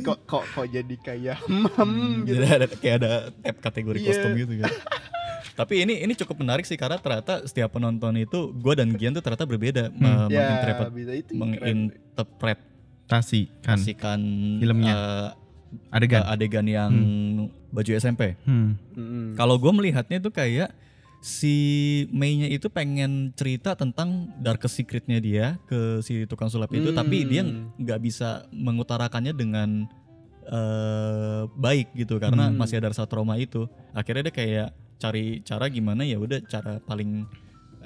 kok 0.00 0.18
kok 0.24 0.44
kok 0.48 0.66
jadi 0.68 0.94
kayak 0.96 1.36
hmm 1.48 2.22
gitu 2.22 2.36
Jadi 2.36 2.46
ada 2.48 2.66
kayak 2.68 2.94
ada 2.96 3.10
tab 3.34 3.56
kategori 3.60 3.98
Iya. 3.98 4.06
kostum 4.08 4.30
gitu 4.36 4.52
kan. 4.58 4.72
Tapi 5.56 5.74
ini 5.80 5.94
ini 6.00 6.12
cukup 6.14 6.36
menarik 6.38 6.62
sih 6.62 6.74
karena 6.74 6.96
ternyata 6.96 7.42
setiap 7.42 7.66
penonton 7.72 8.14
itu 8.14 8.52
gue 8.52 8.72
dan 8.72 8.88
Gian 8.94 9.10
tuh 9.10 9.20
ternyata 9.20 9.42
berbeda 9.42 9.90
Hmm. 9.90 9.98
me- 9.98 10.30
ya 10.30 10.46
menginterpretasikan 11.34 13.74
Tasi 13.74 13.92
kan 13.94 14.20
filmnya. 14.60 14.94
eh, 14.94 15.28
adegan. 15.90 16.22
eh, 16.22 16.32
adegan 16.32 16.66
yang 16.66 16.92
baju 17.68 17.90
SMP. 17.92 18.36
Hmm. 18.42 18.76
Mm-mm. 18.92 19.34
Kalau 19.34 19.56
gue 19.56 19.70
melihatnya 19.70 20.18
itu 20.18 20.30
kayak 20.30 20.72
si 21.18 21.54
Mei-nya 22.10 22.46
itu 22.46 22.68
pengen 22.68 23.34
cerita 23.34 23.74
tentang 23.74 24.30
dark 24.38 24.62
secretnya 24.64 25.18
dia 25.18 25.58
ke 25.66 25.98
si 25.98 26.24
tukang 26.24 26.46
sulap 26.46 26.70
itu, 26.70 26.94
tapi 26.94 27.24
dia 27.24 27.42
Hmm. 27.42 27.74
nggak 27.76 28.00
bisa 28.00 28.28
mengutarakannya 28.50 29.32
dengan 29.32 29.88
eh, 30.44 31.42
baik 31.54 31.92
gitu 31.92 32.16
karena 32.16 32.48
Hmm. 32.48 32.56
masih 32.56 32.80
ada 32.80 32.88
rasa 32.88 33.04
trauma 33.04 33.36
itu. 33.36 33.68
Akhirnya 33.92 34.24
dia 34.24 34.34
kayak 34.34 34.68
cari 34.96 35.44
cara 35.44 35.68
gimana 35.68 36.02
ya 36.02 36.16
udah 36.16 36.40
cara 36.42 36.80
paling 36.80 37.28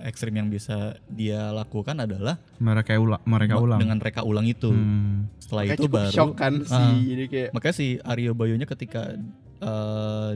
ekstrim 0.03 0.33
yang 0.33 0.47
bisa 0.47 0.95
dia 1.07 1.51
lakukan 1.51 1.95
adalah 1.97 2.37
mereka 2.59 2.95
ulang 2.95 3.23
mereka 3.23 3.55
ulang 3.57 3.79
dengan 3.79 3.99
reka 3.99 4.23
ulang 4.23 4.45
itu. 4.45 4.69
Hmm. 4.69 5.31
Setelah 5.39 5.63
Makanya 5.65 5.75
itu 5.75 5.85
cukup 5.85 5.97
baru 5.99 6.13
shock 6.13 6.33
kan 6.35 6.53
Ah. 6.65 6.77
sih 6.91 6.95
jadi 7.09 7.25
kayak 7.27 7.49
makanya 7.53 7.75
si 7.75 7.87
Aryo 7.99 8.33
Bayonya 8.33 8.67
ketika 8.67 9.15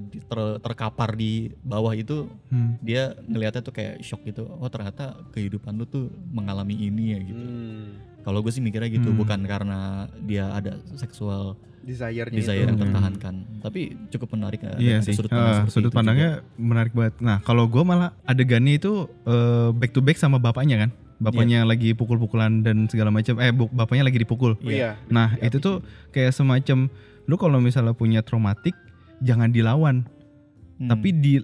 di- 0.02 0.22
ter- 0.22 0.58
terkapar 0.60 1.10
di 1.12 1.32
bawah 1.60 1.90
itu 1.92 2.30
Hmm. 2.46 2.78
dia 2.78 3.10
ngelihatnya 3.20 3.58
tuh 3.60 3.74
kayak 3.74 3.98
shock 4.00 4.22
gitu 4.22 4.46
oh 4.46 4.68
ternyata 4.68 5.18
kehidupan 5.30 5.74
lu 5.74 5.84
tuh 5.84 6.06
mengalami 6.30 6.78
ini 6.78 7.04
ya 7.10 7.18
gitu 7.20 7.42
hmm, 7.42 7.86
kalau 8.22 8.38
gue 8.38 8.50
sih 8.50 8.62
mikirnya 8.62 8.86
gitu 8.88 9.10
Hmm. 9.10 9.18
bukan 9.18 9.40
karena 9.42 9.80
dia 10.22 10.46
ada 10.48 10.78
seksual 10.94 11.58
desire-nya 11.86 12.34
desire 12.34 12.58
itu. 12.58 12.66
yang 12.66 12.74
Hmm. 12.74 12.82
tertahankan 12.82 13.34
tapi 13.62 13.80
cukup 14.10 14.28
menarik 14.34 14.60
ya 14.60 14.74
Iya 14.76 14.96
ada 14.96 15.06
sih, 15.06 15.14
sudut 15.14 15.30
pandang 15.30 15.46
Eh, 15.46 15.54
seperti 15.56 15.72
sudut 15.72 15.92
pandangnya 15.92 16.30
menarik 16.56 16.92
banget. 16.92 17.14
Nah 17.20 17.38
kalau 17.40 17.64
gue 17.64 17.82
malah 17.82 18.10
adegannya 18.24 18.74
itu 18.74 18.92
eh, 19.22 19.70
back 19.70 19.90
to 19.90 20.00
back 20.00 20.14
sama 20.16 20.36
bapaknya 20.36 20.82
kan, 20.82 20.90
bapaknya 21.16 21.62
lagi 21.62 21.90
pukul-pukulan 21.92 22.60
dan 22.60 22.84
segala 22.86 23.08
macam 23.08 23.38
eh 23.38 23.48
bapaknya 23.50 24.04
lagi 24.04 24.18
dipukul 24.18 24.58
Iya. 24.60 25.00
nah 25.08 25.32
itu 25.38 25.56
tuh 25.56 25.80
kayak 26.10 26.30
semacam 26.30 26.90
lu 27.24 27.34
kalau 27.34 27.56
misalnya 27.56 27.90
punya 27.92 28.20
traumatik 28.20 28.76
jangan 29.18 29.48
dilawan 29.48 30.04
Hmm. 30.76 30.92
tapi 30.92 31.08
di 31.10 31.40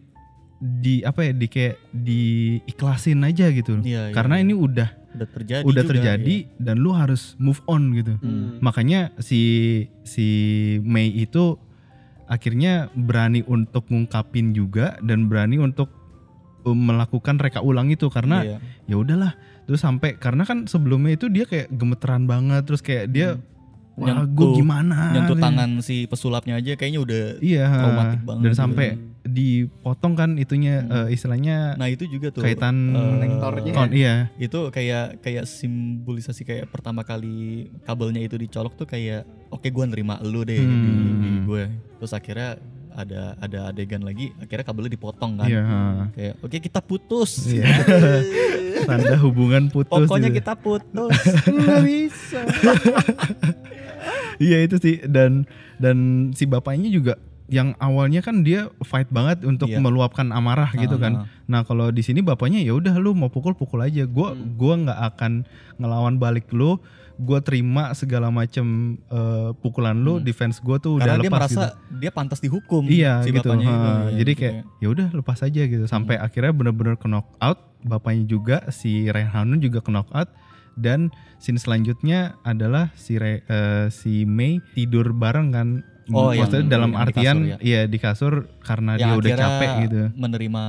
di 0.60 1.00
apa 1.00 1.24
ya 1.24 1.32
di 1.32 1.48
kayak 1.48 1.80
diiklasin 1.90 3.22
aja 3.22 3.48
gitu 3.48 3.80
Iya, 3.80 4.10
iya, 4.10 4.14
karena 4.14 4.38
iya. 4.38 4.44
ini 4.44 4.54
udah 4.54 4.88
udah 5.12 5.28
terjadi 5.28 5.62
udah 5.62 5.74
juga, 5.78 5.90
terjadi 5.90 6.36
dan 6.56 6.76
lu 6.76 6.90
harus 6.90 7.36
move 7.36 7.60
on 7.66 7.92
gitu 7.92 8.16
Hmm. 8.18 8.58
makanya 8.58 9.12
si 9.18 9.40
si 10.02 10.26
Mei 10.82 11.08
itu 11.10 11.56
akhirnya 12.24 12.88
berani 12.90 13.44
untuk 13.44 13.84
ngungkapin 13.86 14.50
juga 14.50 14.96
dan 15.00 15.28
berani 15.28 15.56
untuk 15.56 15.92
um, 16.62 16.72
melakukan 16.72 17.36
reka 17.36 17.60
ulang 17.60 17.88
itu 17.88 18.08
karena 18.08 18.40
Iya. 18.42 18.58
ya 18.86 18.96
udahlah 18.96 19.32
terus 19.62 19.80
sampai 19.80 20.16
karena 20.16 20.42
kan 20.42 20.64
sebelumnya 20.64 21.12
itu 21.12 21.28
dia 21.28 21.44
kayak 21.44 21.68
gemeteran 21.70 22.24
banget 22.24 22.64
terus 22.64 22.80
kayak 22.80 23.08
dia 23.08 23.36
wah 23.92 24.08
Nyentuh- 24.08 24.32
gue 24.32 24.46
gimana 24.56 25.12
nyentuh 25.12 25.36
tangan 25.36 25.70
si 25.78 26.08
pesulapnya 26.08 26.56
aja 26.56 26.72
kayaknya 26.72 27.00
udah 27.00 27.22
iya 27.38 27.68
traumatik 27.68 28.20
banget 28.24 28.42
dan 28.42 28.48
gitu. 28.48 28.58
Dipotong 29.24 30.12
kan 30.12 30.30
itunya 30.34 30.82
Hmm. 30.82 31.06
eh, 31.06 31.14
istilahnya 31.14 31.74
nah 31.74 31.86
itu 31.86 32.04
juga 32.04 32.28
tuh 32.28 32.42
kaitan 32.42 32.90
Konektornya. 32.90 33.72
kon- 33.72 33.92
iya 33.92 34.14
itu 34.36 34.58
kayak 34.68 35.18
kayak 35.18 35.44
simbolisasi 35.44 36.42
kayak 36.42 36.66
pertama 36.68 37.00
kali 37.00 37.66
kabelnya 37.82 38.18
itu 38.18 38.34
dicolok 38.34 38.74
tuh 38.74 38.84
kayak 38.84 39.22
oke 39.48 39.64
gua 39.68 39.86
nerima 39.86 40.18
lu 40.20 40.42
deh 40.42 40.54
di, 40.54 40.66
Hmm. 40.66 41.20
di 41.20 41.30
gue 41.44 41.64
terus 41.96 42.12
akhirnya 42.12 42.58
ada 42.92 43.38
ada 43.38 43.70
adegan 43.70 44.02
lagi 44.02 44.34
akhirnya 44.36 44.64
kabelnya 44.64 44.92
dipotong 44.92 45.32
kan 45.36 45.46
iya 45.46 45.62
kayak 46.12 46.34
oke 46.38 46.56
kita 46.58 46.80
putus 46.80 47.46
Iya. 47.48 47.64
tanda 48.84 49.14
hubungan 49.16 49.66
putus 49.68 50.02
pokoknya 50.02 50.28
gitu. 50.28 50.38
kita 50.38 50.52
putus 50.56 51.14
Nggak 51.46 51.80
bisa. 51.84 52.40
Iya 54.36 54.58
itu 54.60 54.76
sih 54.76 54.98
dan 55.06 55.46
dan 55.78 55.96
si 56.32 56.44
bapaknya 56.44 56.90
juga 56.90 57.14
yang 57.52 57.76
awalnya 57.76 58.18
kan 58.18 58.40
dia 58.40 58.72
fight 58.80 59.06
banget 59.06 59.44
untuk 59.44 59.68
Iya. 59.68 59.76
meluapkan 59.76 60.24
amarah 60.28 60.72
gitu 60.72 60.96
Ah, 60.96 61.02
kan. 61.02 61.12
ah. 61.14 61.24
Nah 61.44 61.60
kalau 61.62 61.92
di 61.92 62.00
sini 62.00 62.18
bapaknya 62.18 62.58
ya 62.58 62.72
udah 62.72 62.96
lu 62.96 63.12
mau 63.12 63.28
pukul 63.28 63.52
pukul 63.52 63.84
aja. 63.84 64.02
Gua 64.04 64.32
Hmm. 64.32 64.56
gua 64.56 64.74
nggak 64.80 65.00
akan 65.06 65.32
ngelawan 65.76 66.16
balik 66.16 66.48
lu. 66.50 66.80
Gua 67.14 67.38
terima 67.38 67.92
segala 67.92 68.32
macem 68.32 68.96
eh, 69.06 69.52
pukulan 69.54 69.92
lu. 69.94 70.16
Hmm. 70.16 70.24
Defense 70.24 70.58
gua 70.58 70.80
tuh 70.80 70.96
karena 70.96 71.12
udah 71.12 71.16
dia 71.18 71.28
lepas 71.28 71.38
merasa 71.38 71.60
gitu. 71.62 72.00
dia 72.00 72.10
pantas 72.10 72.40
dihukum 72.40 72.82
Iya 72.84 73.20
si 73.20 73.28
gitu. 73.30 73.46
ha. 73.46 73.54
itu, 73.54 73.62
iya, 73.62 73.92
Jadi 74.16 74.32
gitu 74.32 74.40
kayak 74.40 74.54
ya 74.80 74.88
udah 74.88 75.06
lepas 75.12 75.38
aja 75.38 75.62
gitu. 75.62 75.84
Sampai 75.84 76.16
akhirnya 76.16 76.50
bener-bener 76.50 76.96
knock 76.98 77.28
out. 77.38 77.60
Bapaknya 77.82 78.24
juga 78.24 78.56
si 78.70 79.06
Ryan 79.06 79.28
Hanun 79.30 79.60
juga 79.60 79.84
knock 79.84 80.08
out. 80.10 80.32
Dan 80.72 81.12
scene 81.36 81.60
selanjutnya 81.60 82.40
adalah 82.40 82.96
si 82.96 83.20
Re- 83.20 83.44
eh, 83.44 83.92
si 83.92 84.24
Mei 84.24 84.64
tidur 84.72 85.12
bareng 85.12 85.52
kan. 85.52 85.68
Oh, 86.08 86.30
yang- 86.30 86.44
Maksudnya 86.44 86.66
dalam 86.68 86.90
yang 86.90 86.96
di 86.96 87.04
artian 87.04 87.36
kasur 87.36 87.46
ya. 87.46 87.56
iya 87.60 87.80
di 87.84 87.98
kasur 87.98 88.32
karena 88.60 88.92
yang 88.94 89.10
dia 89.12 89.18
udah 89.18 89.30
capek 89.36 89.70
gitu. 89.82 90.00
menerima 90.14 90.64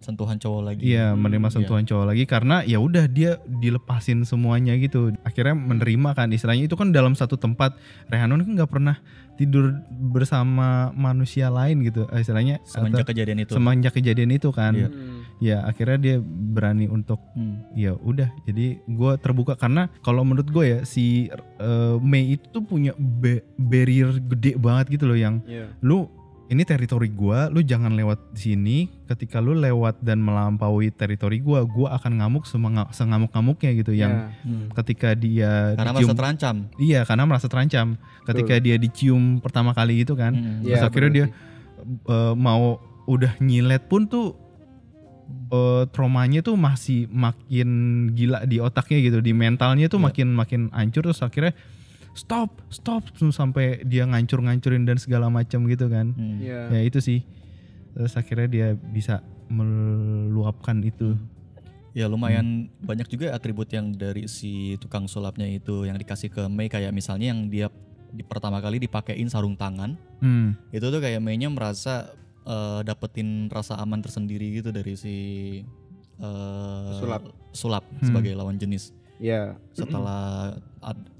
sentuhan 0.00 0.36
cowok 0.36 0.62
lagi 0.64 0.82
Iya 0.86 1.12
menerima 1.12 1.44
Iya. 1.44 1.54
sentuhan 1.54 1.84
cowok 1.84 2.06
lagi 2.06 2.24
karena 2.24 2.56
ya 2.64 2.78
udah 2.78 3.04
dia 3.04 3.36
dilepasin 3.44 4.24
semuanya 4.24 4.72
gitu. 4.74 5.12
Akhirnya 5.20 5.52
menerima 5.52 6.14
kan 6.14 6.30
istilahnya 6.30 6.64
itu 6.64 6.74
kan 6.74 6.88
dalam 6.88 7.12
satu 7.12 7.36
tempat. 7.36 7.76
Rehanun 8.06 8.40
kan 8.40 8.52
nggak 8.54 8.70
pernah 8.70 8.96
tidur 9.40 9.72
bersama 10.12 10.68
manusia 10.92 11.48
lain 11.48 11.80
gitu 11.80 12.04
eh, 12.06 12.20
istilahnya 12.20 12.60
semenjak 12.62 13.02
atau- 13.02 13.10
kejadian 13.10 13.38
itu 13.40 13.52
semenjak 13.52 13.92
kejadian 13.92 14.30
itu 14.30 14.48
kan. 14.50 14.72
Iya. 14.72 14.88
Ya 15.40 15.56
akhirnya 15.64 15.96
dia 15.96 16.16
berani 16.20 16.84
untuk 16.86 17.16
Hmm. 17.32 17.64
ya 17.72 17.96
udah 17.96 18.28
jadi 18.44 18.76
gue 18.78 19.12
terbuka 19.16 19.56
karena 19.56 19.88
kalau 19.98 20.20
menurut 20.20 20.44
gue 20.46 20.64
ya 20.66 20.78
si 20.84 21.32
eh, 21.32 21.96
Mei 21.98 22.36
itu 22.36 22.44
tuh 22.50 22.60
punya 22.62 22.92
ba- 22.92 23.40
barrier 23.56 24.12
gede 24.20 24.54
banget 24.54 24.92
gitu 24.92 25.04
loh 25.06 25.16
yang 25.16 25.40
Iya. 25.42 25.72
lu 25.80 26.04
ini 26.50 26.66
teritori 26.66 27.06
gua, 27.06 27.46
lu 27.46 27.62
jangan 27.62 27.94
lewat 27.94 28.34
sini. 28.34 28.90
Ketika 29.06 29.38
lu 29.38 29.54
lewat 29.54 30.02
dan 30.02 30.18
melampaui 30.18 30.90
teritori 30.90 31.38
gua, 31.38 31.62
gua 31.62 31.94
akan 31.94 32.18
ngamuk 32.18 32.44
sengamuk-ngamuknya 32.90 33.70
gitu. 33.78 33.94
Yang 33.94 34.12
Ya. 34.12 34.26
Hmm. 34.42 34.66
ketika 34.74 35.14
dia 35.14 35.78
karena 35.78 35.94
dicium, 35.94 36.10
merasa 36.10 36.18
terancam 36.18 36.56
iya 36.76 37.00
karena 37.06 37.24
merasa 37.24 37.46
terancam. 37.46 37.86
Ketika 38.26 38.54
dia 38.58 38.76
dicium 38.76 39.38
pertama 39.38 39.70
kali 39.70 40.02
gitu 40.02 40.18
kan, 40.18 40.34
Hmm. 40.34 40.66
terus 40.66 40.82
Iya, 40.82 40.88
akhirnya 40.90 41.12
dia 41.14 41.26
eh, 41.86 42.34
mau 42.34 42.82
udah 43.06 43.38
nyilet 43.38 43.86
pun 43.86 44.04
tuh 44.04 44.34
eh, 45.50 45.82
traumanya 45.94 46.42
tuh 46.42 46.58
masih 46.58 47.06
makin 47.08 47.68
gila 48.12 48.42
di 48.42 48.58
otaknya 48.58 48.98
gitu, 49.00 49.18
di 49.22 49.30
mentalnya 49.30 49.86
tuh 49.86 50.02
Iya. 50.02 50.06
makin 50.10 50.28
makin 50.34 50.60
hancur 50.74 51.06
terus 51.06 51.22
akhirnya 51.22 51.54
stop 52.20 52.50
stop 52.68 53.02
sampai 53.30 53.80
dia 53.82 54.04
ngancur-ngancurin 54.04 54.84
dan 54.84 54.96
segala 54.96 55.26
macam 55.28 55.64
gitu 55.64 55.88
kan 55.88 56.12
Hmm. 56.12 56.36
Iya. 56.38 56.60
ya 56.70 56.80
itu 56.82 57.00
sih 57.00 57.24
terus 57.90 58.12
akhirnya 58.14 58.46
dia 58.46 58.66
bisa 58.76 59.24
meluapkan 59.50 60.78
itu 60.80 61.16
Ya 61.90 62.06
lumayan 62.06 62.70
Hmm. 62.70 62.86
banyak 62.86 63.08
juga 63.08 63.34
atribut 63.34 63.66
yang 63.68 63.90
dari 63.90 64.30
si 64.30 64.78
tukang 64.78 65.04
sulapnya 65.04 65.42
itu 65.44 65.82
yang 65.82 65.98
dikasih 65.98 66.30
ke 66.30 66.46
Mei 66.46 66.70
kayak 66.70 66.94
misalnya 66.94 67.34
yang 67.34 67.50
dia 67.50 67.66
di 68.08 68.22
pertama 68.22 68.58
kali 68.58 68.78
dipakein 68.78 69.26
sarung 69.26 69.58
tangan 69.58 69.98
hmm. 70.20 70.70
itu 70.70 70.86
tuh 70.86 71.00
kayak 71.00 71.18
Mei-nya 71.18 71.50
merasa 71.50 72.14
eh, 72.42 72.80
dapetin 72.80 73.46
rasa 73.48 73.74
aman 73.76 73.98
tersendiri 73.98 74.54
gitu 74.54 74.70
dari 74.70 74.94
si 74.94 75.16
eh, 76.16 76.94
Sulap. 76.94 77.22
sulap 77.50 77.82
Hmm. 77.90 78.06
sebagai 78.06 78.32
lawan 78.34 78.54
jenis 78.54 78.94
Iya. 79.18 79.58
setelah 79.74 80.54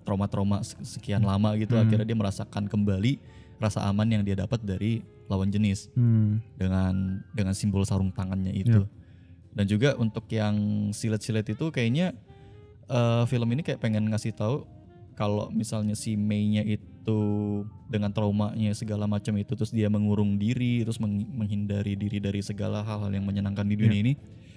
trauma-trauma 0.02 0.60
se- 0.60 0.80
sekian 0.82 1.20
lama 1.20 1.54
gitu 1.54 1.72
Hmm. 1.72 1.84
akhirnya 1.84 2.04
dia 2.04 2.16
merasakan 2.16 2.64
kembali 2.64 3.20
rasa 3.56 3.84
aman 3.84 4.08
yang 4.08 4.22
dia 4.22 4.34
dapat 4.34 4.58
dari 4.58 5.04
lawan 5.28 5.48
jenis 5.48 5.92
Hmm. 5.92 6.40
dengan 6.56 7.20
dengan 7.30 7.52
simbol 7.52 7.84
sarung 7.84 8.10
tangannya 8.10 8.50
itu. 8.50 8.82
Dan 9.50 9.66
juga 9.66 9.94
untuk 9.94 10.24
yang 10.26 10.56
silet-silet 10.90 11.44
itu 11.46 11.68
kayaknya 11.68 12.16
eh, 12.86 13.24
film 13.24 13.46
ini 13.48 13.62
kayak 13.62 13.78
pengen 13.78 14.08
ngasih 14.08 14.32
tahu 14.32 14.66
kalau 15.14 15.46
misalnya 15.48 15.94
si 15.94 16.16
Mei-nya 16.16 16.64
itu 16.64 17.18
dengan 17.86 18.10
traumanya 18.10 18.72
segala 18.72 19.04
macam 19.04 19.36
itu 19.36 19.52
terus 19.52 19.70
dia 19.70 19.86
mengurung 19.86 20.34
diri 20.34 20.80
terus 20.80 20.98
meng- 20.98 21.28
menghindari 21.28 21.94
diri 21.94 22.18
dari 22.18 22.40
segala 22.40 22.80
hal-hal 22.80 23.10
yang 23.10 23.22
menyenangkan 23.22 23.62
di 23.62 23.76
dunia 23.76 24.00
ini, 24.00 24.12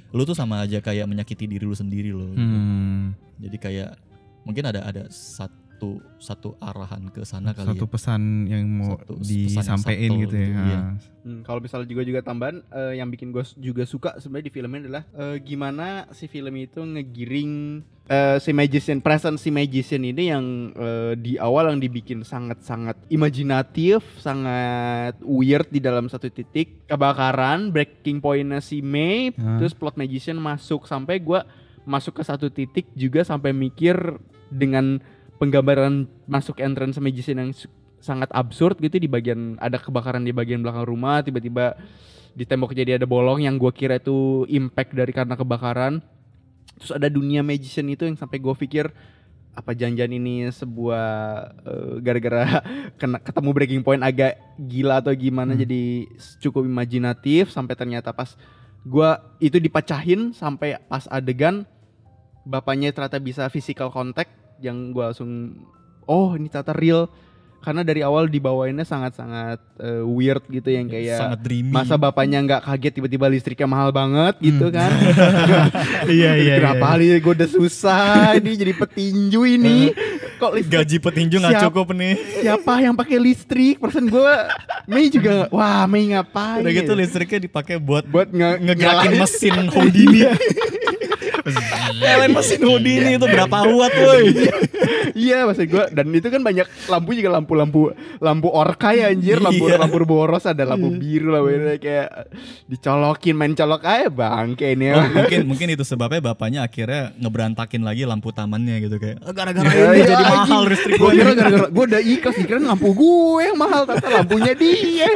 lu 0.09 0.23
tuh 0.23 0.33
sama 0.33 0.61
aja 0.61 0.79
kayak 0.79 1.05
menyakiti 1.05 1.45
diri 1.45 1.61
lu 1.61 1.73
sendiri 1.73 2.09
loh. 2.09 2.31
Hmm. 2.31 3.13
Jadi 3.37 3.57
kayak 3.59 3.97
mungkin 4.43 4.63
ada 4.65 4.83
ada 4.83 5.03
satu 5.09 5.99
satu 6.15 6.55
arahan 6.59 7.11
ke 7.11 7.23
sana 7.23 7.51
kali 7.51 7.75
satu 7.75 7.83
ya. 7.83 7.91
pesan 7.91 8.21
yang 8.47 8.63
mau 8.71 8.95
Satu 8.95 9.19
disampaikan 9.19 10.15
gitu 10.15 10.31
ya 10.31 10.47
gitu, 10.47 10.59
iya. 10.63 10.79
Hmm, 11.23 11.39
kalau 11.43 11.59
misalnya 11.59 11.87
juga 11.87 12.03
juga 12.03 12.19
tambahan 12.19 12.63
eh, 12.67 12.99
yang 12.99 13.07
bikin 13.07 13.31
gue 13.31 13.43
juga 13.57 13.83
suka 13.83 14.15
sebenarnya 14.15 14.47
di 14.47 14.53
film 14.53 14.71
ini 14.71 14.81
adalah 14.87 15.03
eh, 15.11 15.35
gimana 15.39 15.87
si 16.11 16.27
film 16.27 16.55
itu 16.55 16.79
ngegiring 16.79 17.53
eh, 18.07 18.37
si 18.39 18.51
magician 18.51 18.99
presence 18.99 19.43
si 19.43 19.51
magician 19.51 20.03
ini 20.03 20.31
yang 20.31 20.45
eh, 20.71 21.13
di 21.15 21.35
awal 21.35 21.71
yang 21.71 21.79
dibikin 21.79 22.23
sangat-sangat 22.23 22.95
imajinatif, 23.07 24.03
sangat 24.19 25.19
weird 25.19 25.67
di 25.67 25.79
dalam 25.79 26.07
satu 26.07 26.27
titik 26.27 26.87
kebakaran, 26.87 27.71
breaking 27.71 28.19
pointnya 28.19 28.59
si 28.59 28.79
May, 28.79 29.31
Hmm. 29.35 29.59
terus 29.59 29.75
plot 29.75 29.95
magician 29.95 30.39
masuk 30.39 30.87
sampai 30.87 31.19
gua 31.19 31.43
masuk 31.83 32.15
ke 32.15 32.23
satu 32.23 32.47
titik 32.47 32.87
juga 32.95 33.23
sampai 33.23 33.51
mikir 33.51 33.95
dengan 34.51 34.99
penggambaran 35.37 36.07
masuk 36.25 36.59
entrance 36.63 36.99
magician 36.99 37.39
yang 37.39 37.51
sangat 38.03 38.27
absurd 38.35 38.79
gitu 38.83 38.99
di 38.99 39.07
bagian 39.07 39.55
ada 39.63 39.79
kebakaran 39.79 40.23
di 40.23 40.35
bagian 40.35 40.59
belakang 40.59 40.83
rumah 40.83 41.23
tiba-tiba 41.23 41.79
di 42.33 42.43
tembok 42.43 42.75
jadi 42.75 42.99
ada 42.99 43.07
bolong 43.07 43.45
yang 43.45 43.55
gua 43.55 43.71
kira 43.71 44.01
itu 44.01 44.43
impact 44.51 44.91
dari 44.91 45.13
karena 45.15 45.39
kebakaran 45.39 46.03
terus 46.77 46.91
ada 46.91 47.07
dunia 47.07 47.45
magician 47.45 47.87
itu 47.87 48.03
yang 48.03 48.17
sampai 48.17 48.41
gue 48.41 48.55
pikir 48.57 48.89
apa 49.53 49.71
janjian 49.77 50.09
ini 50.09 50.49
sebuah 50.49 51.07
eh, 51.61 51.93
gara-gara 52.01 52.59
kena 52.99 53.21
ketemu 53.21 53.49
breaking 53.53 53.83
point 53.85 54.01
agak 54.01 54.41
gila 54.57 54.99
atau 54.99 55.13
gimana 55.13 55.53
Hmm. 55.53 55.61
jadi 55.61 56.09
cukup 56.41 56.65
imajinatif 56.65 57.53
sampai 57.53 57.77
ternyata 57.77 58.09
pas 58.09 58.33
gua 58.81 59.21
itu 59.37 59.61
dipecahin 59.61 60.33
sampai 60.33 60.81
pas 60.89 61.05
adegan 61.07 61.69
bapaknya 62.43 62.91
ternyata 62.91 63.19
bisa 63.19 63.47
physical 63.47 63.89
contact 63.89 64.31
yang 64.59 64.91
gua 64.91 65.11
langsung 65.11 65.55
oh 66.07 66.35
ini 66.35 66.51
ternyata 66.51 66.75
real 66.75 67.07
karena 67.63 67.79
dari 67.79 68.03
awal 68.03 68.27
dibawainnya 68.27 68.83
sangat-sangat 68.83 69.59
eh, 69.79 70.03
weird 70.03 70.43
gitu 70.51 70.67
yang 70.67 70.91
kayak 70.91 71.15
sangat 71.15 71.39
dreamy. 71.47 71.71
masa 71.71 71.95
bapaknya 71.95 72.43
nggak 72.43 72.61
kaget 72.67 72.93
tiba-tiba 72.99 73.25
listriknya 73.31 73.67
mahal 73.71 73.95
banget 73.95 74.35
gitu 74.43 74.67
kan 74.67 74.91
iya 76.11 76.35
iya 76.35 76.59
Berapa 76.59 76.99
kali 76.99 77.23
gue 77.23 77.33
udah 77.39 77.49
susah 77.49 78.35
ini 78.35 78.59
jadi 78.59 78.73
petinju 78.75 79.41
ini. 79.47 79.95
Kok 80.39 80.51
listrik 80.59 80.75
gaji 80.75 80.97
petinju 80.99 81.35
nggak 81.39 81.63
cukup 81.71 81.95
nih. 81.95 82.13
siapa 82.43 82.73
yang 82.83 82.95
pakai 82.99 83.17
listrik? 83.19 83.79
Persen 83.79 84.11
gue 84.11 84.33
Mei 84.83 85.07
juga 85.07 85.47
wah 85.47 85.87
Mei 85.87 86.11
ngapain? 86.11 86.59
Udah 86.63 86.73
gitu 86.75 86.91
ya? 86.91 86.99
listriknya 86.99 87.39
dipakai 87.47 87.79
buat 87.79 88.03
buat 88.03 88.27
nge 88.27 88.59
ngegerakin 88.59 89.13
mesin 89.15 89.55
Houdini. 89.71 90.19
Ellen 91.99 92.31
mesin 92.31 92.61
Houdini 92.61 93.15
itu 93.15 93.25
berapa 93.25 93.67
watt 93.67 93.93
woi? 93.93 94.31
Iya 95.13 95.45
maksud 95.45 95.67
gue 95.67 95.85
dan 95.91 96.09
itu 96.09 96.25
kan 96.25 96.41
banyak 96.41 96.65
lampu 96.87 97.13
juga 97.13 97.29
lampu-lampu 97.31 97.93
lampu 98.17 98.47
orka 98.49 98.91
ya 98.91 99.11
anjir 99.11 99.37
lampu 99.37 99.69
Iya. 99.69 99.77
lampu 99.77 100.01
boros 100.03 100.41
ada 100.43 100.65
lampu 100.65 100.89
biru 100.89 101.29
lah 101.29 101.43
kayak 101.77 102.09
dicolokin 102.65 103.35
main 103.35 103.53
colok 103.53 103.83
aja 103.83 104.09
bangke 104.09 104.73
ini 104.73 104.89
Oh, 104.89 104.99
ya. 104.99 105.05
mungkin 105.13 105.39
mungkin 105.45 105.67
itu 105.69 105.83
sebabnya 105.83 106.23
bapaknya 106.23 106.59
akhirnya 106.61 107.13
ngeberantakin 107.15 107.81
lagi 107.81 108.03
lampu 108.03 108.31
tamannya 108.31 108.81
gitu 108.81 108.97
kayak 108.97 109.21
"Ah, 109.21 109.31
gara-gara 109.31 109.69
Iya, 109.69 109.85
ini 109.85 109.93
iya, 109.93 110.05
jadi 110.09 110.23
mahal 110.25 110.61
listrik 110.65 110.97
Gue 110.97 111.11
gue. 111.11 111.17
gara-gara 111.19 111.67
gue 111.67 111.83
udah 111.85 112.01
ikhlas 112.01 112.35
kira 112.39 112.59
lampu 112.59 112.89
gue 112.91 113.41
yang 113.43 113.57
mahal 113.57 113.81
ternyata 113.85 114.09
lampunya 114.11 114.53
dia. 114.55 115.09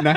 nah 0.00 0.14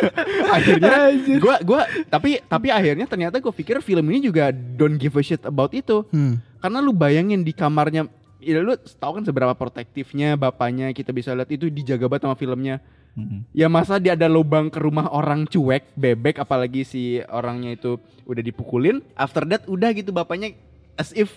akhirnya 0.56 0.96
gue 1.16 1.54
gua 1.64 1.80
tapi 2.06 2.40
tapi 2.44 2.68
akhirnya 2.68 3.04
ternyata 3.04 3.36
gue 3.38 3.52
pikir 3.54 3.80
film 3.80 4.04
ini 4.08 4.20
juga 4.22 4.47
don't 4.54 5.00
give 5.00 5.14
a 5.18 5.22
shit 5.22 5.42
about 5.44 5.72
itu. 5.72 6.04
Hmm. 6.12 6.42
Karena 6.58 6.78
lu 6.82 6.90
bayangin 6.90 7.46
di 7.46 7.54
kamarnya 7.54 8.10
Ya 8.38 8.62
lu 8.62 8.78
tahu 8.78 9.18
kan 9.18 9.24
seberapa 9.26 9.50
protektifnya 9.58 10.38
bapaknya 10.38 10.94
kita 10.94 11.10
bisa 11.10 11.34
lihat 11.34 11.50
itu 11.50 11.66
dijaga 11.74 12.06
banget 12.06 12.30
sama 12.30 12.38
filmnya. 12.38 12.78
Mm-mm. 13.18 13.42
Ya 13.50 13.66
masa 13.66 13.98
dia 13.98 14.14
ada 14.14 14.30
lubang 14.30 14.70
ke 14.70 14.78
rumah 14.78 15.10
orang 15.10 15.42
cuek, 15.50 15.90
bebek 15.98 16.38
apalagi 16.38 16.86
si 16.86 17.18
orangnya 17.34 17.74
itu 17.74 17.98
udah 18.30 18.38
dipukulin. 18.38 19.02
After 19.18 19.42
that 19.50 19.66
udah 19.66 19.90
gitu 19.90 20.14
bapaknya 20.14 20.54
as 20.94 21.10
if 21.18 21.34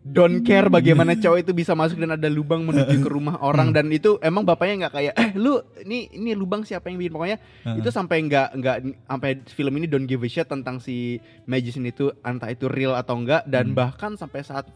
don't 0.00 0.40
care 0.40 0.66
bagaimana 0.66 1.12
cowok 1.14 1.38
itu 1.40 1.52
bisa 1.52 1.76
masuk 1.76 2.00
dan 2.00 2.16
ada 2.16 2.24
lubang 2.26 2.64
menuju 2.64 2.96
ke 2.98 3.08
rumah 3.08 3.36
orang 3.38 3.68
dan 3.68 3.86
itu 3.88 4.16
emang 4.18 4.42
bapaknya 4.42 4.86
nggak 4.86 4.94
kayak 4.94 5.14
eh 5.14 5.30
lu 5.36 5.60
ini 5.82 6.08
ini 6.10 6.32
lubang 6.32 6.64
siapa 6.64 6.88
yang 6.88 6.96
bikin 6.96 7.12
pokoknya 7.12 7.36
Heeh. 7.36 7.76
itu 7.78 7.88
sampai 7.88 8.24
nggak 8.24 8.48
nggak 8.56 8.76
sampai 9.04 9.30
film 9.46 9.76
ini 9.76 9.84
don't 9.84 10.08
give 10.08 10.20
a 10.20 10.28
shit 10.28 10.44
tentang 10.44 10.80
si 10.80 11.16
magician 11.44 11.84
itu 11.84 12.08
entah 12.20 12.48
itu 12.48 12.64
real 12.64 12.96
atau 12.96 13.14
enggak 13.14 13.44
dan 13.44 13.70
Hmm. 13.70 13.76
bahkan 13.76 14.12
sampai 14.14 14.40
saat 14.40 14.66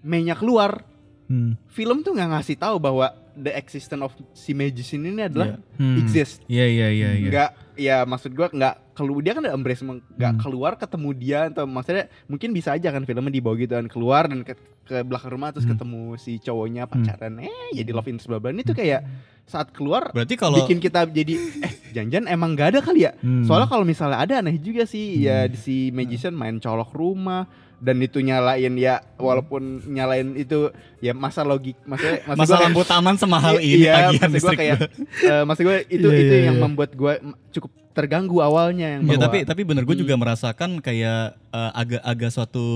Mei-nya 0.00 0.34
keluar 0.34 0.82
Hmm. 1.26 1.58
film 1.66 2.02
tuh 2.02 2.14
nggak 2.14 2.30
ngasih 2.32 2.54
tahu 2.54 2.78
bahwa 2.78 3.10
the 3.36 3.52
existence 3.52 4.00
of 4.00 4.10
si 4.32 4.50
magician 4.50 5.04
ini 5.04 5.22
adalah 5.22 5.60
Hmm. 5.74 5.96
exist 5.98 6.40
Iya 6.46 6.64
iya 6.64 6.88
iya 6.88 7.08
iya. 7.14 7.28
nggak 7.28 7.50
ya 7.76 7.96
maksud 8.02 8.32
gua 8.32 8.48
nggak 8.48 8.74
keluar 8.92 9.20
dia 9.20 9.32
kan 9.32 9.42
udah 9.42 9.54
embrace 9.54 9.82
nggak 9.82 10.00
Hmm. 10.32 10.40
keluar 10.40 10.72
ketemu 10.74 11.08
dia 11.12 11.38
atau 11.46 11.64
maksudnya 11.64 12.08
mungkin 12.24 12.50
bisa 12.50 12.72
aja 12.72 12.88
kan 12.88 13.04
filmnya 13.04 13.28
dibawa 13.28 13.54
gitu 13.54 13.72
kan 13.72 13.86
keluar 13.86 14.24
dan 14.24 14.40
ke, 14.40 14.56
ke 14.82 14.96
belakang 15.02 15.30
rumah 15.30 15.50
terus 15.50 15.64
Hmm. 15.64 15.76
ketemu 15.76 16.00
si 16.16 16.32
cowoknya 16.38 16.84
pacaran 16.84 17.36
eh 17.38 17.52
jadi 17.72 17.90
love 17.90 18.06
interest 18.06 18.26
bla 18.26 18.38
bla 18.38 18.50
ini 18.50 18.62
tuh 18.62 18.72
kayak 18.72 19.04
saat 19.44 19.70
keluar 19.70 20.10
Berarti 20.10 20.34
kalau 20.34 20.58
bikin 20.58 20.80
kita 20.80 21.06
jadi 21.06 21.34
eh 21.60 21.72
janjian 21.92 22.26
emang 22.26 22.52
nggak 22.52 22.68
ada 22.68 22.80
kali 22.80 23.04
ya 23.04 23.12
Hmm. 23.14 23.44
soalnya 23.44 23.68
kalau 23.68 23.84
misalnya 23.84 24.18
ada 24.18 24.40
aneh 24.40 24.56
juga 24.56 24.82
sih 24.82 25.22
ya 25.22 25.44
Hmm. 25.44 25.54
si 25.54 25.90
magician 25.90 26.32
main 26.32 26.56
colok 26.56 26.90
rumah 26.90 27.44
dan 27.78 27.96
itu 27.98 28.18
nyalain 28.18 28.72
ya 28.74 28.98
walaupun 29.16 29.62
nyalain 29.86 30.32
itu 30.32 30.72
ya 30.98 31.12
masa 31.12 31.42
logik 31.42 31.76
masa 31.84 32.16
gua 32.24 32.44
kayak- 32.46 32.62
lampu 32.62 32.82
taman 32.82 33.14
semahal 33.14 33.56
ini 33.58 33.84
iya, 33.84 33.92
tagihan 34.08 34.26
maksud 34.26 34.34
listrik 34.34 34.58
kayak 34.58 34.78
eh, 35.22 35.42
maksud 35.44 35.62
gue 35.62 35.76
itu 35.90 36.06
Iya, 36.06 36.18
itu 36.18 36.34
iya, 36.34 36.44
yang 36.46 36.56
iya. 36.56 36.62
membuat 36.62 36.90
gue 36.92 37.12
cukup 37.50 37.68
terganggu 37.92 38.38
awalnya 38.38 38.86
yang 38.90 39.02
Ya 39.04 39.14
bahwa- 39.14 39.24
tapi 39.24 39.38
tapi 39.44 39.62
bener 39.62 39.82
gue 39.82 39.92
Hmm. 39.92 40.02
juga 40.02 40.14
merasakan 40.14 40.80
kayak 40.80 41.20
eh, 41.50 41.70
agak-agak 41.74 42.30
suatu 42.30 42.66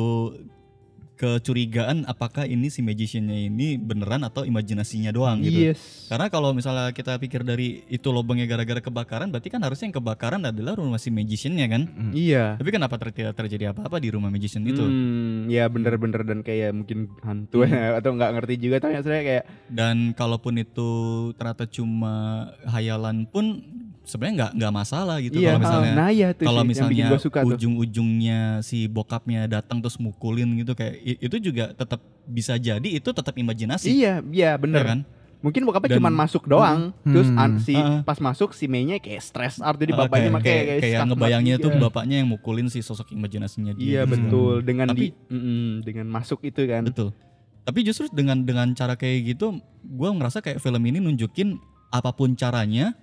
kecurigaan 1.20 2.08
apakah 2.08 2.48
ini 2.48 2.72
si 2.72 2.80
magiciannya 2.80 3.52
ini 3.52 3.76
beneran 3.76 4.24
atau 4.24 4.48
imajinasinya 4.48 5.12
doang 5.12 5.44
gitu. 5.44 5.68
yes 5.68 6.08
Karena 6.08 6.32
kalau 6.32 6.56
misalnya 6.56 6.96
kita 6.96 7.20
pikir 7.20 7.44
dari 7.44 7.84
itu 7.92 8.08
lubangnya 8.08 8.48
gara-gara 8.48 8.80
kebakaran, 8.80 9.28
berarti 9.28 9.52
kan 9.52 9.60
harusnya 9.60 9.92
yang 9.92 9.96
kebakaran 10.00 10.40
adalah 10.48 10.80
rumah 10.80 10.96
si 10.96 11.12
magiciannya 11.12 11.66
kan. 11.68 11.82
iya 12.16 12.56
Tapi 12.56 12.72
kenapa 12.72 12.96
ter- 12.96 13.12
tidak 13.12 13.36
terjadi 13.36 13.76
apa-apa 13.76 14.00
di 14.00 14.08
rumah 14.08 14.32
magician 14.32 14.64
itu? 14.64 14.80
Hmm, 14.80 15.52
ya 15.52 15.68
bener-bener 15.68 16.24
dan 16.24 16.40
kayak 16.40 16.72
mungkin 16.72 17.12
hantu 17.20 17.68
atau 18.00 18.10
nggak 18.16 18.32
ngerti 18.40 18.54
juga 18.56 18.80
tapi 18.80 18.96
maksudnya 18.96 19.22
kayak 19.22 19.44
Dan 19.68 20.16
kalaupun 20.16 20.56
itu 20.56 20.90
ternyata 21.36 21.68
cuma 21.68 22.48
hayalan 22.64 23.28
pun 23.28 23.60
sebenarnya 24.02 24.34
nggak 24.36 24.52
nggak 24.56 24.72
masalah 24.72 25.16
gitu. 25.20 25.36
iya 25.36 25.54
kalau 25.54 25.60
misalnya 25.60 25.92
nah 25.92 26.10
ya 26.10 26.28
kalau 26.32 26.62
misalnya 26.62 27.06
gue 27.06 27.18
ujung-ujungnya 27.46 28.38
si 28.60 28.86
bokapnya 28.86 29.46
datang 29.46 29.78
terus 29.78 29.96
mukulin 29.96 30.48
gitu 30.56 30.72
kayak 30.72 30.94
itu 31.20 31.36
juga 31.38 31.70
tetap 31.70 32.00
bisa 32.24 32.56
jadi 32.56 32.84
itu 32.86 33.06
tetap 33.06 33.34
imajinasi. 33.34 33.86
iya 33.86 34.18
iya 34.24 34.54
ya 34.54 34.58
bener 34.58 34.82
kan? 34.84 35.00
mungkin 35.40 35.64
bokapnya 35.64 35.96
Dan- 35.96 36.04
cuma 36.04 36.12
masuk 36.12 36.44
doang 36.44 36.92
Hmm. 37.00 37.12
terus 37.12 37.28
an- 37.32 37.56
si 37.58 37.72
Heeh. 37.72 38.04
pas 38.04 38.18
masuk 38.18 38.52
si 38.52 38.68
Mei-nya 38.68 39.00
kayak 39.00 39.24
stress 39.24 39.56
art 39.58 39.76
jadi 39.76 39.96
Oh, 39.96 40.04
bapaknya 40.04 40.28
kayak, 40.28 40.34
makanya 40.34 40.52
kayak, 40.52 40.66
kayak 40.68 40.84
skakmat 40.92 41.08
ngebayangnya 41.10 41.54
gitu. 41.56 41.64
tuh 41.64 41.70
bapaknya 41.80 42.16
yang 42.20 42.28
mukulin 42.28 42.68
si 42.68 42.80
sosok 42.80 43.08
imajinasinya 43.10 43.72
dia. 43.72 43.80
iya 43.80 44.02
gitu. 44.02 44.12
betul 44.12 44.54
dengan 44.60 44.92
Tapi- 44.92 45.00
di 45.00 45.32
mm, 45.32 45.72
dengan 45.80 46.06
masuk 46.10 46.44
itu 46.44 46.60
kan 46.64 46.84
Betul. 46.84 47.12
Tapi 47.60 47.78
justru 47.82 48.08
dengan 48.10 48.40
dengan 48.40 48.72
cara 48.74 48.96
kayak 48.96 49.36
gitu, 49.36 49.60
gua 49.82 50.10
ngerasa 50.10 50.40
kayak 50.40 50.58
film 50.58 50.80
ini 50.82 50.96
nunjukin 50.98 51.60
apa 51.88 52.10
pun 52.10 52.32
caranya 52.34 52.96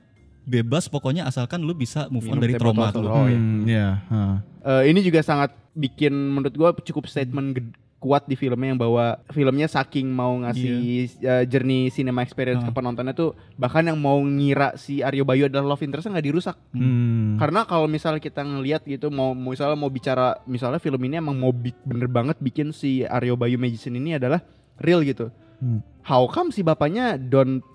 bebas 0.47 0.87
pokoknya 0.87 1.27
asalkan 1.27 1.59
lu 1.59 1.75
bisa 1.75 2.07
move 2.07 2.23
on 2.25 2.39
Minum 2.39 2.41
dari 2.41 2.53
trauma 2.55 2.87
tuh. 2.89 3.03
Oh, 3.03 3.27
iya. 3.27 3.35
Hmm, 3.35 3.61
iya. 3.61 3.89
ha. 4.07 4.19
Eh, 4.63 4.83
ini 4.87 4.99
juga 5.01 5.19
sangat 5.19 5.51
bikin 5.73 6.09
menurut 6.09 6.53
gua 6.53 6.71
cukup 6.73 7.05
statement 7.05 7.51
ged- 7.53 7.75
kuat 7.97 8.23
di 8.23 8.37
filmnya 8.37 8.69
yang 8.69 8.77
bahwa 8.77 9.05
filmnya 9.27 9.65
saking 9.65 10.05
mau 10.07 10.29
ngasih 10.37 10.69
eh, 11.17 11.43
journey 11.43 11.89
cinema 11.89 12.21
experience 12.21 12.61
ke 12.61 12.69
penontonnya 12.71 13.09
tuh 13.11 13.33
bahkan 13.55 13.81
yang 13.81 13.97
mau 13.97 14.21
ngira 14.21 14.73
si 14.75 15.01
Aryo 15.01 15.25
Bayu 15.25 15.49
adalah 15.49 15.65
love 15.67 15.81
interest 15.81 16.05
nggak 16.05 16.21
dirusak 16.23 16.53
Hmm. 16.71 17.35
karena 17.35 17.65
kalau 17.65 17.89
misalnya 17.89 18.21
kita 18.21 18.39
ngelihat 18.39 18.85
gitu 18.85 19.09
mau 19.09 19.33
mau 19.33 19.49
misalnya 19.49 19.73
mau 19.75 19.89
bicara 19.89 20.37
misalnya 20.45 20.77
film 20.77 21.01
ini 21.01 21.17
emang 21.17 21.35
mau 21.35 21.49
bi- 21.49 21.73
bener 21.81 22.05
banget 22.05 22.37
bikin 22.37 22.69
si 22.69 23.01
Aryo 23.01 23.33
Bayu 23.33 23.57
Magician 23.57 23.97
ini 23.97 24.13
adalah 24.13 24.45
real 24.77 25.01
gitu 25.01 25.33
Hmm. 25.57 25.81
how 26.03 26.21
come 26.27 26.53
si 26.53 26.61
bapaknya 26.61 27.17
don't 27.17 27.65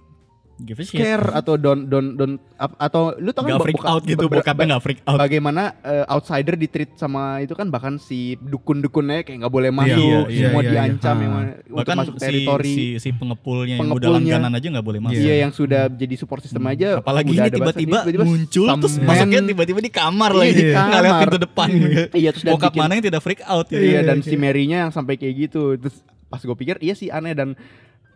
Give 0.63 0.75
a 0.75 0.83
shit. 0.83 0.95
care 0.95 1.27
atau 1.33 1.55
don't 1.55 1.85
don't 1.85 2.15
don't 2.15 2.37
ap- 2.55 2.75
atau 2.77 3.15
lu 3.17 3.31
tau 3.31 3.43
kan 3.43 3.51
Gak 3.53 3.63
freak 3.63 3.77
boka- 3.77 3.91
out 3.91 4.03
gitu, 4.05 4.25
bokapnya 4.25 4.67
gak 4.71 4.83
freak 4.83 5.01
out. 5.03 5.19
bagaimana 5.19 5.63
eh, 5.81 6.05
outsider 6.07 6.55
ditreat 6.55 6.95
sama 6.95 7.23
itu 7.39 7.53
kan 7.53 7.67
bahkan 7.67 7.95
si 7.97 8.39
dukun-dukunnya 8.39 9.23
kayak 9.23 9.43
nggak 9.43 9.51
boleh 9.51 9.71
masuk, 9.71 9.99
Iya, 9.99 10.19
iya, 10.29 10.43
semua 10.45 10.63
iya, 10.63 10.71
diancam 10.71 11.15
iya. 11.15 11.23
yang 11.23 11.33
untuk 11.35 11.75
Bahkan 11.75 11.97
masuk 11.97 12.15
si, 12.15 12.23
teritori. 12.23 12.73
si, 12.73 12.85
si 12.97 13.09
pengepulnya, 13.11 13.75
yang 13.75 13.81
udah 13.85 13.99
Pengepulnya. 13.99 14.33
langganan 14.33 14.53
aja 14.55 14.67
nggak 14.71 14.87
boleh 14.87 15.01
masuk. 15.01 15.19
Iya 15.19 15.35
yang 15.39 15.53
sudah 15.53 15.83
jadi 15.89 16.15
support 16.15 16.41
system 16.41 16.63
aja. 16.65 16.89
Hmm. 16.93 17.03
Apalagi 17.03 17.31
udah 17.33 17.45
ini 17.45 17.53
tiba-tiba 17.53 17.99
muncul 18.23 18.67
terus 18.79 18.95
masuknya 18.99 19.41
tiba-tiba 19.45 19.81
di 19.81 19.91
kamar 19.91 20.31
Iya, 20.33 20.41
lagi. 20.41 20.63
Nggak 20.89 21.01
lihat 21.01 21.17
pintu 21.21 21.39
depan. 21.41 21.69
Iya 22.15 22.31
terus 22.31 22.45
Bokap 22.47 22.73
mana 22.73 22.93
yang 22.95 23.05
tidak 23.05 23.21
freak 23.21 23.43
out 23.43 23.67
gitu. 23.67 23.83
Iya 23.83 24.01
dan 24.03 24.21
si 24.21 24.35
Mary-nya 24.35 24.87
yang 24.87 24.91
sampai 24.91 25.17
kayak 25.17 25.35
gitu. 25.43 25.75
Terus 25.77 25.99
pas 26.25 26.39
gue 26.39 26.55
pikir 26.55 26.79
iya 26.79 26.93
sih 26.93 27.09
aneh 27.09 27.33
dan 27.33 27.53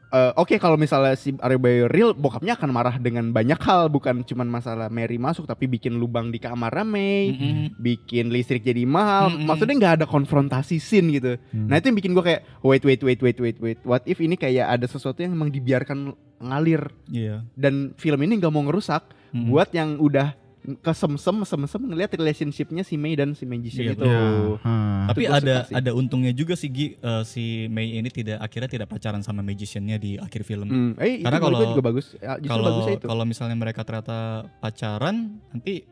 eh, 0.09 0.33
oke 0.35 0.55
kalau 0.57 0.75
misalnya 0.75 1.14
si 1.14 1.35
Aryo 1.38 1.59
Bayu 1.59 1.90
real 1.90 2.11
bokapnya 2.12 2.55
akan 2.55 2.71
marah 2.71 2.97
dengan 2.97 3.31
banyak 3.31 3.59
hal 3.59 3.88
bukan 3.88 4.23
cuman 4.23 4.47
masalah 4.47 4.87
Mary 4.87 5.19
masuk 5.19 5.45
tapi 5.45 5.66
bikin 5.66 5.97
lubang 5.97 6.31
di 6.31 6.38
kamar 6.38 6.73
Mei. 6.87 7.33
Mm-mm. 7.33 7.77
bikin 7.77 8.31
listrik 8.31 8.62
jadi 8.62 8.87
mahal. 8.87 9.35
Mm-mm. 9.35 9.47
Maksudnya 9.47 9.75
nggak 9.77 9.95
ada 10.03 10.07
konfrontasi 10.07 10.79
scene 10.79 11.11
gitu. 11.12 11.37
Hmm. 11.51 11.66
Nah 11.66 11.79
itu 11.79 11.90
yang 11.90 11.99
bikin 11.99 12.12
gue 12.14 12.25
kayak 12.25 12.42
wait 12.62 12.83
wait 12.85 13.03
wait 13.03 13.21
wait 13.21 13.38
wait 13.40 13.59
wait. 13.59 13.79
What 13.83 14.07
if 14.07 14.19
ini 14.19 14.35
kayak 14.35 14.66
ada 14.71 14.87
sesuatu 14.87 15.21
yang 15.21 15.35
emang 15.35 15.51
dibiarkan 15.51 16.14
ngalir 16.37 16.92
Iya. 17.09 17.49
dan 17.57 17.97
film 17.97 18.21
ini 18.21 18.37
nggak 18.37 18.53
mau 18.53 18.61
ngerusak 18.61 19.09
Mm-mm. 19.33 19.49
buat 19.49 19.73
yang 19.73 19.97
udah 19.97 20.37
kesemsem 20.83 21.46
semsem 21.46 21.81
ngelihat 21.85 22.11
relationshipnya 22.12 22.83
si 22.83 22.98
Mei 22.98 23.14
dan 23.14 23.33
si 23.33 23.46
Magician 23.46 23.87
Iya, 23.87 23.92
itu. 23.94 24.02
Iya, 24.02 24.22
ha. 24.61 24.74
Tapi 25.07 25.22
Itu 25.22 25.33
ada 25.33 25.55
ada 25.68 25.90
untungnya 25.92 26.35
juga 26.35 26.59
sih 26.59 26.68
Gi, 26.68 26.87
eh, 26.94 27.22
si 27.22 27.70
Mei 27.70 27.94
ini 27.94 28.11
tidak 28.11 28.42
akhirnya 28.42 28.70
tidak 28.70 28.88
pacaran 28.90 29.22
sama 29.22 29.40
magiciannya 29.40 29.96
di 29.96 30.18
akhir 30.18 30.42
film. 30.42 30.66
Hmm, 30.66 30.90
eh 30.98 31.22
Karena 31.22 31.38
kalau- 31.38 31.70
juga 31.70 31.85
bagus. 31.85 32.16
Ya, 32.16 32.35
Justru 32.37 32.50
Kalau 32.50 32.72
kalau 32.98 33.24
misalnya 33.24 33.55
mereka 33.55 33.87
ternyata 33.87 34.50
pacaran, 34.59 35.38
nanti 35.50 35.87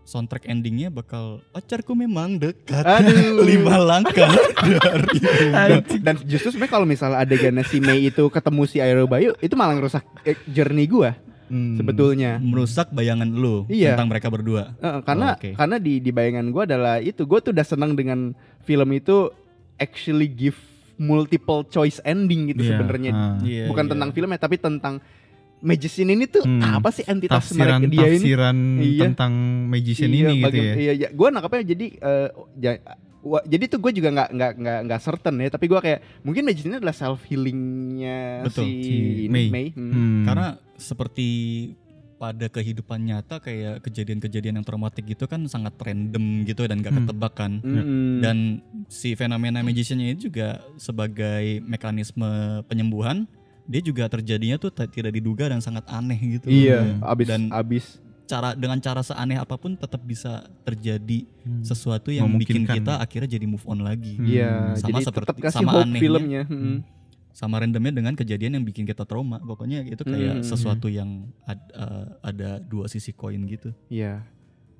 soundtrack 0.00 0.48
endingnya 0.48 0.90
bakal 0.90 1.38
pacarku 1.50 1.94
memang 1.94 2.34
dekat. 2.34 2.82
Aduh. 2.82 3.44
Lima 3.48 3.78
langkah 3.78 4.26
dari 4.58 5.18
dan, 5.54 5.70
dan 6.02 6.14
justru 6.26 6.50
sebenarnya 6.50 6.72
kalau 6.72 6.86
misalnya 6.88 7.22
adegannya 7.22 7.62
si 7.62 7.78
Mei 7.78 8.08
itu 8.08 8.26
ketemu 8.26 8.62
si 8.66 8.82
Aero 8.82 9.06
Bayu 9.06 9.36
itu 9.38 9.54
malah 9.54 9.78
ngerusak 9.78 10.02
eh, 10.24 10.34
journey 10.46 10.90
gua 10.90 11.14
Hmm. 11.50 11.74
sebetulnya. 11.74 12.38
merusak 12.38 12.88
bayangan 12.88 13.26
lu 13.28 13.66
Iya. 13.66 13.92
tentang 13.92 14.06
mereka 14.06 14.26
berdua. 14.26 14.72
Eh, 14.72 15.02
karena 15.02 15.26
Oh, 15.26 15.36
oke. 15.36 15.50
karena 15.52 15.76
di 15.76 15.98
di 15.98 16.10
bayangan 16.10 16.46
gue 16.48 16.62
adalah 16.64 16.96
itu 16.96 17.20
gue 17.20 17.38
tuh 17.40 17.50
udah 17.50 17.66
senang 17.66 17.92
dengan 17.92 18.30
film 18.60 18.88
itu 18.90 19.34
actually 19.76 20.26
give 20.26 20.54
multiple 20.96 21.64
choice 21.64 21.98
ending 22.00 22.48
gitu 22.48 22.62
Iya, 22.62 22.70
sebenarnya 22.70 23.10
ha. 23.10 23.24
Iya, 23.40 23.64
bukan 23.66 23.84
iya. 23.84 23.90
tentang 23.90 24.10
filmnya 24.10 24.38
tapi 24.38 24.56
tentang 24.56 24.94
magician 25.58 26.08
ini 26.08 26.24
tuh 26.24 26.40
Hmm. 26.40 26.60
apa 26.62 26.88
sih 26.88 27.04
entitas 27.04 27.36
tafsiran 27.42 27.80
mereka 27.80 27.90
dia 27.90 28.06
ini 28.06 28.16
tafsiran 28.16 28.56
Iya. 28.78 29.00
tentang 29.02 29.32
magician 29.66 30.08
Iya, 30.08 30.16
ini 30.22 30.34
gitu 30.38 30.46
bagaim- 30.46 30.64
ya. 30.64 30.74
iya, 30.78 30.92
iya. 30.94 31.08
gue 31.10 31.28
nangkapnya 31.28 31.64
jadi 31.66 31.86
eh, 31.96 32.28
ja- 33.20 33.28
wa- 33.30 33.44
jadi 33.44 33.64
tuh 33.66 33.78
gue 33.78 33.92
juga 33.94 34.08
nggak 34.10 34.28
nggak 34.30 34.52
nggak 34.56 34.78
nggak 34.82 35.00
certain 35.00 35.36
ya 35.36 35.48
tapi 35.48 35.64
gue 35.66 35.76
kayak 35.78 36.00
mungkin 36.20 36.42
magician 36.42 36.70
ini 36.70 36.78
adalah 36.78 36.92
self 36.94 37.20
healingnya 37.24 38.44
Betul, 38.44 38.64
si, 38.64 38.72
si 38.80 38.94
ini, 39.26 39.42
Mei. 39.46 39.66
Hmm. 39.70 39.90
Hmm. 39.90 40.22
Karena 40.24 40.48
seperti 40.74 41.28
pada 42.16 42.46
kehidupan 42.46 43.00
nyata 43.02 43.40
kayak 43.40 43.80
kejadian-kejadian 43.80 44.54
yang 44.54 44.66
traumatik 44.66 45.04
gitu 45.06 45.24
kan 45.24 45.40
sangat 45.46 45.72
random 45.74 46.44
gitu 46.44 46.64
dan 46.64 46.78
gak 46.78 46.92
Hmm. 46.92 47.00
ketebak 47.02 47.32
kan. 47.34 47.52
Mm-mm. 47.58 48.20
Dan 48.20 48.60
si 48.86 49.12
fenomena 49.14 49.60
magiciannya 49.60 50.12
itu 50.12 50.28
juga 50.28 50.60
sebagai 50.76 51.64
mekanisme 51.64 52.28
penyembuhan, 52.64 53.24
dia 53.64 53.80
juga 53.80 54.04
terjadinya 54.06 54.56
tuh 54.56 54.68
tidak 54.68 55.10
diduga 55.10 55.48
dan 55.48 55.60
sangat 55.60 55.88
aneh 55.88 56.20
gitu. 56.36 56.44
iya, 56.46 57.00
abis 57.00 57.24
Dan 57.24 57.48
abis 57.48 57.96
cara 58.30 58.54
dengan 58.54 58.78
cara 58.78 59.02
seaneh 59.02 59.34
apa 59.34 59.54
pun 59.54 59.74
tetap 59.74 59.98
bisa 60.00 60.32
terjadi 60.62 61.26
sesuatu 61.60 62.08
yang 62.08 62.30
bikin 62.32 62.62
kita 62.62 62.96
akhirnya 62.96 63.26
jadi 63.28 63.42
move 63.44 63.66
on 63.66 63.82
lagi. 63.82 64.14
Iya, 64.16 64.78
Sama 64.78 64.86
jadi 64.88 65.02
tetap 65.02 65.14
seperti- 65.26 65.42
kasih 65.42 65.56
sama 65.58 65.70
hope 65.72 65.82
anehnya. 65.84 65.98
filmnya. 65.98 66.42
Mm. 66.46 66.54
Hmm. 66.54 66.78
Sama 67.30 67.58
randomnya 67.58 67.92
dengan 67.92 68.14
kejadian 68.14 68.58
yang 68.58 68.64
bikin 68.64 68.82
kita 68.84 69.02
trauma. 69.02 69.38
Pokoknya 69.40 69.82
itu 69.82 70.02
kayak 70.02 70.42
Hmm. 70.42 70.44
sesuatu 70.44 70.86
yang 70.86 71.26
ad- 71.44 71.70
eh, 71.72 72.06
ada 72.22 72.50
dua 72.60 72.86
sisi 72.86 73.10
koin 73.10 73.42
gitu. 73.44 73.70
Iya. 73.86 74.22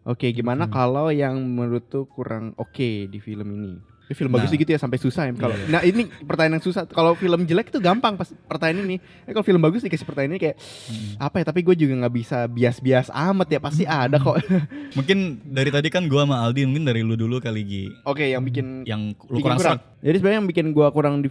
Oke, 0.03 0.31
gimana 0.31 0.65
Hmm. 0.65 0.73
kalau 0.73 1.11
yang 1.11 1.37
menurut 1.37 1.87
tuh 1.87 2.07
kurang 2.07 2.55
oke 2.57 3.07
di 3.07 3.19
film 3.19 3.49
ini? 3.53 3.75
Ini 4.11 4.19
film 4.19 4.27
Nah. 4.29 4.43
bagus 4.43 4.51
gitu 4.51 4.67
ya 4.67 4.75
sampai 4.75 4.99
susah 4.99 5.23
ya. 5.23 5.33
Kalau 5.33 5.55
Iya. 5.55 5.71
nah 5.71 5.81
ini 5.81 6.03
pertanyaan 6.21 6.59
yang 6.59 6.65
susah. 6.67 6.83
Kalau 6.85 7.15
film 7.15 7.47
jelek 7.47 7.71
itu 7.71 7.79
gampang 7.79 8.19
pas 8.19 8.27
pertanyaan 8.45 8.83
ini. 8.85 8.97
Eh, 9.23 9.31
kalau 9.31 9.47
film 9.47 9.63
bagus 9.63 9.81
dikasih 9.81 10.03
pertanyaan 10.03 10.35
ini 10.35 10.41
kayak 10.43 10.57
Hmm. 10.59 11.15
apa 11.23 11.37
ya? 11.37 11.45
Tapi 11.47 11.63
gue 11.63 11.75
juga 11.79 11.95
nggak 11.97 12.15
bisa 12.17 12.39
bias-bias 12.45 13.07
amat 13.09 13.47
ya. 13.49 13.59
Pasti 13.59 13.87
ada 13.87 14.19
kok. 14.19 14.35
Mungkin 14.99 15.19
dari 15.47 15.71
tadi 15.71 15.87
kan 15.89 16.05
gua 16.05 16.27
sama 16.27 16.43
Aldi 16.43 16.67
mungkin 16.67 16.83
dari 16.83 17.01
lu 17.01 17.15
dulu 17.15 17.39
kali 17.39 17.63
Gi. 17.63 17.85
oke, 18.03 18.27
yang 18.27 18.43
bikin 18.43 18.83
Yang 18.83 19.15
lu 19.25 19.39
bikin 19.39 19.45
kurang 19.47 19.59
serak. 19.61 19.79
Jadi 20.01 20.17
sebenarnya 20.17 20.39
yang 20.39 20.49
bikin 20.49 20.67
gua 20.71 20.87
kurang 20.91 21.15
di, 21.23 21.29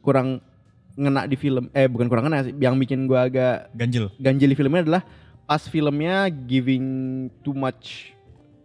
kurang 0.00 0.28
ngena 0.92 1.24
di 1.24 1.36
film 1.36 1.70
eh 1.70 1.86
bukan 1.86 2.10
kurang 2.10 2.26
ngena 2.26 2.42
sih. 2.42 2.52
Yang 2.52 2.74
bikin 2.82 3.06
gua 3.06 3.30
agak 3.30 3.70
Ganjel. 3.72 4.10
ganjil 4.16 4.50
di 4.50 4.56
filmnya 4.56 4.82
adalah 4.82 5.02
pas 5.44 5.62
filmnya 5.62 6.26
giving 6.26 6.86
too 7.40 7.54
much 7.54 8.10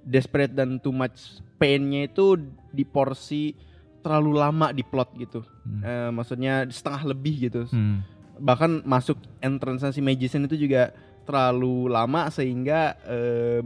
desperate 0.02 0.50
dan 0.50 0.76
too 0.76 0.90
much 0.90 1.14
painnya 1.56 2.08
itu 2.08 2.42
di 2.72 2.84
porsi 2.88 3.54
terlalu 4.02 4.32
lama 4.36 4.74
di 4.74 4.82
plot 4.82 5.10
gitu. 5.20 5.46
Hmm. 5.64 5.82
Eh, 5.86 6.10
maksudnya 6.10 6.66
setengah 6.68 7.14
lebih 7.14 7.52
gitu. 7.52 7.70
Hmm. 7.70 8.02
Bahkan 8.42 8.84
masuk 8.84 9.22
entrance 9.40 9.86
si 9.94 10.02
magician 10.02 10.50
itu 10.50 10.58
juga 10.58 10.96
terlalu 11.24 11.88
lama 11.88 12.28
sehingga 12.34 12.98
eh, 13.06 13.62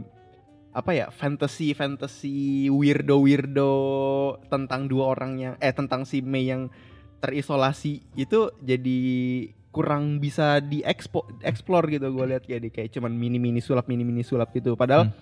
apa 0.76 0.92
ya 0.92 1.08
fantasy 1.08 1.72
fantasy 1.72 2.68
weirdo 2.68 3.24
weirdo 3.24 3.72
tentang 4.52 4.84
dua 4.84 5.16
orang 5.16 5.32
yang 5.40 5.54
eh 5.56 5.72
tentang 5.72 6.04
si 6.04 6.20
Mei 6.20 6.52
yang 6.52 6.68
terisolasi 7.24 8.04
itu 8.12 8.52
jadi 8.60 9.00
kurang 9.72 10.20
bisa 10.20 10.60
diekspo 10.60 11.24
explore 11.40 11.88
gitu 11.88 12.12
gue 12.12 12.24
lihat 12.28 12.44
kayak 12.44 12.60
di 12.60 12.70
kayak 12.72 12.90
cuman 12.92 13.12
mini 13.12 13.40
mini 13.40 13.64
sulap 13.64 13.88
mini 13.88 14.04
mini 14.04 14.20
sulap 14.20 14.52
gitu 14.52 14.76
padahal 14.76 15.12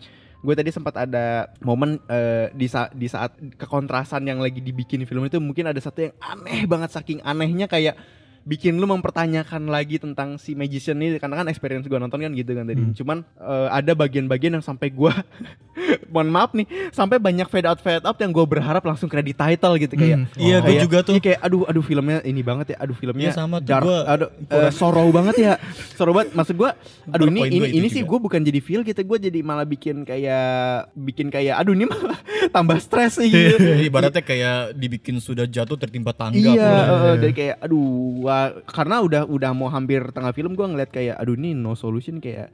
gue 0.44 0.54
tadi 0.54 0.68
sempat 0.68 1.08
ada 1.08 1.48
momen 1.64 1.96
eh, 2.04 2.52
di 2.52 2.68
saat 2.68 2.92
di 2.92 3.08
saat 3.08 3.32
kekontrasan 3.56 4.28
yang 4.28 4.44
lagi 4.44 4.60
dibikin 4.60 5.00
film 5.08 5.24
itu 5.24 5.40
mungkin 5.40 5.72
ada 5.72 5.80
satu 5.80 6.04
yang 6.04 6.14
aneh 6.20 6.68
banget 6.68 6.92
saking 6.92 7.24
anehnya 7.24 7.64
kayak 7.64 7.96
bikin 8.44 8.76
lu 8.76 8.84
mempertanyakan 8.84 9.72
lagi 9.72 9.96
tentang 9.96 10.36
si 10.36 10.52
magician 10.52 11.00
ini 11.00 11.16
karena 11.16 11.40
kan 11.40 11.48
experience 11.48 11.88
gua 11.88 11.96
nonton 11.96 12.20
kan 12.20 12.32
gitu 12.36 12.52
kan 12.52 12.68
tadi. 12.68 12.84
Hmm. 12.84 12.92
Cuman 12.92 13.18
eh, 13.24 13.68
ada 13.72 13.92
bagian-bagian 13.96 14.60
yang 14.60 14.64
sampai 14.64 14.92
gua 14.92 15.16
mohon 16.12 16.30
maaf 16.30 16.52
nih, 16.54 16.68
sampai 16.92 17.18
banyak 17.18 17.48
fade 17.50 17.66
out 17.66 17.80
fade 17.80 18.04
out 18.04 18.16
yang 18.20 18.30
gua 18.30 18.44
berharap 18.44 18.84
langsung 18.84 19.08
credit 19.08 19.34
title 19.34 19.74
gitu 19.80 19.96
kayak. 19.96 20.28
Hmm. 20.28 20.38
Iya, 20.38 20.56
gua 20.60 20.76
juga 20.76 20.98
tuh. 21.02 21.14
iya, 21.16 21.22
kayak 21.24 21.40
aduh 21.40 21.62
aduh 21.66 21.84
filmnya 21.84 22.18
ini 22.22 22.40
banget 22.44 22.76
ya. 22.76 22.84
Aduh 22.84 22.96
filmnya 22.96 23.32
Iya, 23.32 23.36
sama 23.36 23.58
tuh, 23.64 23.68
dark, 23.72 23.84
gua 23.88 23.98
aduh 24.06 24.28
eh, 24.30 24.70
sorrow 24.70 25.08
banget 25.08 25.34
ya. 25.40 25.52
Sorrow 25.96 26.12
banget 26.12 26.36
maksud 26.36 26.54
gua 26.54 26.76
aduh 27.10 27.26
ini 27.32 27.40
ini 27.48 27.66
ini 27.80 27.88
sih 27.88 28.04
gua 28.04 28.20
bukan 28.20 28.44
jadi 28.44 28.60
feel 28.60 28.84
gitu, 28.84 29.00
gua 29.08 29.16
jadi 29.16 29.40
malah 29.40 29.64
bikin 29.64 30.04
kayak 30.04 30.92
bikin 30.92 31.32
kayak 31.32 31.56
aduh 31.58 31.72
ini 31.72 31.88
malah 31.88 32.20
tambah 32.54 32.76
stres 32.76 33.16
sih 33.18 33.32
gitu. 33.32 33.56
Ibaratnya 33.88 34.20
kayak 34.20 34.76
dibikin 34.76 35.16
sudah 35.18 35.48
jatuh 35.48 35.80
tertimpa 35.80 36.12
tangga. 36.12 36.36
Iya, 36.36 36.52
eh, 36.52 37.02
eh, 37.08 37.14
dari 37.18 37.32
kayak 37.34 37.56
aduh, 37.64 38.20
wah, 38.34 38.46
karena 38.66 38.98
udah 38.98 39.22
udah 39.24 39.50
mau 39.52 39.68
hampir 39.68 40.02
tengah 40.10 40.30
film 40.30 40.52
gua 40.52 40.66
ngeliat 40.66 40.90
kayak 40.90 41.14
aduh 41.16 41.34
ini 41.34 41.54
no 41.54 41.72
solution 41.72 42.18
kayak 42.18 42.50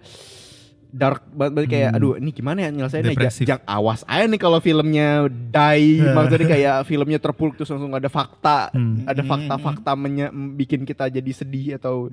dark 0.91 1.22
banget 1.31 1.70
kayak 1.70 1.89
Hmm. 1.89 1.97
aduh 1.97 2.12
ini 2.16 2.31
gimana 2.31 2.59
ya 2.61 2.68
nyelesainnya 2.68 3.14
Depresif. 3.14 3.47
jangan 3.47 3.62
awas 3.64 4.03
aja 4.05 4.26
nih 4.26 4.37
kalau 4.37 4.59
filmnya 4.59 5.22
die 5.31 6.03
maksudnya 6.18 6.49
kayak 6.49 6.76
filmnya 6.83 7.16
terpuruk 7.16 7.55
terus 7.55 7.70
langsung 7.70 7.95
ada 7.95 8.11
fakta 8.11 8.68
Hmm. 8.70 9.07
ada 9.07 9.22
fakta-fakta 9.22 9.95
menye- 9.95 10.28
bikin 10.53 10.83
kita 10.83 11.07
jadi 11.09 11.31
sedih 11.31 11.78
atau 11.78 12.11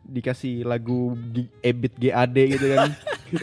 dikasih 0.00 0.62
lagu 0.62 1.18
G- 1.28 1.50
Ebit 1.60 1.98
GAD 1.98 2.36
gitu 2.48 2.66
kan 2.70 2.94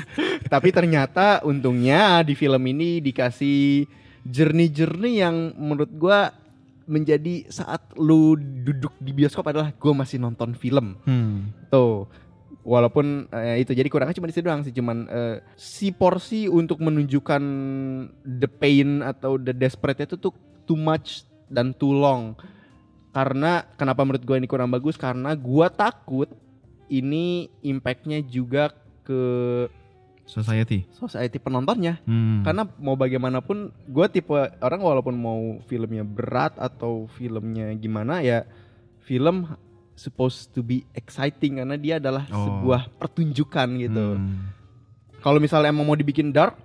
tapi 0.53 0.71
ternyata 0.71 1.43
untungnya 1.43 2.23
di 2.23 2.31
film 2.31 2.63
ini 2.65 3.03
dikasih 3.03 3.91
jernih-jernih 4.23 5.15
yang 5.17 5.35
menurut 5.53 5.91
gua 5.91 6.31
menjadi 6.87 7.51
saat 7.51 7.93
lu 7.99 8.39
duduk 8.39 8.95
di 9.03 9.11
bioskop 9.11 9.45
adalah 9.51 9.75
gua 9.75 9.93
masih 9.93 10.17
nonton 10.17 10.55
film. 10.55 10.95
Hmm. 11.03 11.51
tuh. 11.69 12.07
Walaupun 12.67 13.31
eh, 13.31 13.63
itu 13.63 13.71
jadi 13.71 13.87
kurangnya 13.87 14.19
cuma 14.19 14.27
di 14.27 14.35
situ 14.35 14.43
doang 14.43 14.59
sih 14.59 14.75
cuman 14.75 15.07
eh, 15.07 15.35
si 15.55 15.95
porsi 15.95 16.51
untuk 16.51 16.83
menunjukkan 16.83 17.43
the 18.27 18.49
pain 18.51 18.99
atau 18.99 19.39
the 19.39 19.55
desperate 19.55 20.03
itu 20.03 20.19
tuh 20.19 20.35
too 20.67 20.75
much 20.75 21.23
dan 21.47 21.71
too 21.75 21.95
long. 21.95 22.35
Karena 23.15 23.63
kenapa 23.79 24.03
menurut 24.03 24.23
gue 24.27 24.35
ini 24.35 24.51
kurang 24.51 24.71
bagus? 24.71 24.99
Karena 24.99 25.31
gua 25.31 25.71
takut 25.71 26.27
ini 26.91 27.51
impactnya 27.63 28.23
juga 28.23 28.71
ke 29.07 29.23
Society. 30.27 30.83
society 30.91 31.39
penontonnya 31.39 32.03
Hmm. 32.03 32.43
karena 32.43 32.67
mau 32.77 32.93
bagaimanapun 32.93 33.57
gue 33.87 34.05
tipe 34.11 34.35
orang 34.59 34.77
walaupun 34.77 35.15
mau 35.15 35.39
filmnya 35.63 36.03
berat 36.03 36.51
atau 36.53 37.07
filmnya 37.09 37.71
gimana 37.73 38.19
ya 38.19 38.43
film 39.01 39.47
supposed 39.95 40.51
to 40.51 40.59
be 40.59 40.83
exciting 40.91 41.57
karena 41.57 41.73
dia 41.73 41.95
adalah 41.97 42.27
Oh. 42.27 42.43
sebuah 42.43 42.91
pertunjukan 42.93 43.67
gitu. 43.79 44.07
Hmm. 44.13 44.51
Kalau 45.17 45.39
misalnya 45.39 45.71
emang 45.71 45.83
mau 45.83 45.95
dibikin 45.95 46.29
dark 46.29 46.59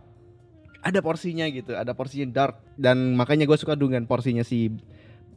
ada 0.82 0.98
porsinya 0.98 1.46
gitu, 1.46 1.72
ada 1.72 1.94
porsinya 1.94 2.26
dark 2.28 2.58
dan 2.74 3.14
makanya 3.14 3.46
gue 3.46 3.54
suka 3.54 3.72
dengan 3.72 4.02
porsinya 4.04 4.42
si 4.42 4.74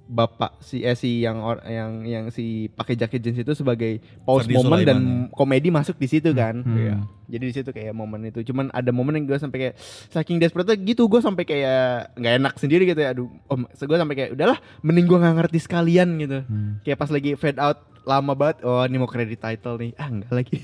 bapak 0.06 0.62
si 0.62 0.86
eh 0.86 0.94
si 0.94 1.26
yang 1.26 1.42
or, 1.42 1.58
yang 1.66 2.06
yang 2.06 2.26
si 2.30 2.70
pakai 2.70 2.94
jaket 2.94 3.26
jeans 3.26 3.42
itu 3.42 3.58
sebagai 3.58 3.98
pause 4.22 4.46
Ferdi 4.46 4.54
moment 4.54 4.82
dan 4.86 5.00
komedi 5.34 5.74
masuk 5.74 5.98
di 5.98 6.06
situ 6.06 6.30
kan. 6.30 6.62
Hmm. 6.62 6.78
Iya. 6.78 6.96
Jadi 7.26 7.44
di 7.50 7.54
situ 7.58 7.70
kayak 7.74 7.90
momen 7.98 8.30
itu. 8.30 8.46
Cuman 8.46 8.70
ada 8.70 8.94
momen 8.94 9.18
yang 9.18 9.26
gue 9.26 9.40
sampai 9.42 9.58
kayak 9.58 9.76
saking 10.14 10.38
desperate 10.38 10.78
gitu 10.78 11.10
gue 11.10 11.18
sampai 11.26 11.42
kayak 11.42 12.14
nggak 12.22 12.34
enak 12.38 12.54
sendiri 12.62 12.86
gitu 12.86 13.02
ya. 13.02 13.18
Aduh, 13.18 13.34
om, 13.50 13.66
gue 13.66 13.98
sampai 13.98 14.16
kayak 14.16 14.32
udahlah 14.38 14.62
mending 14.86 15.10
gue 15.10 15.18
nggak 15.18 15.36
ngerti 15.42 15.60
sekalian 15.66 16.22
gitu. 16.22 16.46
Hmm. 16.46 16.78
Kayak 16.86 16.98
pas 17.02 17.10
lagi 17.10 17.34
fade 17.34 17.58
out 17.58 17.82
lama 18.06 18.38
banget. 18.38 18.62
Oh 18.62 18.86
ini 18.86 19.02
mau 19.02 19.10
credit 19.10 19.42
title 19.42 19.82
nih. 19.82 19.98
Ah 19.98 20.14
enggak 20.14 20.34
lagi. 20.38 20.58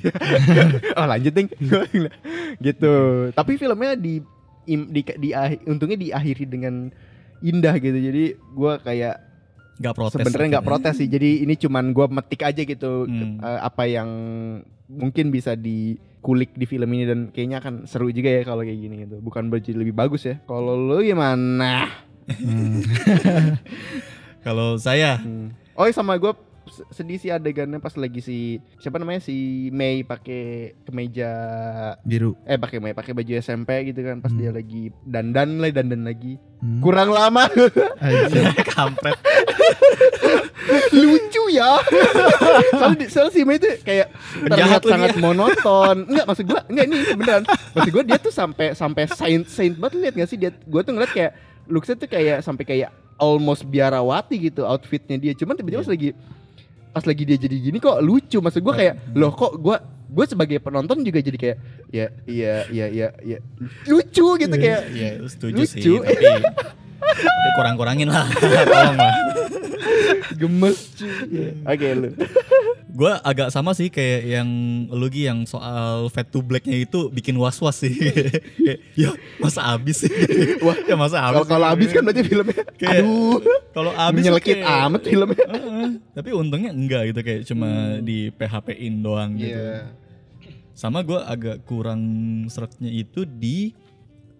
oh 1.01 1.05
lanjut 1.09 1.33
ding. 1.33 1.49
gitu. 2.69 2.93
Tapi 3.33 3.57
filmnya 3.57 3.97
di 3.97 4.21
im- 4.69 4.93
di, 4.93 5.01
di, 5.17 5.33
ahi- 5.33 5.65
untungnya 5.65 5.97
diakhiri 5.97 6.45
dengan 6.45 6.93
indah 7.41 7.73
gitu. 7.81 7.97
Jadi 7.97 8.23
gue 8.37 8.73
kayak 8.85 9.30
Gak 9.81 9.91
protes. 9.91 10.15
sebenarnya 10.15 10.49
nggak 10.53 10.67
protes 10.67 10.95
sih. 10.95 11.07
Jadi 11.07 11.41
ini 11.41 11.53
cuman 11.55 11.89
gue 11.89 12.05
metik 12.07 12.41
aja 12.41 12.61
gitu 12.61 13.03
Hmm. 13.03 13.37
eh, 13.37 13.59
apa 13.59 13.83
yang 13.83 14.09
mungkin 14.85 15.27
bisa 15.27 15.53
dikulik 15.53 16.53
di 16.53 16.63
film 16.63 16.89
ini 16.91 17.03
dan 17.03 17.19
kayaknya 17.27 17.57
akan 17.59 17.73
seru 17.83 18.07
juga 18.09 18.29
ya 18.29 18.43
kalau 18.43 18.61
kayak 18.61 18.77
gini 18.77 18.95
gitu. 19.03 19.17
Bukan 19.17 19.49
berarti 19.49 19.73
lebih 19.73 19.91
bagus 19.91 20.23
ya. 20.23 20.37
Kalau 20.43 20.77
lu 20.77 21.01
gimana? 21.01 21.89
Hmm. 22.27 22.85
Kalau 24.45 24.77
saya 24.77 25.17
Hmm. 25.17 25.53
Oh 25.73 25.87
sama 25.89 26.13
gue 26.15 26.33
sedih 26.87 27.17
sih 27.17 27.27
adegannya 27.27 27.77
pas 27.77 27.93
lagi 27.93 28.19
si 28.19 28.37
siapa 28.77 28.95
namanya 28.95 29.19
si 29.19 29.33
Mei 29.69 30.01
pakai 30.01 30.75
kemeja 30.81 31.31
Biru. 32.01 32.37
eh 32.43 32.55
pakai 32.55 32.77
Mei 32.77 32.91
pakai 32.91 33.11
baju 33.11 33.31
SMP 33.35 33.69
gitu 33.87 34.01
kan 34.01 34.17
pas 34.17 34.29
Hmm. 34.29 34.37
dia 34.37 34.51
lagi 34.51 34.93
dandan 35.01 35.57
lah 35.57 35.69
dandan 35.69 36.03
lagi 36.03 36.37
Hmm. 36.57 36.77
kurang 36.79 37.09
lama 37.09 37.49
Anjir. 37.97 38.45
kampret. 38.71 39.17
lucu 40.91 41.43
ya 41.49 41.81
soalnya, 42.71 42.97
di- 42.97 43.09
soalnya 43.09 43.31
si 43.31 43.41
Mei 43.41 43.57
itu 43.57 43.69
kayak 43.81 44.07
terlihat 44.39 44.51
Penjahat 44.51 44.81
lu 44.81 44.91
sangat 44.91 45.15
monoton 45.17 45.95
enggak 46.05 46.25
maksud 46.25 46.45
gua 46.45 46.61
enggak 46.67 46.85
ini 46.85 46.95
beneran 47.11 47.43
maksud 47.71 47.91
gua 47.91 48.03
dia 48.03 48.17
tuh 48.17 48.31
sampai 48.31 48.67
sampai 48.73 49.03
saint 49.09 49.45
saint 49.45 49.75
banget 49.75 49.97
lihat 49.99 50.13
gak 50.15 50.29
sih 50.29 50.37
dia 50.37 50.53
gua 50.63 50.81
tuh 50.81 50.93
ngeliat 50.93 51.11
kayak 51.11 51.31
looksnya 51.65 51.95
tuh 51.95 52.05
kayak 52.05 52.39
sampai 52.41 52.63
kayak 52.63 52.89
almost 53.17 53.63
biarawati 53.63 54.37
gitu 54.39 54.61
outfitnya 54.63 55.15
dia 55.15 55.33
cuman 55.33 55.53
tiba-tiba 55.53 55.81
pas 55.81 55.89
lagi 55.89 56.09
pas 56.91 57.03
lagi 57.07 57.23
dia 57.23 57.37
jadi 57.39 57.55
gini 57.55 57.79
kok 57.79 58.03
lucu 58.03 58.37
maksud 58.37 58.61
gua 58.61 58.75
kayak 58.75 58.95
loh 59.15 59.31
kok 59.31 59.55
gua 59.57 59.79
gue 60.11 60.25
sebagai 60.27 60.59
penonton 60.59 60.99
juga 61.07 61.23
jadi 61.23 61.37
kayak 61.39 61.57
ya 61.87 62.11
iya 62.27 62.67
iya 62.67 62.85
iya 62.91 63.07
iya 63.23 63.37
lucu 63.87 64.35
gitu 64.35 64.55
kayak 64.59 64.91
Iya, 64.91 65.23
setuju 65.23 65.63
sih. 65.63 65.79
Lucu. 65.79 66.03
Tapi 66.03 66.43
tapi 67.31 67.49
kurang-kurangin 67.55 68.11
lah. 68.11 68.27
Tolong 68.67 68.99
lah. 68.99 69.15
gemes 70.35 70.79
cuy. 70.99 71.53
oke 71.63 71.87
lu 71.95 72.09
Gue 72.91 73.07
agak 73.07 73.55
sama 73.55 73.71
sih 73.71 73.87
kayak 73.87 74.21
yang 74.27 74.49
lu 74.91 75.07
Gi, 75.07 75.23
yang 75.23 75.47
soal 75.47 76.11
fat 76.11 76.27
to 76.27 76.43
blacknya 76.43 76.75
itu 76.75 77.07
bikin 77.07 77.39
was-was 77.39 77.79
sih. 77.79 77.95
Kayak, 77.95 78.83
ya 79.07 79.09
masa 79.39 79.63
habis 79.63 80.03
sih? 80.03 80.11
Wah, 80.65 80.75
ya 80.75 80.99
masa 80.99 81.23
habis? 81.23 81.47
kalau 81.47 81.65
habis 81.65 81.87
kan 81.89 82.03
berarti 82.03 82.21
filmnya 82.21 82.63
Kayak, 82.75 83.07
aduh 83.07 83.39
kalau 83.71 83.91
habis 83.95 84.27
menyelekit 84.27 84.59
tuh 84.59 84.67
kayak- 84.67 84.85
amat 84.91 85.01
filmnya. 85.07 85.45
Heeh. 85.55 85.87
tapi 86.11 86.29
untungnya 86.35 86.71
enggak 86.75 87.01
gitu 87.15 87.19
kayak 87.23 87.41
cuma 87.47 87.69
di 88.03 88.27
PHP-in 88.35 88.99
doang 88.99 89.39
gitu. 89.39 89.55
Iya. 89.55 89.87
Sama 90.75 90.99
gue 90.99 91.17
agak 91.17 91.63
kurang 91.63 92.01
seretnya 92.51 92.91
itu 92.91 93.23
di 93.23 93.71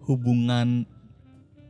hubungan 0.04 0.84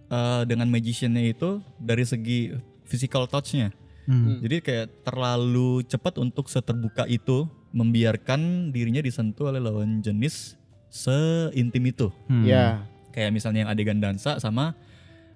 eh, 0.09 0.43
dengan 0.51 0.67
magiciannya 0.67 1.31
itu 1.31 1.63
dari 1.79 2.03
segi 2.03 2.59
physical 2.83 3.31
touch-nya. 3.31 3.71
Hmm. 4.07 4.43
Jadi 4.43 4.57
kayak 4.63 5.07
terlalu 5.07 5.87
cepat 5.87 6.19
untuk 6.19 6.51
seterbuka 6.51 7.07
itu 7.07 7.47
membiarkan 7.71 8.71
dirinya 8.75 9.01
disentuh 9.01 9.49
oleh 9.55 9.63
lawan 9.63 10.03
jenis 10.03 10.59
seintim 10.93 11.83
itu. 11.87 12.09
Hmm. 12.29 12.45
Ya. 12.45 12.85
Kayak 13.13 13.33
misalnya 13.37 13.69
yang 13.69 13.71
adegan 13.73 14.01
dansa 14.01 14.41
sama 14.41 14.75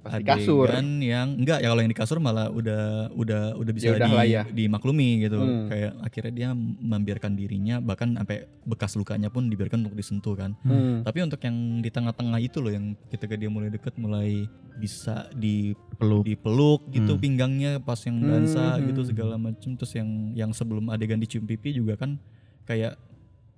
Pas 0.06 0.16
di 0.16 0.24
kasur. 0.24 0.66
adegan 0.66 0.88
yang 0.98 1.28
enggak 1.34 1.58
ya 1.58 1.68
kalau 1.68 1.80
yang 1.80 1.90
di 1.90 1.98
kasur 1.98 2.18
malah 2.18 2.46
udah 2.48 2.82
udah 3.12 3.42
udah 3.54 3.72
bisa 3.72 3.86
Ya 3.86 3.92
udah 3.96 4.08
di, 4.16 4.28
ya. 4.28 4.42
dimaklumi 4.44 5.08
gitu. 5.20 5.36
Hmm. 5.36 5.66
Kayak 5.66 5.92
akhirnya 6.00 6.32
dia 6.32 6.48
membiarkan 6.80 7.32
dirinya 7.32 7.76
bahkan 7.78 8.14
sampai 8.14 8.36
bekas 8.62 8.94
lukanya 8.94 9.28
pun 9.28 9.46
dibiarkan 9.46 9.82
untuk 9.82 9.94
disentuh 9.94 10.34
kan. 10.34 10.54
Hmm. 10.62 11.02
Tapi 11.02 11.18
untuk 11.20 11.38
yang 11.40 11.56
di 11.78 11.88
tengah-tengah 11.88 12.38
itu 12.38 12.58
loh 12.58 12.70
yang 12.70 12.94
ketika 13.08 13.34
dia 13.34 13.48
mulai 13.48 13.68
deket 13.68 13.94
mulai 13.96 14.46
bisa 14.74 15.26
di 15.32 15.72
Peluk. 15.96 16.22
dipeluk 16.22 16.80
gitu 16.90 17.12
Hmm. 17.12 17.20
pinggangnya 17.20 17.72
pas 17.78 17.96
yang 18.00 18.20
dansa 18.20 18.76
Hmm. 18.76 18.84
gitu 18.86 19.00
segala 19.04 19.34
macam 19.34 19.72
terus 19.72 19.92
yang 19.92 20.08
yang 20.32 20.50
sebelum 20.50 20.88
adegan 20.88 21.16
dicium 21.16 21.42
pipi 21.42 21.72
juga 21.72 21.96
kan 21.96 22.20
kayak 22.62 23.00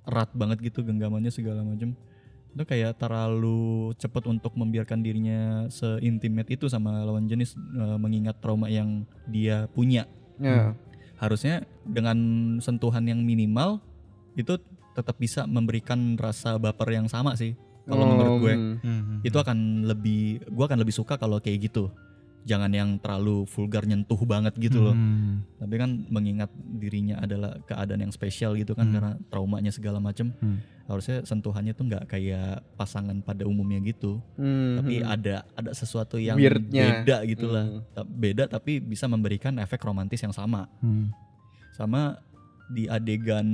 erat 0.05 0.31
banget 0.33 0.63
gitu 0.63 0.81
genggamannya 0.81 1.29
segala 1.29 1.61
macam 1.61 1.93
itu 2.59 2.67
kayak 2.67 2.99
terlalu 2.99 3.61
cepat 3.95 4.27
untuk 4.27 4.53
membiarkan 4.53 4.99
dirinya 4.99 5.41
seintimate 5.69 6.51
itu 6.51 6.67
sama 6.67 7.01
lawan 7.01 7.25
jenis 7.25 7.55
eh, 7.55 7.97
mengingat 7.97 8.37
trauma 8.39 8.67
yang 8.67 9.07
dia 9.25 9.71
punya 9.71 10.11
Ya. 10.37 10.75
harusnya 11.17 11.63
dengan 11.83 12.19
sentuhan 12.59 13.03
yang 13.03 13.19
minimal 13.19 13.79
itu 14.35 14.55
tetap 14.93 15.15
bisa 15.17 15.47
memberikan 15.47 16.15
rasa 16.15 16.59
baper 16.59 16.91
yang 16.93 17.07
sama 17.07 17.35
sih 17.35 17.55
kalau 17.85 18.07
menurut 18.07 18.35
gue 18.41 18.55
Hmm. 18.55 18.77
Hmm. 18.83 19.19
itu 19.23 19.35
akan 19.35 19.59
lebih 19.83 20.43
gua 20.49 20.67
akan 20.67 20.79
lebih 20.79 20.93
suka 20.93 21.15
kalau 21.15 21.39
kayak 21.39 21.67
gitu 21.67 21.91
jangan 22.49 22.73
yang 22.73 22.97
terlalu 22.97 23.45
vulgar 23.45 23.85
nyentuh 23.85 24.17
banget 24.25 24.57
gitu 24.57 24.81
loh 24.81 24.97
Hmm. 24.97 25.45
tapi 25.55 25.77
kan 25.77 26.09
mengingat 26.09 26.49
dirinya 26.57 27.21
adalah 27.21 27.61
keadaan 27.63 28.01
yang 28.01 28.11
spesial 28.11 28.57
gitu 28.57 28.73
kan 28.73 28.89
Hmm. 28.89 28.95
karena 28.95 29.13
traumanya 29.29 29.69
segala 29.69 30.01
macem 30.01 30.33
Hmm. 30.35 30.65
harusnya 30.85 31.21
sentuhannya 31.23 31.73
tuh 31.73 31.85
nggak 31.85 32.09
kayak 32.09 32.65
pasangan 32.75 33.21
pada 33.21 33.45
umumnya 33.45 33.77
gitu 33.83 34.25
Hmm. 34.35 34.81
tapi 34.81 35.05
ada 35.05 35.45
ada 35.53 35.71
sesuatu 35.73 36.17
yang 36.17 36.35
Weirdnya. 36.35 37.05
beda 37.05 37.17
gitulah 37.27 37.65
Hmm. 37.69 37.85
Ta- 37.93 38.09
beda 38.09 38.49
tapi 38.49 38.81
bisa 38.81 39.05
memberikan 39.05 39.53
efek 39.59 39.85
romantis 39.85 40.19
yang 40.19 40.33
sama 40.33 40.65
Hmm. 40.81 41.13
sama 41.71 42.17
di 42.69 42.85
adegan 42.85 43.49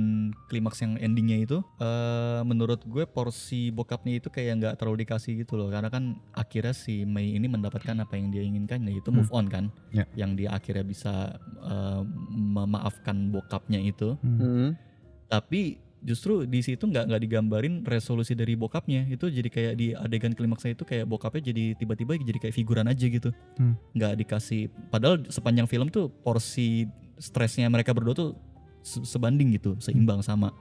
klimaks 0.45 0.79
yang 0.79 0.95
endingnya 0.97 1.39
itu 1.39 1.57
eh 1.79 2.41
menurut 2.41 2.83
gue 2.83 3.03
porsi 3.05 3.69
bokapnya 3.69 4.19
itu 4.19 4.27
kayak 4.27 4.53
nggak 4.59 4.73
terlalu 4.75 5.01
dikasih 5.01 5.39
gitu 5.39 5.55
loh 5.55 5.67
karena 5.67 5.87
kan 5.87 6.03
akhirnya 6.31 6.71
si 6.71 7.03
Mei 7.03 7.31
ini 7.31 7.47
mendapatkan 7.47 7.95
apa 7.97 8.13
yang 8.13 8.27
dia 8.27 8.41
inginkan 8.41 8.83
yaitu 8.83 9.09
move 9.09 9.31
on 9.31 9.47
kan 9.47 9.71
Ya. 9.89 10.03
yang 10.13 10.35
dia 10.35 10.51
akhirnya 10.51 10.83
bisa 10.83 11.39
eh, 11.61 12.01
memaafkan 12.29 13.29
bokapnya 13.29 13.79
itu 13.79 14.19
Hmm. 14.19 14.37
Hmm. 14.37 14.69
tapi 15.25 15.79
justru 16.01 16.45
di 16.45 16.61
situ 16.61 16.85
nggak 16.85 17.09
nggak 17.09 17.21
digambarin 17.21 17.75
resolusi 17.81 18.33
dari 18.33 18.53
bokapnya 18.53 19.07
itu 19.07 19.25
jadi 19.27 19.49
kayak 19.49 19.73
di 19.73 19.87
adegan 19.91 20.31
klimaksnya 20.31 20.73
itu 20.73 20.83
kayak 20.83 21.05
bokapnya 21.05 21.49
jadi 21.49 21.73
tiba-tiba 21.73 22.13
jadi 22.15 22.39
kayak 22.39 22.53
figuran 22.53 22.85
aja 22.85 23.05
gitu 23.05 23.33
Hmm. 23.57 23.73
nggak 23.91 24.19
dikasih 24.19 24.61
padahal 24.87 25.23
sepanjang 25.27 25.65
film 25.65 25.87
tuh 25.87 26.11
porsi 26.11 26.85
stresnya 27.17 27.65
mereka 27.67 27.89
berdua 27.89 28.13
tuh 28.13 28.29
se- 28.85 29.01
sebanding 29.03 29.49
gitu 29.51 29.73
seimbang 29.77 30.21
sama 30.21 30.53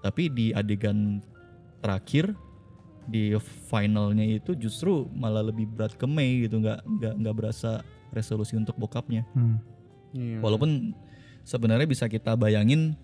tapi 0.00 0.30
di 0.30 0.46
adegan 0.50 1.18
terakhir 1.80 2.30
di 3.04 3.34
finalnya 3.64 4.22
itu 4.24 4.54
justru 4.54 5.06
malah 5.12 5.42
lebih 5.42 5.66
berat 5.68 5.94
ke 5.94 6.06
Mei 6.06 6.42
gitu 6.42 6.58
nggak 6.58 6.78
nggak 6.82 7.14
nggak 7.16 7.34
berasa 7.36 7.82
resolusi 8.10 8.54
untuk 8.54 8.74
bokapnya 8.76 9.26
Hmm. 9.32 9.58
Iya. 10.10 10.38
walaupun 10.38 10.94
sebenarnya 11.42 11.84
bisa 11.84 12.06
kita 12.06 12.34
bayangin 12.34 12.94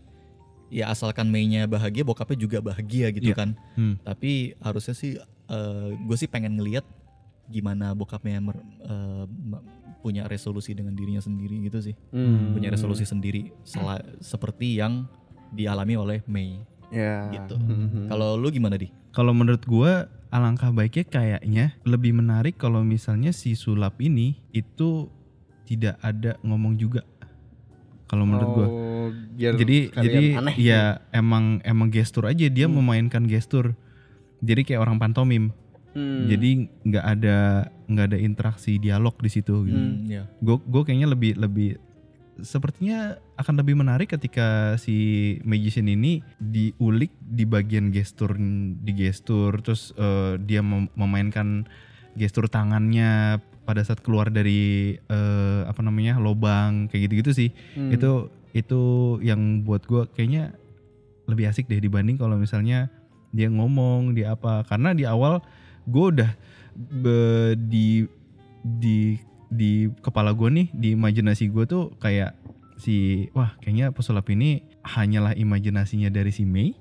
ya 0.68 0.88
asalkan 0.88 1.28
Mei-nya 1.28 1.66
bahagia 1.66 2.02
bokapnya 2.02 2.38
juga 2.40 2.58
bahagia 2.58 3.10
gitu 3.10 3.28
Iya. 3.28 3.36
kan 3.36 3.50
Hmm. 3.74 3.94
tapi 4.00 4.54
harusnya 4.58 4.94
sih 4.94 5.18
gue 6.00 6.16
sih 6.16 6.26
pengen 6.26 6.56
ngelihat 6.56 6.86
gimana 7.46 7.92
bokapnya 7.92 8.40
mer- 8.40 8.64
eh, 8.80 9.24
ma- 9.28 9.60
punya 10.02 10.26
resolusi 10.26 10.74
dengan 10.74 10.92
dirinya 10.92 11.22
sendiri 11.22 11.62
gitu 11.62 11.78
sih 11.80 11.94
Hmm. 12.10 12.52
punya 12.52 12.68
resolusi 12.68 13.06
sendiri 13.06 13.54
seperti 14.18 14.76
yang 14.76 15.06
dialami 15.48 15.94
oleh 15.94 16.18
Mei 16.26 16.58
Ya. 16.90 17.30
gitu 17.30 17.54
Hmm. 17.54 18.10
kalau 18.10 18.34
lu 18.34 18.50
gimana 18.50 18.74
di 18.74 18.90
Kalau 19.12 19.30
menurut 19.30 19.62
gua 19.62 20.08
alangkah 20.28 20.72
baiknya 20.72 21.04
kayaknya 21.04 21.64
lebih 21.84 22.12
menarik 22.12 22.56
kalau 22.56 22.80
misalnya 22.80 23.28
si 23.30 23.52
sulap 23.52 24.00
ini 24.00 24.40
itu 24.50 25.12
tidak 25.62 26.00
ada 26.00 26.40
ngomong 26.40 26.74
juga. 26.74 27.04
Kalau 28.08 28.24
menurut 28.24 28.48
gua. 28.50 28.66
Oh, 28.66 29.08
biar 29.32 29.56
Jadi 29.56 29.88
jadi 29.88 30.24
aneh 30.36 30.56
ya 30.56 30.82
emang 31.12 31.60
emang 31.62 31.88
gestur 31.88 32.24
aja 32.24 32.44
dia 32.44 32.64
Hmm. 32.64 32.76
memainkan 32.76 33.24
gestur. 33.24 33.76
Jadi 34.40 34.64
kayak 34.64 34.80
orang 34.80 34.96
pantomim. 34.96 35.52
Hmm. 35.92 36.24
Jadi 36.24 36.50
nggak 36.82 37.04
ada 37.06 37.36
nggak 37.84 38.06
ada 38.06 38.18
interaksi 38.18 38.76
dialog 38.76 39.12
di 39.16 39.28
situ 39.28 39.64
gitu. 39.64 39.76
Hmm. 39.76 40.04
ya 40.06 40.24
Gue 40.38 40.56
gue 40.58 40.82
kayaknya 40.82 41.08
lebih 41.08 41.36
lebih 41.36 41.76
sepertinya 42.40 42.98
akan 43.36 43.60
lebih 43.60 43.76
menarik 43.76 44.08
ketika 44.08 44.74
si 44.74 44.96
magician 45.42 45.84
ini 45.86 46.24
diulik 46.38 47.12
di 47.20 47.44
bagian 47.44 47.88
gestur 47.88 48.34
di 48.78 48.92
gestur 48.92 49.60
terus 49.60 49.92
eh, 49.94 50.40
dia 50.40 50.60
mem- 50.60 50.88
memainkan 50.94 51.68
gestur 52.14 52.48
tangannya 52.48 53.36
pada 53.62 53.84
saat 53.84 54.00
keluar 54.00 54.26
dari 54.26 54.96
eh, 54.96 55.60
apa 55.62 55.80
namanya 55.80 56.16
lobang 56.16 56.88
kayak 56.88 57.06
gitu-gitu 57.06 57.30
sih 57.32 57.50
Hmm. 57.76 57.92
itu 57.92 58.10
itu 58.52 58.80
yang 59.20 59.60
buat 59.62 59.84
gue 59.84 60.08
kayaknya 60.10 60.56
lebih 61.24 61.46
asik 61.46 61.68
deh 61.68 61.78
dibanding 61.78 62.16
kalau 62.16 62.36
misalnya 62.36 62.88
dia 63.30 63.48
ngomong 63.48 64.12
dia 64.12 64.32
apa 64.32 64.64
karena 64.64 64.92
di 64.92 65.04
awal 65.04 65.40
gue 65.84 66.04
udah 66.12 66.30
be- 66.74 67.54
di 67.58 68.06
di 68.60 69.18
di 69.46 69.70
kepala 69.98 70.32
gue 70.32 70.48
nih 70.48 70.66
di 70.70 70.88
imajinasi 70.92 71.48
gue 71.48 71.64
tuh 71.64 71.92
kayak 71.96 72.32
si 72.74 72.94
wah 73.30 73.54
kayaknya 73.58 73.90
pesulap 73.90 74.26
ini 74.26 74.60
hanyalah 74.82 75.32
imajinasinya 75.32 76.08
dari 76.08 76.30
si 76.30 76.42
Mei. 76.42 76.74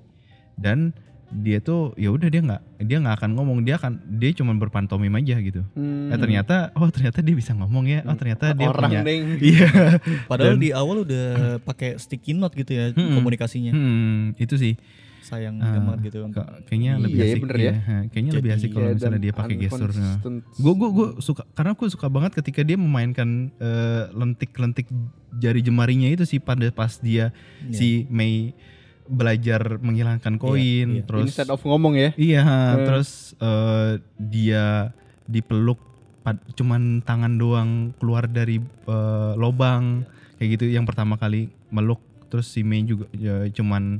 Dan 0.56 0.94
dia 1.32 1.58
tuh 1.58 1.96
ya 1.96 2.12
udah 2.12 2.28
dia 2.28 2.44
nggak 2.44 2.62
dia 2.84 2.98
nggak 2.98 3.16
akan 3.18 3.32
ngomong. 3.34 3.58
Dia 3.62 3.76
akan 3.76 3.98
dia 4.16 4.32
cuma 4.32 4.52
berpantomim 4.54 5.12
aja 5.14 5.40
gitu. 5.40 5.64
Hmm. 5.74 6.10
eh 6.10 6.18
ternyata 6.18 6.70
oh 6.74 6.88
ternyata 6.88 7.20
dia 7.20 7.34
bisa 7.34 7.52
ngomong 7.52 7.88
ya. 7.88 8.00
Oh 8.04 8.14
ternyata 8.14 8.52
dia 8.52 8.68
orang 8.68 8.92
punya 8.92 9.02
deng. 9.02 9.24
iya. 9.52 9.68
Padahal 10.26 10.56
Dan- 10.56 10.64
di 10.64 10.70
awal 10.72 11.04
udah 11.04 11.28
pakai 11.62 11.96
sticky 11.96 12.34
note 12.34 12.54
gitu 12.54 12.72
ya 12.72 12.92
Hmm. 12.92 13.16
komunikasinya. 13.16 13.72
Hmm, 13.72 14.36
itu 14.36 14.56
sih 14.56 14.74
sayang 15.22 15.56
Ah, 15.58 15.78
banget 15.78 16.10
gitu 16.10 16.18
kayaknya 16.66 16.92
Iya, 16.92 17.00
lebih 17.00 17.16
iya, 17.16 17.26
asik 17.28 17.42
bener 17.42 17.56
ya. 17.56 17.62
iya, 17.62 17.74
ha, 17.80 17.96
kayaknya 18.06 18.32
lebih 18.34 18.50
Jadi- 18.50 18.58
asik 18.58 18.70
kalau 18.70 18.84
Iya, 18.84 18.96
misalnya 18.96 19.20
dia 19.20 19.34
pakai 19.34 19.56
gesturnya 19.56 20.12
unconsistent. 20.18 20.38
gue 20.58 20.74
gue 20.74 20.90
gue 20.92 21.08
suka 21.20 21.42
karena 21.52 21.72
gue 21.72 21.88
suka 21.88 22.08
banget 22.08 22.32
ketika 22.36 22.62
dia 22.62 22.76
memainkan 22.76 23.30
eh, 23.56 24.04
lentik-lentik 24.12 24.88
jari 25.34 25.60
jemarinya 25.60 26.08
itu 26.08 26.26
sih 26.26 26.38
pada 26.38 26.66
pas 26.70 26.98
dia 26.98 27.30
Iya. 27.62 27.72
si 27.72 27.88
Mei 28.08 28.52
belajar 29.04 29.78
menghilangkan 29.78 30.36
koin 30.38 30.88
iya. 30.94 31.04
terus 31.04 31.28
Instead 31.28 31.50
of 31.50 31.62
ngomong 31.62 31.94
ya. 31.94 32.10
iya 32.16 32.44
Eh. 32.74 32.86
terus 32.86 33.10
eh, 33.38 34.00
dia 34.18 34.96
dipeluk 35.26 35.78
pad- 36.22 36.44
cuman 36.54 37.02
tangan 37.02 37.34
doang 37.34 37.72
keluar 37.96 38.26
dari 38.26 38.58
eh, 38.62 39.34
lobang 39.36 40.06
kayak 40.36 40.50
gitu 40.56 40.66
yang 40.68 40.84
pertama 40.84 41.16
kali 41.16 41.46
meluk 41.68 42.00
terus 42.26 42.48
si 42.48 42.62
Mei 42.62 42.82
juga 42.82 43.06
ya, 43.14 43.44
cuman 43.52 44.00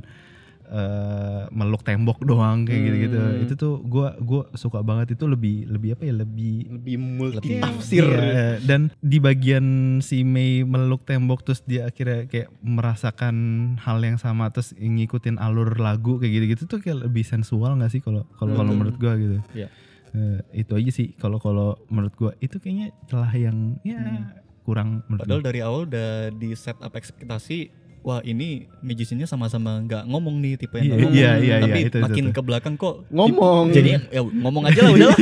eh, 0.72 1.42
meluk 1.50 1.80
tembok 1.80 2.24
doang 2.24 2.64
kayak 2.64 2.74
Hmm. 2.74 2.86
gitu-gitu 2.88 3.18
itu 3.42 3.54
tuh 3.54 3.74
gua 3.82 4.16
gua 4.18 4.48
suka 4.54 4.80
banget 4.80 5.12
itu 5.12 5.24
lebih 5.24 5.68
lebih 5.68 5.92
apa 5.92 6.02
ya 6.02 6.14
lebih 6.16 6.54
Lebih 6.72 6.96
multi 6.96 7.60
tafsir. 7.60 8.02
Iya, 8.02 8.56
dan 8.62 8.88
di 8.98 9.18
bagian 9.18 9.66
si 9.98 10.24
Mei 10.24 10.64
meluk 10.64 11.04
tembok 11.04 11.42
terus 11.42 11.60
dia 11.62 11.86
akhirnya 11.86 12.24
kayak 12.24 12.48
merasakan 12.62 13.36
hal 13.78 14.00
yang 14.00 14.16
sama 14.16 14.48
terus 14.48 14.72
ngikutin 14.72 15.36
alur 15.36 15.76
lagu 15.76 16.16
kayak 16.16 16.32
gitu-gitu 16.34 16.62
tuh 16.66 16.78
kayak 16.78 17.04
lebih 17.04 17.22
sensual 17.22 17.74
nggak 17.74 17.90
sih 17.90 18.00
kalau 18.00 18.24
kalau 18.32 18.52
kalau 18.54 18.66
Betul. 18.66 18.78
menurut 18.78 18.96
gua 18.96 19.12
gitu. 19.14 19.38
Iya. 19.52 19.68
Eh, 20.10 20.38
itu 20.58 20.72
aja 20.72 20.90
sih 20.90 21.08
kalau 21.14 21.36
kalau 21.36 21.68
menurut 21.86 22.12
gua 22.14 22.32
itu 22.38 22.56
kayaknya 22.56 22.90
celah 23.06 23.28
yang 23.30 23.76
ya 23.82 23.96
Hmm. 23.96 24.24
kurang 24.62 24.88
menurut 25.04 25.20
Padahal 25.22 25.40
gua. 25.40 25.48
dari 25.48 25.60
awal 25.60 25.80
udah 25.84 26.10
di 26.30 26.48
set 26.52 26.78
up 26.78 26.92
ekspektasi 26.92 27.81
wah 28.02 28.18
ini 28.20 28.66
magiciannya 28.78 29.24
sama-sama 29.24 29.78
nggak 29.80 30.02
ngomong 30.04 30.36
nih 30.38 30.54
tipe 30.56 30.74
yang 30.74 30.84
Iya, 30.84 30.90
nggak 30.90 31.00
ngomong. 31.00 31.14
iya, 31.14 31.30
iya, 31.38 31.54
tapi 31.56 31.70
iya, 31.72 31.86
itu, 31.86 31.96
itu, 31.96 32.02
makin 32.02 32.24
itu. 32.24 32.34
ke 32.34 32.40
belakang 32.42 32.74
kok 32.74 32.94
Ngomong. 33.08 33.64
jadi 33.70 33.90
ya 34.10 34.20
ngomong 34.22 34.62
aja 34.66 34.80
lah 34.82 34.90
udahlah 34.92 35.18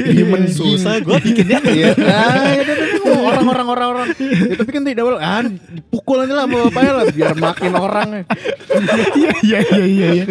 susah 0.59 0.95
gue 0.99 1.17
bikinnya 1.23 1.59
Iya. 1.63 1.91
Ah, 2.11 2.57
itu 3.31 3.39
tuh 3.39 3.51
orang-orang 3.51 3.69
orang-orang. 3.71 4.09
Ya, 4.21 4.55
tapi 4.59 4.71
kan 4.75 4.83
tidak 4.83 5.05
boleh. 5.07 5.21
Ah, 5.23 5.43
dipukul 5.47 6.19
aja 6.27 6.33
lah 6.35 6.45
sama 6.51 6.57
bapaknya 6.67 6.93
lah 6.93 7.05
biar 7.15 7.35
makin 7.39 7.73
orang. 7.79 8.09
Iya 9.15 9.31
iya 9.43 9.59
iya 9.63 9.87
iya. 9.87 10.09
iya. 10.15 10.25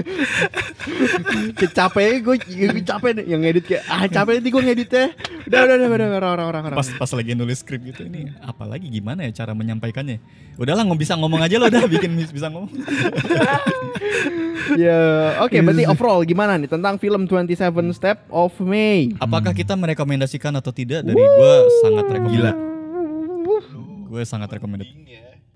Kayak 1.55 1.73
capek 1.75 2.07
gue, 2.23 2.35
gue 2.39 2.83
capek 2.83 3.09
deh 3.21 3.25
yang 3.27 3.39
ngedit 3.43 3.63
kayak 3.67 3.83
ah 3.87 4.03
capek 4.07 4.39
nanti 4.39 4.49
gue 4.51 4.63
ngeditnya. 4.63 5.05
Udah 5.47 5.59
udah 5.65 5.75
udah 5.75 5.87
udah 5.89 6.19
orang-orang 6.19 6.63
orang. 6.71 6.77
pas 6.77 6.87
pas 6.95 7.11
lagi 7.15 7.31
nulis 7.35 7.59
skrip 7.59 7.81
gitu 7.85 8.05
ini 8.07 8.31
apalagi 8.41 8.89
gimana 8.89 9.27
ya 9.27 9.31
cara 9.43 9.53
menyampaikannya 9.53 10.17
udahlah 10.57 10.83
nggak 10.87 10.99
bisa 10.99 11.13
ngomong 11.19 11.41
aja 11.43 11.55
lah 11.61 11.67
udah 11.69 11.85
bikin 11.85 12.17
bisa 12.17 12.47
ngomong 12.49 12.71
Ya, 14.77 14.99
oke 15.41 15.57
berarti 15.65 15.83
overall 15.89 16.21
gimana 16.21 16.53
nih 16.59 16.69
tentang 16.69 17.01
film 17.01 17.25
27 17.25 17.57
Step 17.95 18.21
of 18.29 18.53
May? 18.61 19.15
apakah 19.17 19.49
kita 19.55 19.73
merekomendasikan 19.73 20.53
atau 20.57 20.69
tidak 20.69 21.01
dari 21.01 21.17
gue 21.17 21.53
sangat 21.81 22.05
rekomendasi 22.05 22.53
gue 24.09 24.21
sangat 24.25 24.49
rekomendasi 24.57 24.89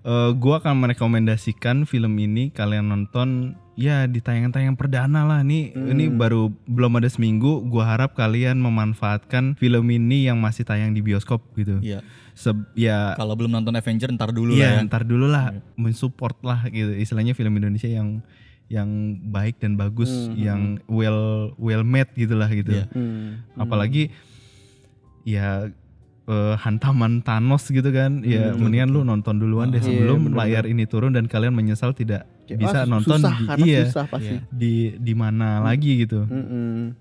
Eh, 0.04 0.30
gua 0.36 0.60
akan 0.60 0.84
merekomendasikan 0.84 1.88
film 1.88 2.12
ini 2.20 2.52
kalian 2.52 2.92
nonton 2.92 3.56
ya 3.72 4.04
di 4.04 4.20
tayangan-tayangan 4.20 4.76
perdana 4.76 5.24
lah. 5.24 5.40
Nih 5.40 5.72
ini 5.72 6.12
baru 6.12 6.52
belum 6.68 7.00
ada 7.00 7.08
seminggu 7.08 7.64
gua 7.64 7.88
harap 7.96 8.12
kalian 8.12 8.60
memanfaatkan 8.60 9.56
film 9.56 9.88
ini 9.88 10.28
yang 10.28 10.36
masih 10.44 10.68
tayang 10.68 10.92
di 10.92 11.00
bioskop 11.00 11.40
gitu. 11.56 11.80
Iya. 11.80 12.04
Seb- 12.36 12.68
ya. 12.76 13.16
Kalau 13.16 13.32
belum 13.32 13.48
nonton 13.48 13.72
Avenger 13.72 14.12
ntar 14.12 14.36
dulu 14.36 14.52
iya 14.52 14.76
lah 14.76 14.84
ya. 14.84 14.86
ntar 14.92 15.08
dulu 15.08 15.24
lah. 15.24 15.56
Mensupport 15.80 16.36
lah 16.44 16.68
gitu. 16.68 16.92
Istilahnya 16.92 17.32
film 17.32 17.56
Indonesia 17.56 17.88
yang 17.88 18.20
yang 18.68 19.16
baik 19.32 19.56
dan 19.64 19.80
bagus 19.80 20.12
yang 20.36 20.84
well 20.84 21.56
well 21.56 21.80
made 21.80 22.12
gitulah 22.12 22.52
gitu. 22.52 22.76
Iya. 22.76 22.92
Hmm. 22.92 23.40
apalagi 23.56 24.12
ya 25.24 25.72
eh, 26.26 26.54
hantaman 26.56 27.20
Thanos 27.20 27.68
gitu 27.68 27.88
kan 27.88 28.20
ya 28.22 28.52
mendingan 28.52 28.88
lu 28.88 29.00
nonton 29.02 29.36
duluan 29.36 29.68
deh 29.68 29.76
Iya, 29.76 29.86
sebelum 29.86 30.18
bener-bener. 30.26 30.38
layar 30.40 30.64
ini 30.66 30.84
turun 30.84 31.12
dan 31.12 31.24
kalian 31.24 31.52
menyesal 31.52 31.92
tidak 31.92 32.24
Kayak, 32.44 32.58
bisa 32.58 32.78
wah, 32.78 32.84
nonton 32.86 33.18
susah, 33.18 33.36
di 33.54 33.62
iya 33.64 33.80
susah 33.84 34.04
pasti. 34.06 34.36
di 34.50 34.72
di 34.94 35.12
mana 35.12 35.60
lagi 35.60 35.90
gitu 35.98 36.24
Mm-mm. 36.24 36.92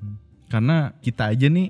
karena 0.47 0.75
kita 0.97 1.29
aja 1.29 1.47
nih 1.47 1.67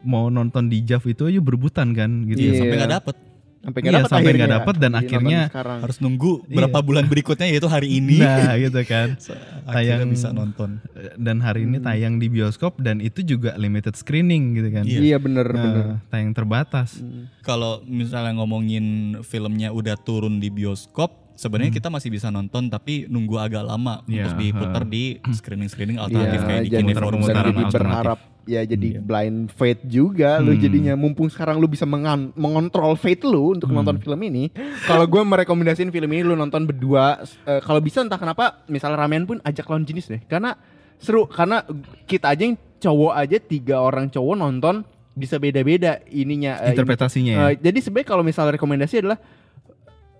mau 0.00 0.28
nonton 0.28 0.66
di 0.66 0.80
JAV 0.80 1.04
itu 1.10 1.22
aja 1.26 1.38
berebutan 1.38 1.90
kan 1.90 2.10
gitu 2.24 2.40
Iya. 2.40 2.52
sampai 2.56 2.76
nggak 2.76 2.92
dapet 2.92 3.16
Sampai 3.60 3.78
Iya, 3.78 3.84
nggak 3.84 4.00
dapet 4.00 4.10
sampai 4.10 4.32
nggak 4.32 4.54
dapet 4.54 4.74
dan 4.74 4.90
Jadi 4.90 5.00
akhirnya 5.04 5.40
harus 5.52 5.98
nunggu 5.98 6.32
Iya. 6.42 6.56
berapa 6.56 6.78
bulan 6.80 7.04
berikutnya 7.04 7.44
yaitu 7.46 7.68
hari 7.68 7.88
ini. 7.98 8.16
Nah 8.16 8.56
gitu 8.56 8.80
kan. 8.82 9.20
Akhirnya 9.68 10.00
tayang- 10.00 10.08
bisa 10.08 10.28
nonton. 10.30 10.80
dan 11.14 11.36
hari 11.38 11.62
ini 11.62 11.76
tayang 11.78 12.16
di 12.16 12.26
bioskop 12.26 12.78
dan 12.78 12.98
itu 12.98 13.20
juga 13.20 13.52
limited 13.54 13.92
screening 13.94 14.56
gitu 14.56 14.68
kan. 14.70 14.84
Iya. 14.84 14.98
Iya 15.02 15.16
bener 15.18 15.46
Nah, 15.46 15.60
bener. 15.62 15.84
tayang 16.08 16.32
terbatas. 16.32 17.04
Kalau 17.40 17.84
misalnya 17.84 18.32
ngomongin 18.34 18.84
filmnya 19.20 19.68
udah 19.70 19.96
turun 19.98 20.38
di 20.38 20.48
bioskop 20.48 21.19
sebenarnya 21.40 21.72
kita 21.72 21.88
masih 21.88 22.12
bisa 22.12 22.28
nonton 22.28 22.68
tapi 22.68 23.08
nunggu 23.08 23.32
agak 23.34 23.64
lama 23.64 24.04
Iya, 24.04 24.28
untuk 24.28 24.36
diputar 24.38 24.84
di 24.84 25.04
screening-screening 25.24 25.96
alternatif 25.96 26.36
Iya, 26.36 26.44
kayak 26.44 26.60
di 26.60 26.68
jadi, 26.68 26.82
Kinefon 26.84 27.12
pemutaran 27.14 27.32
dan 27.32 27.48
jadi 27.48 27.62
alternatif. 27.64 27.74
berharap 27.96 28.18
ya 28.44 28.60
jadi 28.66 28.88
blind 28.98 29.40
fate 29.50 29.82
juga 29.84 30.30
lu 30.38 30.50
Hmm. 30.50 30.60
jadinya. 30.60 30.92
Mumpung 30.94 31.28
sekarang 31.28 31.56
lu 31.56 31.66
bisa 31.66 31.84
mengan- 31.84 32.34
mengontrol 32.34 32.92
fate 32.94 33.22
lu 33.22 33.54
untuk 33.54 33.70
nonton 33.70 33.96
film 33.96 34.20
ini 34.22 34.50
kalau 34.84 35.06
gue 35.06 35.22
merekomendasiin 35.22 35.88
film 35.88 36.10
ini 36.10 36.22
lu 36.22 36.34
nonton 36.34 36.64
berdua 36.64 37.18
eh, 37.46 37.60
kalau 37.60 37.78
bisa 37.78 38.00
entah 38.00 38.16
kenapa 38.16 38.60
misalnya 38.66 38.98
ramean 38.98 39.24
pun 39.24 39.40
ajak 39.40 39.64
lawan 39.64 39.82
jenis 39.82 40.08
deh. 40.08 40.20
Karena 40.22 40.52
seru 40.96 41.24
karena 41.24 41.64
kita 42.04 42.28
aja 42.28 42.42
yang 42.42 42.58
cowok 42.76 43.12
aja 43.14 43.36
tiga 43.38 43.76
orang 43.78 44.08
cowok 44.08 44.36
nonton 44.36 44.84
bisa 45.12 45.36
beda-beda 45.36 46.00
ininya 46.06 46.58
eh, 46.60 46.72
interpretasinya 46.72 47.32
ya. 47.32 47.40
Eh, 47.46 47.54
jadi 47.62 47.78
sebenarnya 47.78 48.08
kalau 48.08 48.22
misalnya 48.22 48.56
rekomendasi 48.56 49.00
adalah 49.00 49.20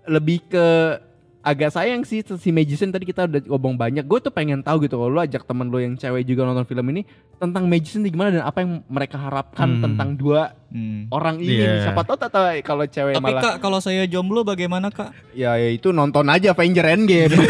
lebih 0.03 0.41
ke 0.47 0.65
agak 1.41 1.73
sayang 1.73 2.05
sih 2.05 2.21
si 2.21 2.49
Magician 2.49 2.89
tadi 2.89 3.03
kita 3.03 3.25
udah 3.25 3.41
ngomong 3.49 3.73
banyak. 3.73 4.05
Gue 4.05 4.17
tuh 4.17 4.29
pengen 4.29 4.61
tahu 4.61 4.85
gitu 4.85 4.95
kalau 4.95 5.09
lu 5.09 5.19
ajak 5.19 5.41
temen 5.41 5.67
lu 5.67 5.77
yang 5.77 5.93
cewek 5.93 6.21
juga 6.21 6.45
nonton 6.45 6.63
film 6.63 6.85
ini 6.89 7.01
tentang 7.35 7.65
Magician 7.65 8.05
gimana 8.05 8.29
dan 8.31 8.43
apa 8.43 8.61
yang 8.61 8.85
mereka 8.85 9.17
harapkan 9.17 9.67
Hmm. 9.67 9.81
tentang 9.81 10.13
dua 10.13 10.53
Hmm. 10.69 11.09
orang 11.09 11.41
ini. 11.41 11.57
Iya. 11.59 11.89
Siapa 11.89 12.05
tahu 12.05 12.17
tahu 12.21 12.29
kalau 12.61 12.85
cewek 12.85 13.13
tapi 13.17 13.25
malah 13.25 13.41
kak 13.41 13.55
kalau 13.57 13.77
saya 13.77 14.05
jomblo 14.05 14.41
bagaimana 14.41 14.87
kak 14.87 15.11
ya, 15.33 15.57
ya 15.57 15.69
itu 15.69 15.89
nonton 15.89 16.29
aja 16.29 16.53
Avenger 16.53 16.85
Endgame. 16.87 17.33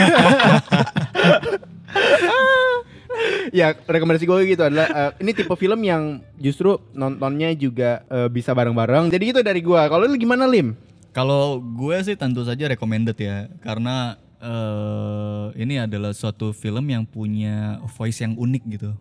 ya 3.51 3.75
rekomendasi 3.75 4.23
gue 4.23 4.47
gitu 4.47 4.63
adalah 4.63 4.87
eh, 4.87 5.11
ini 5.19 5.35
tipe 5.35 5.51
film 5.53 5.83
yang 5.83 6.23
justru 6.39 6.79
nontonnya 6.93 7.51
juga 7.53 8.07
eh, 8.07 8.27
bisa 8.27 8.55
bareng-bareng. 8.55 9.11
Jadi 9.11 9.23
gitu 9.27 9.41
dari 9.43 9.59
gue. 9.59 9.81
Kalau 9.81 10.07
lu 10.07 10.15
gimana 10.15 10.47
Lim? 10.47 10.73
Kalau 11.11 11.59
gue 11.59 11.97
sih 12.07 12.15
tentu 12.15 12.47
saja 12.47 12.71
recommended 12.71 13.19
ya, 13.19 13.51
karena 13.59 14.15
eh 14.41 15.45
ini 15.61 15.77
adalah 15.77 16.17
suatu 16.17 16.49
film 16.49 16.89
yang 16.89 17.05
punya 17.05 17.77
voice 17.93 18.25
yang 18.25 18.33
unik 18.33 18.63
gitu 18.73 18.97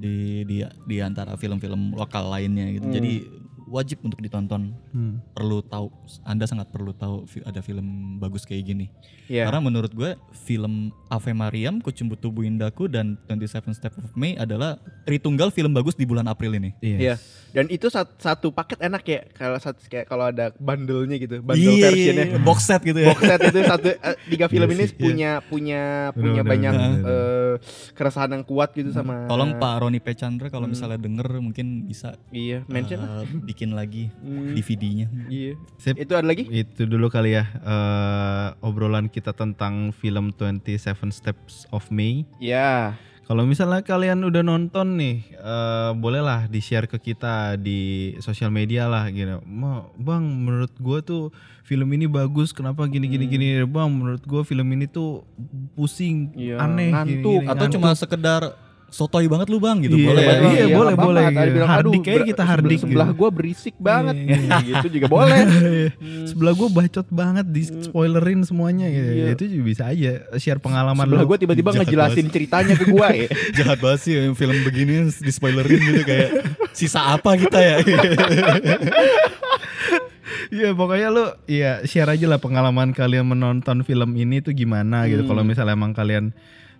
di 0.00 0.48
di 0.48 0.64
di 0.64 0.96
antara 1.04 1.36
film-film 1.36 1.92
lokal 1.92 2.32
lainnya 2.32 2.72
gitu. 2.72 2.88
Jadi 2.88 3.12
wajib 3.68 4.00
untuk 4.00 4.18
ditonton. 4.18 4.72
Hmm. 4.90 5.20
Perlu 5.30 5.62
tahu, 5.62 5.92
Anda 6.22 6.44
sangat 6.44 6.68
perlu 6.68 6.90
tahu 6.90 7.22
ada 7.42 7.60
film 7.60 7.84
bagus 8.18 8.42
kayak 8.42 8.64
gini. 8.64 8.86
Iya. 9.26 9.44
Karena 9.44 9.60
menurut 9.60 9.92
gue 9.92 10.16
film 10.34 10.88
Ave 11.06 11.32
Mariam, 11.32 11.78
Kucumbu 11.78 12.16
Tubuh 12.16 12.42
Indaku 12.42 12.88
dan 12.88 13.20
27 13.26 13.70
Steps 13.70 13.98
of 13.98 14.12
May 14.14 14.34
adalah 14.34 14.76
tritunggal 15.04 15.48
film 15.48 15.70
bagus 15.70 15.92
di 15.92 16.02
bulan 16.02 16.24
April 16.24 16.52
ini. 16.54 16.72
Iya. 16.80 17.20
Dan 17.48 17.68
itu 17.68 17.88
sat- 17.88 18.12
satu 18.18 18.48
paket 18.48 18.76
enak 18.78 19.02
ya 19.02 19.20
kalau 19.32 19.56
satu 19.56 19.80
kayak 19.82 20.04
kalau 20.04 20.28
ada 20.28 20.52
bundle-nya 20.54 21.16
gitu, 21.16 21.40
bundle 21.40 21.76
versionnya. 21.78 22.26
Iya, 22.26 22.40
box 22.40 22.58
set 22.62 22.80
gitu 22.82 23.00
ya. 23.00 23.08
Box 23.08 23.20
set 23.22 23.40
itu 23.42 23.60
satu 23.62 23.88
eh, 23.88 24.16
tiga 24.28 24.46
film 24.46 24.64
Iya 24.64 24.74
ini 24.74 24.84
sih, 24.84 24.92
iya. 24.92 25.00
punya 25.00 25.30
punya 25.42 25.82
punya 26.12 26.42
Bener, 26.42 26.44
banyak 26.46 26.72
bener, 26.72 26.90
bener. 26.94 27.08
eh, 27.08 27.54
keresahan 27.92 28.30
yang 28.30 28.44
kuat 28.44 28.72
gitu 28.72 28.90
sama 28.90 29.24
Tolong 29.26 29.56
Pak 29.56 29.74
Roni 29.80 29.96
P. 29.96 30.12
Chandra 30.12 30.48
kalau 30.48 30.64
misalnya 30.66 30.96
denger 30.98 31.40
mungkin 31.40 31.84
bisa 31.84 32.16
Iya, 32.28 32.64
mention 32.66 33.00
lah. 33.00 33.24
Bikin 33.58 33.74
lagi 33.74 34.14
Hmm. 34.22 34.54
DVD-nya. 34.54 35.10
Iya. 35.26 35.58
Sip. 35.76 35.98
Itu 35.98 36.14
ada 36.14 36.22
lagi? 36.24 36.46
Itu 36.46 36.86
dulu 36.86 37.10
kali 37.10 37.34
ya 37.34 37.42
eh, 37.58 38.46
obrolan 38.60 39.10
kita 39.10 39.34
tentang 39.34 39.90
film 39.90 40.30
27 40.30 40.78
Steps 41.10 41.66
of 41.68 41.90
May. 41.90 42.22
Ya. 42.38 42.94
Kalau 43.24 43.44
misalnya 43.44 43.82
kalian 43.82 44.22
udah 44.22 44.40
nonton 44.40 44.94
nih, 44.94 45.20
eh, 45.32 45.90
bolehlah 45.92 46.46
di-share 46.46 46.86
ke 46.86 47.02
kita 47.02 47.58
di 47.58 47.80
sosial 48.18 48.48
media 48.48 48.86
lah 48.86 49.10
gitu. 49.10 49.42
Ma, 49.44 49.84
bang, 49.92 50.22
menurut 50.24 50.72
gua 50.78 51.02
tuh 51.02 51.34
film 51.60 51.90
ini 51.90 52.06
bagus. 52.06 52.54
Kenapa 52.54 52.86
gini 52.86 53.04
gini 53.04 53.26
gini, 53.26 53.46
bang? 53.64 53.90
Menurut 53.90 54.22
gua 54.22 54.40
film 54.42 54.64
ini 54.70 54.86
tuh 54.86 55.26
pusing, 55.74 56.30
Iya, 56.32 56.56
aneh, 56.58 56.88
ngantuk. 56.88 57.42
gini, 57.42 57.50
Atau 57.50 57.66
ngantuk. 57.66 57.74
cuma 57.74 57.90
sekedar 57.92 58.42
sotoy 58.88 59.28
banget 59.28 59.46
lu 59.46 59.56
bang 59.56 59.78
gitu. 59.80 59.94
Iya, 59.94 60.06
Boleh 60.06 60.22
ya? 60.22 60.32
iya, 60.32 60.38
nggak 60.64 60.68
boleh, 60.72 60.92
apa-apa. 60.92 61.04
boleh, 61.04 61.22
Ada 61.22 61.32
gitu. 61.38 61.52
bilang, 61.52 61.68
Hardik 61.68 61.78
"Aduh, 61.78 61.92
aja 61.92 62.08
ber- 62.08 62.24
kita 62.24 62.32
sebelah- 62.34 62.48
hardik 62.50 62.78
Sebelah 62.78 63.08
gitu." 63.08 63.16
gua 63.16 63.28
berisik 63.28 63.74
banget. 63.76 64.14
Iya. 64.18 64.56
gitu 64.64 64.86
juga 64.90 65.06
boleh. 65.06 65.40
Sebelah 66.30 66.52
gua 66.52 66.68
bacot 66.70 67.06
banget 67.08 67.46
di 67.46 67.62
spoilerin 67.64 68.40
semuanya 68.42 68.86
gitu. 68.86 69.10
Iya. 69.14 69.26
Itu 69.32 69.44
juga 69.46 69.64
bisa 69.66 69.82
aja 69.86 70.10
share 70.34 70.56
pengalaman 70.58 71.04
Sebelah 71.04 71.20
lu. 71.20 71.28
gua 71.28 71.36
tiba-tiba 71.36 71.70
ngejelasin 71.74 72.26
ceritanya 72.28 72.74
ke 72.74 72.84
gua 72.86 73.08
ya. 73.10 73.28
Jahat 73.56 73.78
banget 73.78 74.00
sih 74.00 74.12
yang 74.14 74.32
film 74.32 74.56
begini 74.62 74.92
di 75.10 75.30
spoilerin 75.30 75.78
gitu 75.78 76.02
kayak 76.02 76.28
sisa 76.72 77.12
apa 77.12 77.34
kita 77.34 77.58
ya. 77.58 77.76
Iya 80.48 80.72
pokoknya 80.72 81.08
lu 81.08 81.24
ya 81.44 81.84
share 81.84 82.08
aja 82.08 82.24
lah 82.24 82.36
pengalaman 82.36 82.92
kalian 82.92 83.24
menonton 83.26 83.80
film 83.82 84.12
ini 84.14 84.40
tuh 84.40 84.52
gimana 84.52 85.04
gitu. 85.04 85.24
Kalau 85.24 85.44
misalnya 85.44 85.76
emang 85.76 85.92
kalian 85.92 86.32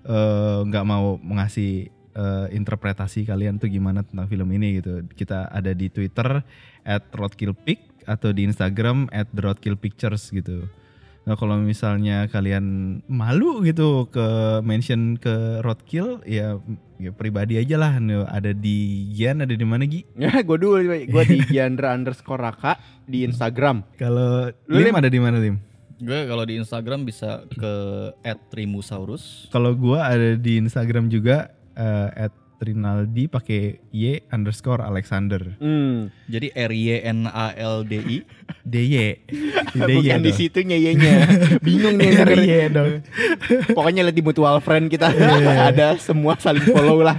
eh, 0.04 0.58
nggak 0.64 0.84
mau 0.84 1.16
mengasih 1.18 1.92
eh, 2.18 2.46
interpretasi 2.58 3.22
kalian 3.22 3.62
tuh 3.62 3.70
gimana 3.70 4.02
tentang 4.02 4.26
film 4.26 4.50
ini 4.50 4.82
gitu. 4.82 5.06
Kita 5.14 5.46
ada 5.54 5.70
di 5.70 5.86
Twitter 5.86 6.42
at 6.82 7.06
roadkillpic 7.14 8.02
atau 8.10 8.34
di 8.34 8.50
Instagram 8.50 9.06
at 9.14 9.30
roadkillpictures 9.30 10.34
gitu. 10.34 10.66
Nah 11.28 11.36
kalau 11.36 11.60
misalnya 11.60 12.24
kalian 12.32 12.98
malu 13.04 13.60
gitu 13.60 14.08
ke 14.08 14.24
mention 14.64 15.20
ke 15.20 15.60
Roadkill 15.60 16.24
ya, 16.24 16.56
ya 16.96 17.12
pribadi 17.12 17.60
aja 17.60 17.76
lah. 17.76 18.00
Nih, 18.00 18.24
Ada 18.24 18.56
di 18.56 19.12
Gian 19.12 19.44
ada 19.44 19.52
di 19.52 19.66
mana 19.68 19.84
Gi? 19.84 20.08
Ya, 20.16 20.40
gua 20.48 20.56
dulu 20.56 20.80
gua 21.12 21.24
di 21.28 21.44
Giandra 21.52 21.92
underscore 21.92 22.40
Raka 22.40 22.80
di 23.04 23.28
Instagram. 23.28 23.84
Kalau 24.00 24.48
Lim 24.72 24.88
Lim? 24.88 24.96
ada 24.96 25.12
di 25.12 25.20
mana 25.20 25.36
Lim? 25.36 25.60
Gue 25.98 26.30
kalau 26.30 26.46
di 26.48 26.56
Instagram 26.56 27.04
bisa 27.04 27.44
ke 27.52 27.74
@trimusaurus. 28.48 29.52
Kalau 29.52 29.76
gua 29.76 30.08
ada 30.08 30.32
di 30.38 30.56
Instagram 30.56 31.12
juga 31.12 31.52
eh, 31.78 32.24
at 32.26 32.32
Rinaldi 32.58 33.30
pakai 33.30 33.78
Y 33.94 34.18
underscore 34.28 34.82
Alexander. 34.82 35.54
Hmm. 35.62 36.10
Jadi 36.26 36.50
R 36.50 36.72
Y 36.74 36.98
N 37.06 37.30
A 37.30 37.54
L 37.54 37.86
D 37.86 38.02
I. 38.02 38.18
DY. 38.66 39.30
Bukan 39.78 40.20
di 40.20 40.32
situ 40.34 40.66
nya 40.66 40.74
Bingung 41.64 41.94
nih 41.94 42.18
RY 42.18 42.34
denger. 42.34 42.70
dong. 42.74 42.92
Pokoknya 43.72 44.02
lihat 44.02 44.16
di 44.18 44.24
mutual 44.26 44.58
friend 44.58 44.90
kita 44.90 45.06
ada 45.70 45.94
semua 45.96 46.34
saling 46.34 46.66
follow 46.66 46.98
lah. 47.00 47.14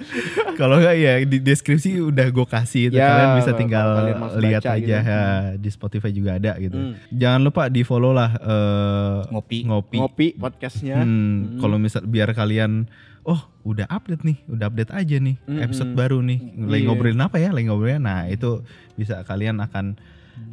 Kalau 0.58 0.80
enggak 0.80 0.96
ya 0.96 1.12
di 1.24 1.38
deskripsi 1.40 2.00
udah 2.00 2.26
gue 2.28 2.46
kasih 2.48 2.82
itu 2.88 2.96
Ya, 2.96 3.08
kalian 3.08 3.30
bisa 3.36 3.52
tinggal 3.56 3.86
kalian 3.96 4.18
lihat 4.40 4.62
aja 4.64 4.76
gitu. 4.76 4.88
ya, 4.92 5.00
di 5.56 5.68
Spotify 5.68 6.10
juga 6.10 6.36
ada 6.36 6.56
gitu. 6.56 6.76
Hmm. 6.76 6.96
Jangan 7.12 7.40
lupa 7.44 7.62
di 7.68 7.84
follow 7.84 8.16
lah 8.16 8.32
eh, 8.34 9.18
Ngopi. 9.28 9.58
ngopi. 9.68 9.96
Ngopi 10.00 10.26
podcastnya. 10.40 11.00
Hmm, 11.00 11.60
Kalau 11.60 11.76
misal 11.76 12.04
biar 12.04 12.32
kalian 12.32 12.88
oh 13.24 13.40
udah 13.62 13.86
update 13.88 14.24
nih, 14.24 14.38
udah 14.48 14.66
update 14.68 14.90
aja 14.90 15.16
nih 15.20 15.36
episode 15.60 15.92
baru 15.92 16.24
nih. 16.24 16.40
Lagi 16.56 16.82
Iya. 16.82 16.88
ngobrolin 16.88 17.20
apa 17.20 17.36
ya? 17.36 17.52
Lagi 17.52 17.66
ngobrolin. 17.68 18.00
Nah 18.00 18.24
itu 18.26 18.64
bisa 18.96 19.20
kalian 19.24 19.60
akan 19.60 19.96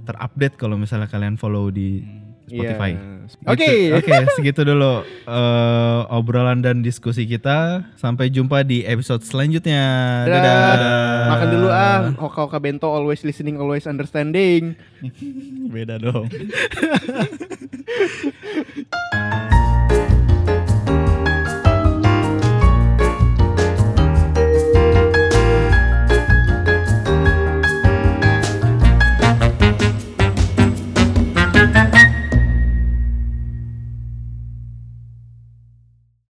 terupdate 0.04 0.60
kalau 0.60 0.76
misalnya 0.76 1.08
kalian 1.08 1.36
follow 1.36 1.72
di 1.72 2.04
Spotify. 2.48 2.96
Iya. 2.96 3.28
Gitu. 3.28 3.44
Oke. 3.44 3.72
Oke, 4.00 4.12
segitu 4.36 4.62
dulu 4.64 5.04
eh, 5.04 6.02
obrolan 6.12 6.60
dan 6.60 6.80
diskusi 6.80 7.24
kita. 7.24 7.88
Sampai 7.96 8.32
jumpa 8.32 8.64
di 8.64 8.84
episode 8.84 9.24
selanjutnya. 9.24 9.84
Dadah. 10.24 10.44
Dadah. 10.44 11.28
Makan 11.28 11.48
dulu 11.52 11.68
ah. 11.68 12.00
Hoka 12.16 12.40
Hoka 12.48 12.60
Bento 12.60 12.88
always 12.88 13.24
listening, 13.24 13.60
always 13.60 13.84
understanding. 13.84 14.80
Beda 15.76 16.00
dong. 16.00 16.32